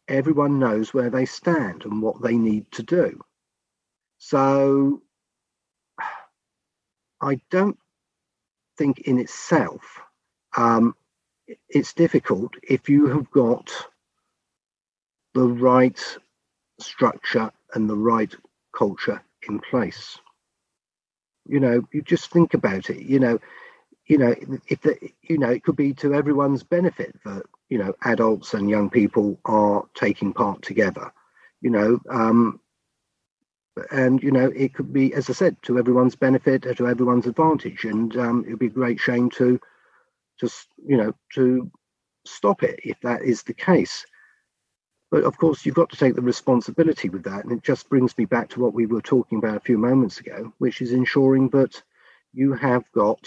everyone 0.07 0.59
knows 0.59 0.95
where 0.95 1.11
they 1.11 1.24
stand 1.24 1.84
and 1.84 2.01
what 2.01 2.22
they 2.22 2.37
need 2.37 2.70
to 2.72 2.82
do. 2.82 3.20
So 4.18 5.03
I 7.21 7.41
don't 7.51 7.79
think 8.79 9.01
in 9.01 9.19
itself 9.19 10.01
um, 10.57 10.95
it's 11.69 11.95
difficult 11.95 12.55
if 12.62 12.89
you 12.89 13.07
have 13.09 13.31
got 13.31 13.71
the 15.35 15.47
right 15.49 16.01
structure 16.81 17.51
and 17.75 17.89
the 17.89 17.97
right 17.97 18.35
culture 18.77 19.23
in 19.49 19.61
place. 19.61 20.19
You 21.47 21.61
know, 21.61 21.83
you 21.93 22.03
just 22.03 22.31
think 22.31 22.55
about 22.55 22.91
it. 22.91 23.03
You 23.03 23.21
know, 23.21 23.39
you 24.07 24.19
know, 24.19 24.35
if 24.69 24.81
the, 24.83 24.99
you 25.23 25.39
know, 25.39 25.51
it 25.51 25.64
could 25.64 25.77
be 25.77 25.95
to 25.95 26.14
everyone's 26.14 26.62
benefit 26.62 27.17
that 27.25 27.45
you 27.69 27.79
know 27.79 27.95
adults 28.05 28.55
and 28.55 28.71
young 28.71 28.91
people 28.91 29.39
are 29.45 29.85
taking 29.95 30.33
part 30.33 30.62
together. 30.62 31.12
You 31.61 31.71
know, 31.71 32.01
um, 32.11 32.61
and 33.91 34.22
you 34.22 34.31
know, 34.31 34.53
it 34.55 34.74
could 34.74 34.93
be, 34.93 35.12
as 35.14 35.29
I 35.29 35.33
said, 35.33 35.57
to 35.62 35.79
everyone's 35.79 36.16
benefit, 36.16 36.66
or 36.66 36.74
to 36.74 36.89
everyone's 36.89 37.27
advantage, 37.27 37.85
and 37.85 38.16
um, 38.16 38.45
it 38.47 38.51
would 38.51 38.59
be 38.59 38.66
a 38.66 38.70
great 38.70 39.01
shame 39.01 39.31
to 39.31 39.61
just 40.41 40.68
you 40.85 40.97
know 40.97 41.12
to 41.35 41.70
stop 42.24 42.62
it 42.62 42.81
if 42.85 43.01
that 43.03 43.22
is 43.22 43.43
the 43.43 43.55
case. 43.55 44.05
But 45.11 45.24
of 45.24 45.39
course 45.39 45.64
you've 45.64 45.77
got 45.77 45.91
to 45.91 45.97
take 45.97 46.14
the 46.14 46.22
responsibility 46.22 47.09
with 47.09 47.22
that. 47.24 47.45
And 47.45 47.53
it 47.53 47.62
just 47.62 47.89
brings 47.89 48.16
me 48.18 48.24
back 48.24 48.49
to 48.51 48.61
what 48.61 48.74
we 48.74 48.87
were 48.87 49.01
talking 49.01 49.39
about 49.39 49.57
a 49.57 49.61
few 49.61 49.79
moments 49.79 50.18
ago 50.18 50.53
which 50.59 50.83
is 50.83 50.93
ensuring 50.93 51.49
that 51.51 51.81
you 52.37 52.53
have 52.53 52.85
got 52.93 53.27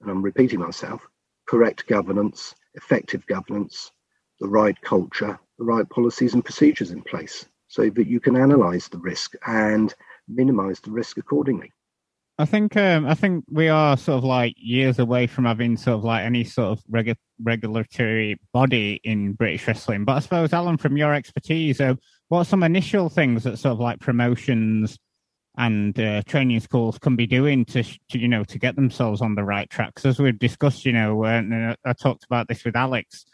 and 0.00 0.10
i'm 0.10 0.22
repeating 0.22 0.58
myself 0.58 1.06
correct 1.46 1.86
governance 1.86 2.54
effective 2.74 3.24
governance 3.26 3.92
the 4.40 4.48
right 4.48 4.78
culture 4.82 5.38
the 5.58 5.64
right 5.64 5.88
policies 5.88 6.34
and 6.34 6.44
procedures 6.44 6.90
in 6.90 7.02
place 7.02 7.46
so 7.76 7.90
that 7.90 8.06
you 8.06 8.18
can 8.18 8.36
analyze 8.36 8.88
the 8.88 8.98
risk 8.98 9.34
and 9.46 9.94
minimize 10.26 10.80
the 10.80 10.90
risk 10.90 11.18
accordingly 11.18 11.70
I 12.38 12.44
think 12.44 12.76
um, 12.76 13.06
I 13.06 13.14
think 13.14 13.44
we 13.50 13.68
are 13.68 13.96
sort 13.96 14.18
of 14.18 14.24
like 14.24 14.54
years 14.58 14.98
away 14.98 15.26
from 15.26 15.46
having 15.46 15.78
sort 15.78 15.96
of 15.96 16.04
like 16.04 16.22
any 16.22 16.44
sort 16.44 16.78
of 16.78 16.84
regu- 16.84 17.16
regulatory 17.42 18.38
body 18.52 19.00
in 19.04 19.32
British 19.32 19.66
wrestling. 19.66 20.04
But 20.04 20.16
I 20.16 20.18
suppose, 20.18 20.52
Alan, 20.52 20.76
from 20.76 20.98
your 20.98 21.14
expertise, 21.14 21.80
uh, 21.80 21.94
what 22.28 22.40
are 22.40 22.44
some 22.44 22.62
initial 22.62 23.08
things 23.08 23.44
that 23.44 23.56
sort 23.58 23.72
of 23.72 23.80
like 23.80 24.00
promotions 24.00 24.98
and 25.56 25.98
uh, 25.98 26.22
training 26.24 26.60
schools 26.60 26.98
can 26.98 27.16
be 27.16 27.26
doing 27.26 27.64
to, 27.64 27.82
to, 27.82 28.18
you 28.18 28.28
know 28.28 28.44
to 28.44 28.58
get 28.58 28.76
themselves 28.76 29.20
on 29.22 29.34
the 29.34 29.44
right 29.44 29.70
tracks 29.70 30.04
as 30.04 30.18
we've 30.18 30.38
discussed 30.38 30.84
you 30.84 30.92
know 30.92 31.24
uh, 31.24 31.74
i 31.84 31.92
talked 31.94 32.24
about 32.24 32.46
this 32.48 32.64
with 32.64 32.76
alex 32.76 33.24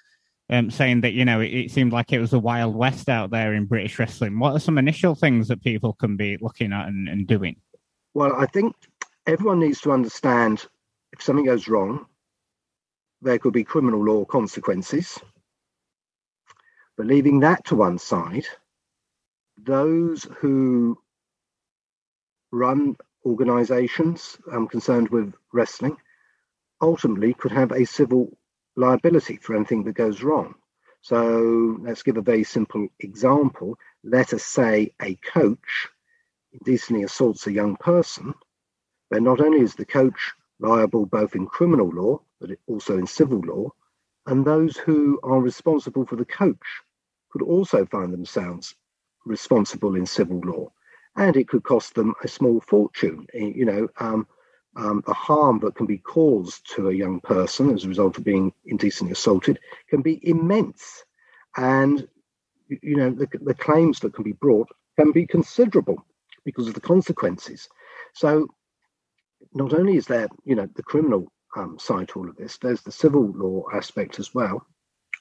um, 0.52 0.70
saying 0.70 1.00
that 1.00 1.12
you 1.12 1.24
know 1.24 1.40
it, 1.40 1.48
it, 1.48 1.70
seemed 1.70 1.92
like 1.92 2.12
it 2.12 2.20
was 2.20 2.32
a 2.32 2.38
wild 2.38 2.76
west 2.76 3.08
out 3.08 3.30
there 3.30 3.54
in 3.54 3.64
british 3.64 3.98
wrestling. 3.98 4.38
What 4.38 4.52
are 4.52 4.60
some 4.60 4.78
initial 4.78 5.14
things 5.14 5.48
that 5.48 5.62
people 5.62 5.94
can 5.94 6.16
be 6.16 6.38
looking 6.40 6.72
at 6.72 6.86
and, 6.86 7.08
and 7.08 7.26
doing? 7.26 7.56
Well 8.14 8.34
i 8.36 8.46
think 8.46 8.76
everyone 9.26 9.60
needs 9.60 9.80
to 9.80 9.92
understand 9.92 10.66
if 11.12 11.22
something 11.22 11.46
goes 11.46 11.68
wrong 11.68 12.06
there 13.22 13.38
could 13.38 13.52
be 13.52 13.64
criminal 13.64 14.04
law 14.04 14.24
consequences. 14.24 15.18
But 16.96 17.06
leaving 17.06 17.40
that 17.40 17.64
to 17.66 17.76
one 17.76 17.98
side 17.98 18.46
those 19.64 20.26
who 20.38 20.98
run 22.50 22.96
organizations 23.24 24.36
um, 24.50 24.66
concerned 24.66 25.08
with 25.10 25.32
wrestling 25.52 25.96
ultimately 26.80 27.32
could 27.34 27.52
have 27.52 27.70
a 27.70 27.84
civil 27.84 28.36
liability 28.76 29.36
for 29.36 29.54
anything 29.54 29.84
that 29.84 29.94
goes 29.94 30.22
wrong. 30.22 30.54
So 31.00 31.78
let's 31.80 32.02
give 32.02 32.16
a 32.16 32.22
very 32.22 32.44
simple 32.44 32.88
example. 33.00 33.76
Let 34.04 34.32
us 34.32 34.44
say 34.44 34.92
a 35.00 35.16
coach 35.16 35.88
indecently 36.52 37.04
assaults 37.04 37.46
a 37.46 37.52
young 37.52 37.76
person, 37.76 38.34
then 39.10 39.24
not 39.24 39.40
only 39.40 39.60
is 39.60 39.74
the 39.74 39.84
coach 39.84 40.32
liable 40.60 41.06
both 41.06 41.34
in 41.34 41.46
criminal 41.46 41.88
law, 41.90 42.20
but 42.40 42.50
also 42.66 42.98
in 42.98 43.06
civil 43.06 43.40
law, 43.40 43.70
and 44.26 44.44
those 44.44 44.76
who 44.76 45.18
are 45.22 45.40
responsible 45.40 46.06
for 46.06 46.16
the 46.16 46.24
coach 46.24 46.82
could 47.30 47.42
also 47.42 47.84
find 47.86 48.12
themselves 48.12 48.74
responsible 49.24 49.96
in 49.96 50.06
civil 50.06 50.40
law 50.44 50.70
and 51.16 51.36
it 51.36 51.48
could 51.48 51.62
cost 51.64 51.94
them 51.94 52.14
a 52.22 52.28
small 52.28 52.60
fortune. 52.60 53.26
You 53.34 53.64
know, 53.64 53.88
um, 53.98 54.26
um, 54.76 55.02
the 55.06 55.12
harm 55.12 55.58
that 55.60 55.74
can 55.74 55.86
be 55.86 55.98
caused 55.98 56.68
to 56.74 56.88
a 56.88 56.94
young 56.94 57.20
person 57.20 57.74
as 57.74 57.84
a 57.84 57.88
result 57.88 58.16
of 58.16 58.24
being 58.24 58.52
indecently 58.64 59.12
assaulted 59.12 59.58
can 59.88 60.02
be 60.02 60.18
immense, 60.26 61.04
and 61.56 62.08
you 62.68 62.96
know 62.96 63.10
the, 63.10 63.28
the 63.42 63.54
claims 63.54 64.00
that 64.00 64.14
can 64.14 64.24
be 64.24 64.32
brought 64.32 64.68
can 64.98 65.12
be 65.12 65.26
considerable 65.26 66.04
because 66.44 66.68
of 66.68 66.74
the 66.74 66.80
consequences. 66.80 67.68
So, 68.14 68.48
not 69.52 69.74
only 69.74 69.96
is 69.96 70.06
there 70.06 70.28
you 70.44 70.54
know 70.54 70.68
the 70.74 70.82
criminal 70.82 71.30
um, 71.56 71.78
side 71.78 72.08
to 72.08 72.20
all 72.20 72.28
of 72.28 72.36
this, 72.36 72.56
there's 72.56 72.80
the 72.82 72.92
civil 72.92 73.30
law 73.32 73.64
aspect 73.74 74.18
as 74.18 74.34
well, 74.34 74.66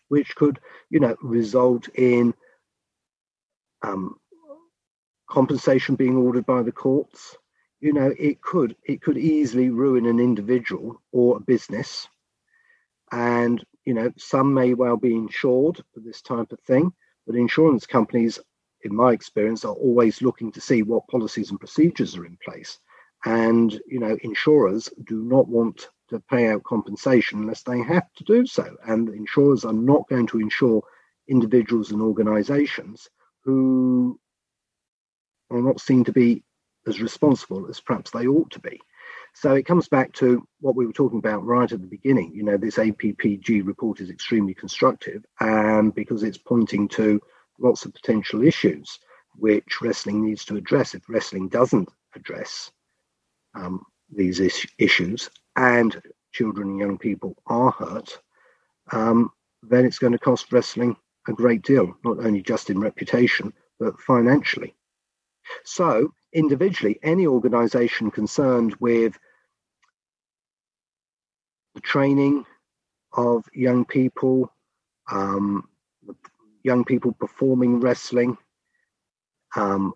which 0.08 0.34
could 0.36 0.60
you 0.90 1.02
know 1.02 1.16
result 1.22 1.90
in 1.96 2.34
um, 3.82 4.16
compensation 5.30 5.96
being 5.96 6.16
ordered 6.16 6.46
by 6.46 6.62
the 6.62 6.72
courts, 6.72 7.36
you 7.82 7.94
know, 7.94 8.14
it 8.18 8.42
could 8.42 8.76
it 8.86 9.02
could 9.02 9.18
easily 9.18 9.70
ruin 9.70 10.06
an 10.06 10.20
individual 10.20 11.02
or 11.12 11.38
a 11.38 11.42
business. 11.42 12.08
And 13.12 13.64
you 13.86 13.96
know, 13.96 14.12
some 14.18 14.54
may 14.54 14.76
well 14.76 14.98
be 14.98 15.16
insured 15.16 15.84
for 15.94 16.00
this 16.00 16.22
type 16.22 16.52
of 16.52 16.60
thing, 16.62 16.94
but 17.26 17.36
insurance 17.36 17.88
companies, 17.88 18.40
in 18.84 18.96
my 18.96 19.12
experience, 19.12 19.66
are 19.66 19.74
always 19.74 20.22
looking 20.22 20.52
to 20.54 20.62
see 20.62 20.84
what 20.84 21.08
policies 21.08 21.50
and 21.50 21.60
procedures 21.60 22.16
are 22.16 22.26
in 22.26 22.38
place. 22.46 22.78
And 23.26 23.74
you 23.88 24.00
know, 24.00 24.16
insurers 24.22 24.90
do 25.06 25.24
not 25.24 25.48
want 25.48 25.90
to 26.10 26.20
pay 26.30 26.50
out 26.50 26.64
compensation 26.64 27.40
unless 27.40 27.64
they 27.64 27.82
have 27.82 28.14
to 28.14 28.24
do 28.24 28.46
so. 28.46 28.76
And 28.86 29.10
insurers 29.10 29.66
are 29.66 29.74
not 29.74 30.08
going 30.08 30.28
to 30.28 30.40
insure 30.40 30.84
individuals 31.28 31.92
and 31.92 32.02
organizations 32.02 33.10
who 33.44 34.20
are 35.50 35.62
not 35.62 35.82
seen 35.82 36.04
to 36.04 36.12
be 36.12 36.44
as 36.88 37.02
responsible 37.02 37.68
as 37.70 37.80
perhaps 37.80 38.12
they 38.12 38.28
ought 38.28 38.52
to 38.52 38.60
be. 38.60 38.80
So 39.34 39.54
it 39.54 39.66
comes 39.66 39.88
back 39.88 40.12
to 40.14 40.46
what 40.60 40.76
we 40.76 40.86
were 40.86 40.94
talking 40.94 41.20
about 41.20 41.46
right 41.46 41.72
at 41.72 41.82
the 41.82 41.88
beginning. 41.88 42.34
You 42.34 42.44
know, 42.44 42.58
this 42.58 42.78
APPG 42.78 43.66
report 43.66 44.02
is 44.02 44.10
extremely 44.10 44.54
constructive 44.54 45.26
and 45.40 45.94
because 45.96 46.24
it's 46.24 46.38
pointing 46.38 46.88
to 46.90 47.22
lots 47.60 47.86
of 47.86 47.94
potential 47.94 48.44
issues 48.44 49.00
which 49.36 49.82
wrestling 49.82 50.26
needs 50.26 50.44
to 50.46 50.58
address. 50.58 50.94
If 50.94 51.08
wrestling 51.08 51.48
doesn't 51.48 51.90
address 52.16 52.72
um, 53.56 53.86
these 54.14 54.40
is- 54.40 54.68
issues 54.78 55.30
and 55.56 56.02
children 56.34 56.70
and 56.70 56.80
young 56.80 56.98
people 56.98 57.38
are 57.48 57.72
hurt, 57.72 58.20
um, 58.92 59.32
then 59.64 59.86
it's 59.86 60.00
going 60.00 60.14
to 60.14 60.20
cost 60.20 60.52
wrestling 60.52 60.98
a 61.28 61.34
great 61.34 61.62
deal, 61.62 61.96
not 62.04 62.20
only 62.20 62.42
just 62.42 62.70
in 62.70 62.80
reputation, 62.80 63.54
but 63.80 64.00
financially. 64.02 64.76
So, 65.64 66.14
individually, 66.34 67.00
any 67.04 67.28
organization 67.28 68.12
concerned 68.12 68.76
with 68.80 69.18
the 71.76 71.82
training 71.82 72.46
of 73.14 73.46
young 73.54 73.86
people, 73.86 74.52
um, 75.12 75.68
young 76.64 76.84
people 76.86 77.12
performing 77.14 77.80
wrestling, 77.80 78.38
um, 79.56 79.94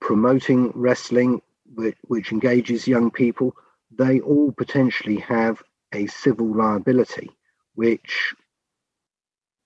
promoting 0.00 0.70
wrestling, 0.74 1.40
which, 1.74 1.96
which 2.02 2.32
engages 2.32 2.86
young 2.86 3.10
people, 3.10 3.54
they 3.90 4.20
all 4.20 4.52
potentially 4.52 5.16
have 5.16 5.62
a 5.92 6.06
civil 6.06 6.54
liability, 6.54 7.30
which 7.74 8.34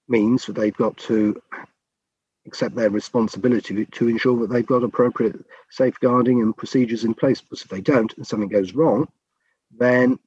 means 0.09 0.46
that 0.46 0.55
they've 0.55 0.76
got 0.76 0.96
to 0.96 1.40
accept 2.49 2.74
their 2.74 2.90
responsibility 2.90 3.86
to 3.86 4.09
ensure 4.09 4.36
that 4.38 4.51
they've 4.51 4.66
got 4.66 4.82
appropriate 4.82 5.36
safeguarding 5.70 6.42
and 6.42 6.57
procedures 6.57 7.05
in 7.05 7.14
place. 7.14 7.40
Because 7.40 7.62
if 7.62 7.68
they 7.68 7.80
don't 7.80 8.12
and 8.16 8.26
something 8.26 8.49
goes 8.49 8.74
wrong, 8.74 9.07
then, 9.76 10.18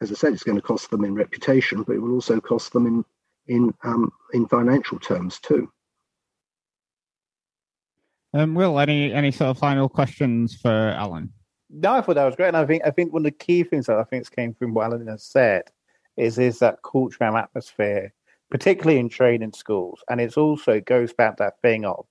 as 0.00 0.12
I 0.12 0.14
said, 0.14 0.32
it's 0.32 0.44
going 0.44 0.56
to 0.56 0.62
cost 0.62 0.90
them 0.90 1.04
in 1.04 1.14
reputation, 1.14 1.82
but 1.82 1.96
it 1.96 1.98
will 1.98 2.12
also 2.12 2.40
cost 2.40 2.72
them 2.72 2.86
in 2.86 3.04
in 3.46 3.74
um, 3.82 4.10
in 4.32 4.46
financial 4.46 4.98
terms 4.98 5.38
too. 5.40 5.70
Um, 8.32 8.54
Will, 8.54 8.78
any 8.78 9.12
any 9.12 9.30
sort 9.30 9.50
of 9.50 9.58
final 9.58 9.88
questions 9.88 10.54
for 10.54 10.70
Alan? 10.70 11.32
No, 11.70 11.92
I 11.92 12.00
thought 12.00 12.14
that 12.14 12.24
was 12.24 12.36
great, 12.36 12.48
and 12.48 12.56
I 12.56 12.66
think 12.66 12.82
I 12.84 12.90
think 12.90 13.12
one 13.12 13.20
of 13.20 13.24
the 13.24 13.44
key 13.44 13.62
things 13.64 13.86
that 13.86 13.98
I 13.98 14.04
think 14.04 14.30
came 14.34 14.54
from 14.54 14.74
what 14.74 14.86
Alan 14.86 15.06
has 15.08 15.24
said 15.24 15.64
is 16.16 16.38
is 16.38 16.58
that 16.60 16.82
culture 16.82 17.24
and 17.24 17.36
atmosphere 17.36 18.12
particularly 18.54 19.00
in 19.00 19.08
training 19.08 19.52
schools. 19.52 20.00
And 20.08 20.20
it's 20.20 20.36
also 20.36 20.78
goes 20.78 21.12
back 21.12 21.38
that 21.38 21.60
thing 21.60 21.84
of 21.84 22.06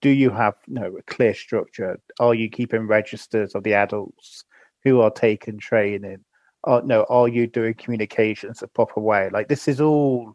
do 0.00 0.10
you 0.10 0.28
have 0.30 0.54
you 0.66 0.74
know, 0.74 0.96
a 0.96 1.02
clear 1.02 1.32
structure? 1.32 2.00
Are 2.18 2.34
you 2.34 2.50
keeping 2.50 2.88
registers 2.88 3.54
of 3.54 3.62
the 3.62 3.74
adults 3.74 4.42
who 4.82 5.00
are 5.00 5.12
taking 5.12 5.60
training? 5.60 6.24
Or, 6.64 6.82
no, 6.82 7.04
are 7.08 7.28
you 7.28 7.46
doing 7.46 7.74
communications 7.74 8.62
a 8.62 8.66
proper 8.66 8.98
way? 8.98 9.30
Like 9.32 9.46
this 9.46 9.68
is 9.68 9.80
all 9.80 10.34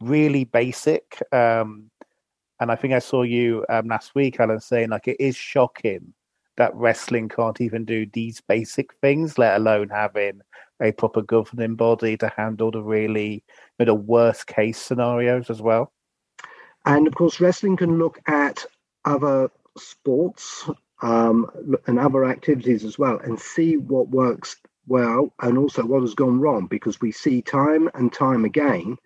really 0.00 0.44
basic. 0.44 1.22
Um, 1.32 1.90
and 2.58 2.72
I 2.72 2.76
think 2.76 2.94
I 2.94 2.98
saw 2.98 3.24
you 3.24 3.66
um, 3.68 3.88
last 3.88 4.14
week, 4.14 4.40
Alan, 4.40 4.58
saying 4.58 4.88
like 4.88 5.06
it 5.06 5.18
is 5.20 5.36
shocking 5.36 6.14
that 6.62 6.74
wrestling 6.76 7.28
can't 7.28 7.60
even 7.60 7.84
do 7.84 8.06
these 8.12 8.40
basic 8.40 8.94
things, 9.00 9.36
let 9.36 9.56
alone 9.56 9.88
having 9.88 10.40
a 10.80 10.92
proper 10.92 11.20
governing 11.20 11.74
body 11.74 12.16
to 12.16 12.32
handle 12.36 12.70
the 12.70 12.80
really 12.80 13.42
you 13.80 13.86
know, 13.86 13.94
worst 13.94 14.46
case 14.46 14.78
scenarios 14.78 15.50
as 15.50 15.60
well. 15.60 15.92
And 16.84 17.08
of 17.08 17.16
course, 17.16 17.40
wrestling 17.40 17.76
can 17.76 17.98
look 17.98 18.20
at 18.28 18.64
other 19.04 19.50
sports 19.76 20.70
um, 21.02 21.50
and 21.88 21.98
other 21.98 22.24
activities 22.26 22.84
as 22.84 22.96
well 22.96 23.18
and 23.24 23.40
see 23.40 23.76
what 23.76 24.10
works 24.10 24.54
well 24.86 25.34
and 25.42 25.58
also 25.58 25.84
what 25.84 26.02
has 26.02 26.14
gone 26.14 26.38
wrong 26.38 26.68
because 26.68 27.00
we 27.00 27.10
see 27.10 27.42
time 27.42 27.90
and 27.94 28.12
time 28.12 28.44
again 28.44 28.96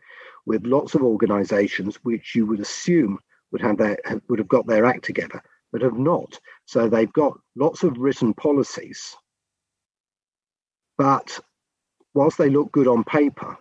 with 0.44 0.66
lots 0.66 0.94
of 0.94 1.02
organizations 1.02 1.96
which 2.02 2.34
you 2.34 2.44
would 2.44 2.60
assume 2.60 3.18
would 3.50 3.62
have 3.62 3.78
their 3.78 3.98
would 4.28 4.38
have 4.38 4.48
got 4.48 4.66
their 4.66 4.84
act 4.84 5.04
together 5.04 5.42
but 5.72 5.82
have 5.82 5.98
not 5.98 6.38
so 6.64 6.88
they've 6.88 7.12
got 7.12 7.38
lots 7.56 7.82
of 7.82 7.98
written 7.98 8.32
policies 8.34 9.16
but 10.96 11.38
whilst 12.14 12.38
they 12.38 12.48
look 12.48 12.72
good 12.72 12.86
on 12.88 13.04
paper, 13.04 13.58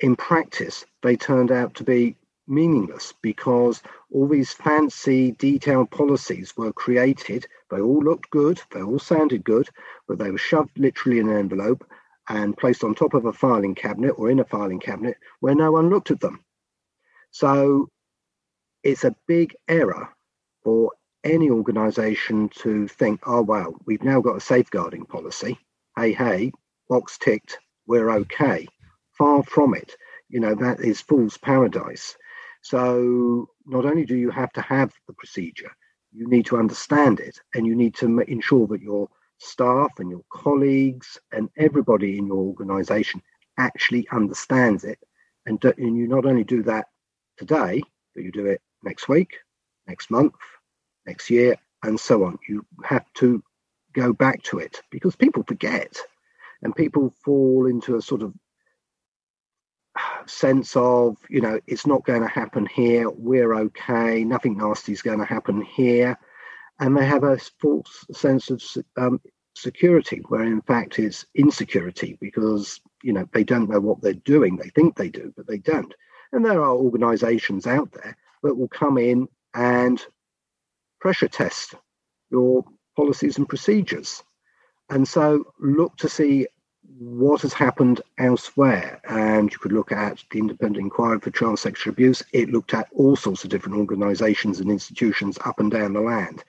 in 0.00 0.14
practice, 0.16 0.84
they 1.02 1.16
turned 1.16 1.50
out 1.50 1.74
to 1.74 1.84
be 1.84 2.16
meaningless 2.46 3.12
because 3.22 3.82
all 4.12 4.28
these 4.28 4.52
fancy 4.52 5.32
detailed 5.32 5.90
policies 5.90 6.56
were 6.56 6.72
created. 6.72 7.46
They 7.70 7.80
all 7.80 8.00
looked 8.02 8.30
good, 8.30 8.62
they 8.72 8.82
all 8.82 9.00
sounded 9.00 9.44
good, 9.44 9.68
but 10.06 10.18
they 10.18 10.30
were 10.30 10.38
shoved 10.38 10.78
literally 10.78 11.18
in 11.18 11.28
an 11.28 11.36
envelope 11.36 11.84
and 12.28 12.56
placed 12.56 12.84
on 12.84 12.94
top 12.94 13.14
of 13.14 13.24
a 13.24 13.32
filing 13.32 13.74
cabinet 13.74 14.12
or 14.12 14.30
in 14.30 14.38
a 14.40 14.44
filing 14.44 14.80
cabinet 14.80 15.16
where 15.40 15.54
no 15.54 15.72
one 15.72 15.90
looked 15.90 16.10
at 16.12 16.20
them. 16.20 16.44
So 17.32 17.88
it's 18.84 19.04
a 19.04 19.16
big 19.26 19.56
error 19.66 20.08
for 20.62 20.92
any 21.26 21.50
organization 21.50 22.48
to 22.60 22.88
think, 22.88 23.20
oh, 23.26 23.42
well, 23.42 23.74
we've 23.86 24.02
now 24.02 24.20
got 24.20 24.36
a 24.36 24.40
safeguarding 24.40 25.04
policy. 25.06 25.58
Hey, 25.96 26.12
hey, 26.12 26.52
box 26.88 27.18
ticked, 27.18 27.58
we're 27.86 28.10
okay. 28.10 28.66
Far 29.18 29.42
from 29.42 29.74
it. 29.74 29.96
You 30.28 30.40
know, 30.40 30.54
that 30.54 30.80
is 30.80 31.00
fool's 31.00 31.38
paradise. 31.38 32.16
So 32.62 33.48
not 33.64 33.84
only 33.84 34.04
do 34.04 34.16
you 34.16 34.30
have 34.30 34.52
to 34.54 34.62
have 34.62 34.92
the 35.06 35.12
procedure, 35.14 35.70
you 36.12 36.26
need 36.28 36.46
to 36.46 36.58
understand 36.58 37.20
it 37.20 37.38
and 37.54 37.66
you 37.66 37.76
need 37.76 37.94
to 37.96 38.20
ensure 38.20 38.66
that 38.68 38.82
your 38.82 39.08
staff 39.38 39.92
and 39.98 40.10
your 40.10 40.22
colleagues 40.32 41.18
and 41.32 41.48
everybody 41.56 42.18
in 42.18 42.26
your 42.26 42.38
organization 42.38 43.22
actually 43.58 44.06
understands 44.12 44.84
it. 44.84 44.98
And, 45.46 45.62
and 45.64 45.96
you 45.96 46.08
not 46.08 46.26
only 46.26 46.44
do 46.44 46.62
that 46.64 46.86
today, 47.36 47.82
but 48.14 48.24
you 48.24 48.32
do 48.32 48.46
it 48.46 48.60
next 48.82 49.08
week, 49.08 49.36
next 49.86 50.10
month, 50.10 50.34
next 51.06 51.30
year, 51.30 51.56
and 51.82 51.98
so 51.98 52.24
on. 52.24 52.38
You 52.48 52.64
have 52.84 53.04
to 53.14 53.42
go 53.92 54.12
back 54.12 54.42
to 54.44 54.58
it 54.58 54.80
because 54.90 55.16
people 55.16 55.42
forget 55.46 55.96
and 56.62 56.74
people 56.74 57.14
fall 57.24 57.66
into 57.66 57.96
a 57.96 58.02
sort 58.02 58.22
of 58.22 58.34
sense 60.26 60.76
of, 60.76 61.16
you 61.28 61.40
know, 61.40 61.60
it's 61.66 61.86
not 61.86 62.04
going 62.04 62.22
to 62.22 62.28
happen 62.28 62.66
here, 62.66 63.08
we're 63.10 63.54
okay, 63.54 64.24
nothing 64.24 64.56
nasty 64.56 64.92
is 64.92 65.02
going 65.02 65.18
to 65.18 65.24
happen 65.24 65.62
here. 65.62 66.18
And 66.80 66.96
they 66.96 67.06
have 67.06 67.24
a 67.24 67.38
false 67.60 68.04
sense 68.12 68.50
of 68.50 68.62
um, 68.98 69.20
security, 69.56 70.22
where 70.28 70.44
in 70.44 70.60
fact 70.62 70.98
it's 70.98 71.24
insecurity 71.34 72.18
because, 72.20 72.80
you 73.02 73.12
know, 73.12 73.26
they 73.32 73.44
don't 73.44 73.70
know 73.70 73.80
what 73.80 74.02
they're 74.02 74.12
doing. 74.12 74.56
They 74.56 74.68
think 74.70 74.96
they 74.96 75.08
do, 75.08 75.32
but 75.36 75.46
they 75.46 75.58
don't. 75.58 75.94
And 76.32 76.44
there 76.44 76.60
are 76.60 76.74
organizations 76.74 77.66
out 77.66 77.90
there 77.92 78.16
that 78.42 78.54
will 78.54 78.68
come 78.68 78.98
in 78.98 79.28
and 79.54 80.04
pressure 81.06 81.28
test 81.28 81.76
your 82.32 82.64
policies 82.96 83.38
and 83.38 83.48
procedures. 83.48 84.24
And 84.90 85.06
so 85.06 85.44
look 85.60 85.96
to 85.98 86.08
see 86.08 86.48
what 86.98 87.42
has 87.42 87.52
happened 87.52 88.00
elsewhere. 88.18 89.00
And 89.08 89.52
you 89.52 89.58
could 89.60 89.70
look 89.70 89.92
at 89.92 90.24
the 90.32 90.40
Independent 90.40 90.82
Inquiry 90.82 91.20
for 91.20 91.30
Child 91.30 91.60
Sexual 91.60 91.92
Abuse. 91.92 92.24
It 92.32 92.50
looked 92.50 92.74
at 92.74 92.88
all 92.92 93.14
sorts 93.14 93.44
of 93.44 93.50
different 93.50 93.78
organizations 93.78 94.58
and 94.58 94.68
institutions 94.68 95.38
up 95.44 95.60
and 95.60 95.70
down 95.70 95.92
the 95.92 96.00
land. 96.00 96.42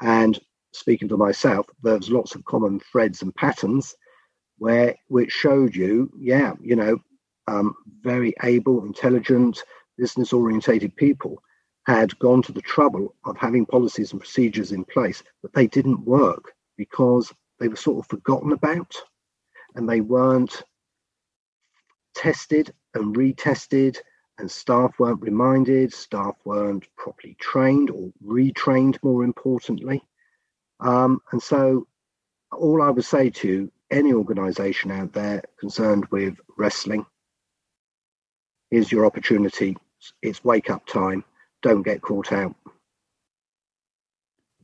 And 0.00 0.40
speaking 0.72 1.08
to 1.08 1.18
myself, 1.18 1.66
there's 1.82 2.08
lots 2.08 2.34
of 2.34 2.46
common 2.46 2.80
threads 2.90 3.20
and 3.20 3.34
patterns 3.34 3.94
where 4.56 4.96
which 5.08 5.32
showed 5.32 5.76
you, 5.76 6.10
yeah, 6.18 6.54
you 6.62 6.76
know, 6.76 6.96
um, 7.46 7.74
very 8.00 8.32
able, 8.42 8.86
intelligent, 8.86 9.62
business 9.98 10.32
orientated 10.32 10.96
people 10.96 11.42
had 11.88 12.18
gone 12.18 12.42
to 12.42 12.52
the 12.52 12.60
trouble 12.60 13.14
of 13.24 13.38
having 13.38 13.64
policies 13.64 14.12
and 14.12 14.20
procedures 14.20 14.72
in 14.72 14.84
place, 14.84 15.22
but 15.40 15.54
they 15.54 15.66
didn't 15.66 16.04
work 16.04 16.52
because 16.76 17.32
they 17.58 17.66
were 17.66 17.76
sort 17.76 17.98
of 17.98 18.10
forgotten 18.10 18.52
about 18.52 18.94
and 19.74 19.88
they 19.88 20.02
weren't 20.02 20.62
tested 22.14 22.74
and 22.92 23.16
retested 23.16 23.96
and 24.36 24.50
staff 24.50 24.98
weren't 24.98 25.22
reminded, 25.22 25.90
staff 25.92 26.36
weren't 26.44 26.86
properly 26.96 27.34
trained 27.40 27.90
or 27.90 28.12
retrained, 28.24 28.98
more 29.02 29.24
importantly. 29.24 30.04
Um, 30.80 31.22
and 31.32 31.42
so, 31.42 31.88
all 32.52 32.82
I 32.82 32.90
would 32.90 33.04
say 33.04 33.30
to 33.30 33.72
any 33.90 34.12
organization 34.12 34.90
out 34.90 35.14
there 35.14 35.42
concerned 35.58 36.04
with 36.10 36.36
wrestling 36.58 37.06
is 38.70 38.92
your 38.92 39.06
opportunity. 39.06 39.74
It's 40.22 40.44
wake 40.44 40.68
up 40.70 40.86
time. 40.86 41.24
Don't 41.62 41.82
get 41.82 42.02
caught 42.02 42.32
out. 42.32 42.54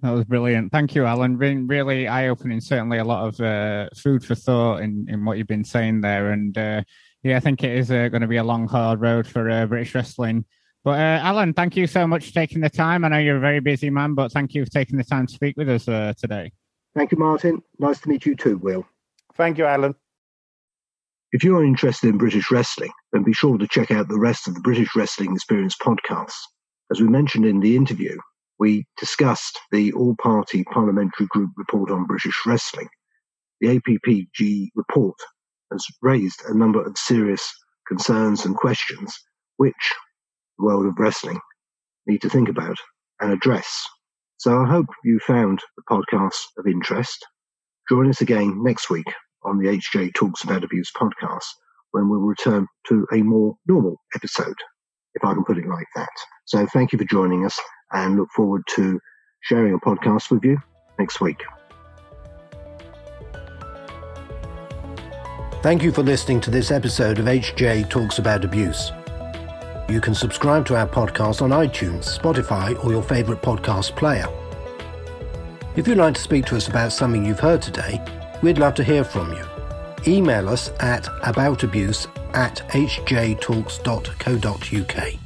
That 0.02 0.10
was 0.10 0.24
brilliant. 0.24 0.70
Thank 0.70 0.94
you, 0.94 1.06
Alan. 1.06 1.38
Been 1.38 1.66
really 1.66 2.06
eye 2.06 2.28
opening. 2.28 2.60
Certainly 2.60 2.98
a 2.98 3.04
lot 3.04 3.26
of 3.26 3.40
uh, 3.40 3.88
food 3.96 4.22
for 4.22 4.34
thought 4.34 4.82
in, 4.82 5.06
in 5.08 5.24
what 5.24 5.38
you've 5.38 5.46
been 5.46 5.64
saying 5.64 6.02
there. 6.02 6.30
And 6.30 6.56
uh, 6.58 6.82
yeah, 7.22 7.38
I 7.38 7.40
think 7.40 7.64
it 7.64 7.76
is 7.76 7.90
uh, 7.90 8.08
going 8.08 8.20
to 8.20 8.28
be 8.28 8.36
a 8.36 8.44
long, 8.44 8.68
hard 8.68 9.00
road 9.00 9.26
for 9.26 9.48
uh, 9.48 9.64
British 9.64 9.94
wrestling. 9.94 10.44
But 10.84 10.98
uh, 10.98 11.20
Alan, 11.22 11.54
thank 11.54 11.74
you 11.74 11.86
so 11.86 12.06
much 12.06 12.26
for 12.26 12.34
taking 12.34 12.60
the 12.60 12.68
time. 12.68 13.02
I 13.02 13.08
know 13.08 13.18
you're 13.18 13.38
a 13.38 13.40
very 13.40 13.60
busy 13.60 13.88
man, 13.88 14.14
but 14.14 14.30
thank 14.30 14.52
you 14.52 14.62
for 14.66 14.70
taking 14.70 14.98
the 14.98 15.04
time 15.04 15.26
to 15.26 15.32
speak 15.32 15.56
with 15.56 15.70
us 15.70 15.88
uh, 15.88 16.12
today. 16.18 16.52
Thank 16.94 17.10
you, 17.10 17.18
Martin. 17.18 17.62
Nice 17.78 18.00
to 18.02 18.08
meet 18.10 18.26
you 18.26 18.36
too, 18.36 18.58
Will. 18.58 18.86
Thank 19.36 19.56
you, 19.56 19.64
Alan. 19.64 19.94
If 21.32 21.42
you're 21.42 21.64
interested 21.64 22.10
in 22.10 22.18
British 22.18 22.50
wrestling, 22.50 22.92
then 23.12 23.24
be 23.24 23.32
sure 23.32 23.56
to 23.56 23.66
check 23.66 23.90
out 23.90 24.08
the 24.08 24.20
rest 24.20 24.46
of 24.46 24.54
the 24.54 24.60
British 24.60 24.94
Wrestling 24.94 25.32
Experience 25.32 25.74
podcasts. 25.82 26.34
As 26.90 27.00
we 27.00 27.08
mentioned 27.08 27.46
in 27.46 27.60
the 27.60 27.76
interview, 27.76 28.18
we 28.58 28.86
discussed 28.98 29.58
the 29.72 29.92
all 29.92 30.14
party 30.16 30.64
parliamentary 30.64 31.26
group 31.26 31.50
report 31.56 31.90
on 31.90 32.06
British 32.06 32.38
wrestling. 32.46 32.88
The 33.60 33.80
APPG 33.80 34.68
report 34.74 35.16
has 35.72 35.84
raised 36.02 36.42
a 36.46 36.56
number 36.56 36.82
of 36.82 36.98
serious 36.98 37.50
concerns 37.88 38.44
and 38.44 38.56
questions 38.56 39.14
which 39.56 39.92
the 40.58 40.64
world 40.64 40.86
of 40.86 40.98
wrestling 40.98 41.40
need 42.06 42.22
to 42.22 42.30
think 42.30 42.48
about 42.48 42.76
and 43.20 43.32
address. 43.32 43.86
So 44.36 44.60
I 44.60 44.68
hope 44.68 44.86
you 45.04 45.18
found 45.20 45.60
the 45.76 45.82
podcast 45.90 46.40
of 46.58 46.66
interest. 46.66 47.24
Join 47.88 48.08
us 48.08 48.20
again 48.20 48.62
next 48.62 48.90
week 48.90 49.06
on 49.44 49.58
the 49.58 49.68
HJ 49.68 50.14
Talks 50.14 50.44
About 50.44 50.64
Abuse 50.64 50.90
podcast 50.96 51.46
when 51.92 52.08
we'll 52.08 52.20
return 52.20 52.66
to 52.88 53.06
a 53.12 53.22
more 53.22 53.54
normal 53.66 54.00
episode, 54.14 54.56
if 55.14 55.24
I 55.24 55.34
can 55.34 55.44
put 55.44 55.58
it 55.58 55.66
like 55.66 55.86
that. 55.96 56.08
So 56.44 56.66
thank 56.66 56.92
you 56.92 56.98
for 56.98 57.04
joining 57.04 57.44
us 57.44 57.58
and 57.92 58.16
look 58.16 58.28
forward 58.34 58.62
to 58.76 59.00
sharing 59.42 59.74
a 59.74 59.78
podcast 59.78 60.30
with 60.30 60.44
you 60.44 60.58
next 60.98 61.20
week. 61.20 61.40
Thank 65.62 65.82
you 65.82 65.92
for 65.92 66.02
listening 66.02 66.40
to 66.42 66.50
this 66.50 66.70
episode 66.70 67.18
of 67.18 67.24
HJ 67.24 67.88
Talks 67.88 68.18
About 68.18 68.44
Abuse. 68.44 68.92
You 69.88 70.00
can 70.00 70.14
subscribe 70.14 70.66
to 70.66 70.76
our 70.76 70.86
podcast 70.86 71.40
on 71.40 71.50
iTunes, 71.50 72.18
Spotify, 72.18 72.82
or 72.84 72.90
your 72.90 73.02
favourite 73.02 73.42
podcast 73.42 73.96
player. 73.96 74.26
If 75.76 75.88
you'd 75.88 75.98
like 75.98 76.14
to 76.14 76.20
speak 76.20 76.44
to 76.46 76.56
us 76.56 76.68
about 76.68 76.92
something 76.92 77.24
you've 77.24 77.40
heard 77.40 77.62
today, 77.62 78.02
we'd 78.42 78.58
love 78.58 78.74
to 78.74 78.84
hear 78.84 79.04
from 79.04 79.32
you. 79.32 79.53
Email 80.06 80.48
us 80.48 80.70
at 80.80 81.04
aboutabuse 81.22 82.06
at 82.34 82.56
hjtalks.co.uk. 82.68 85.23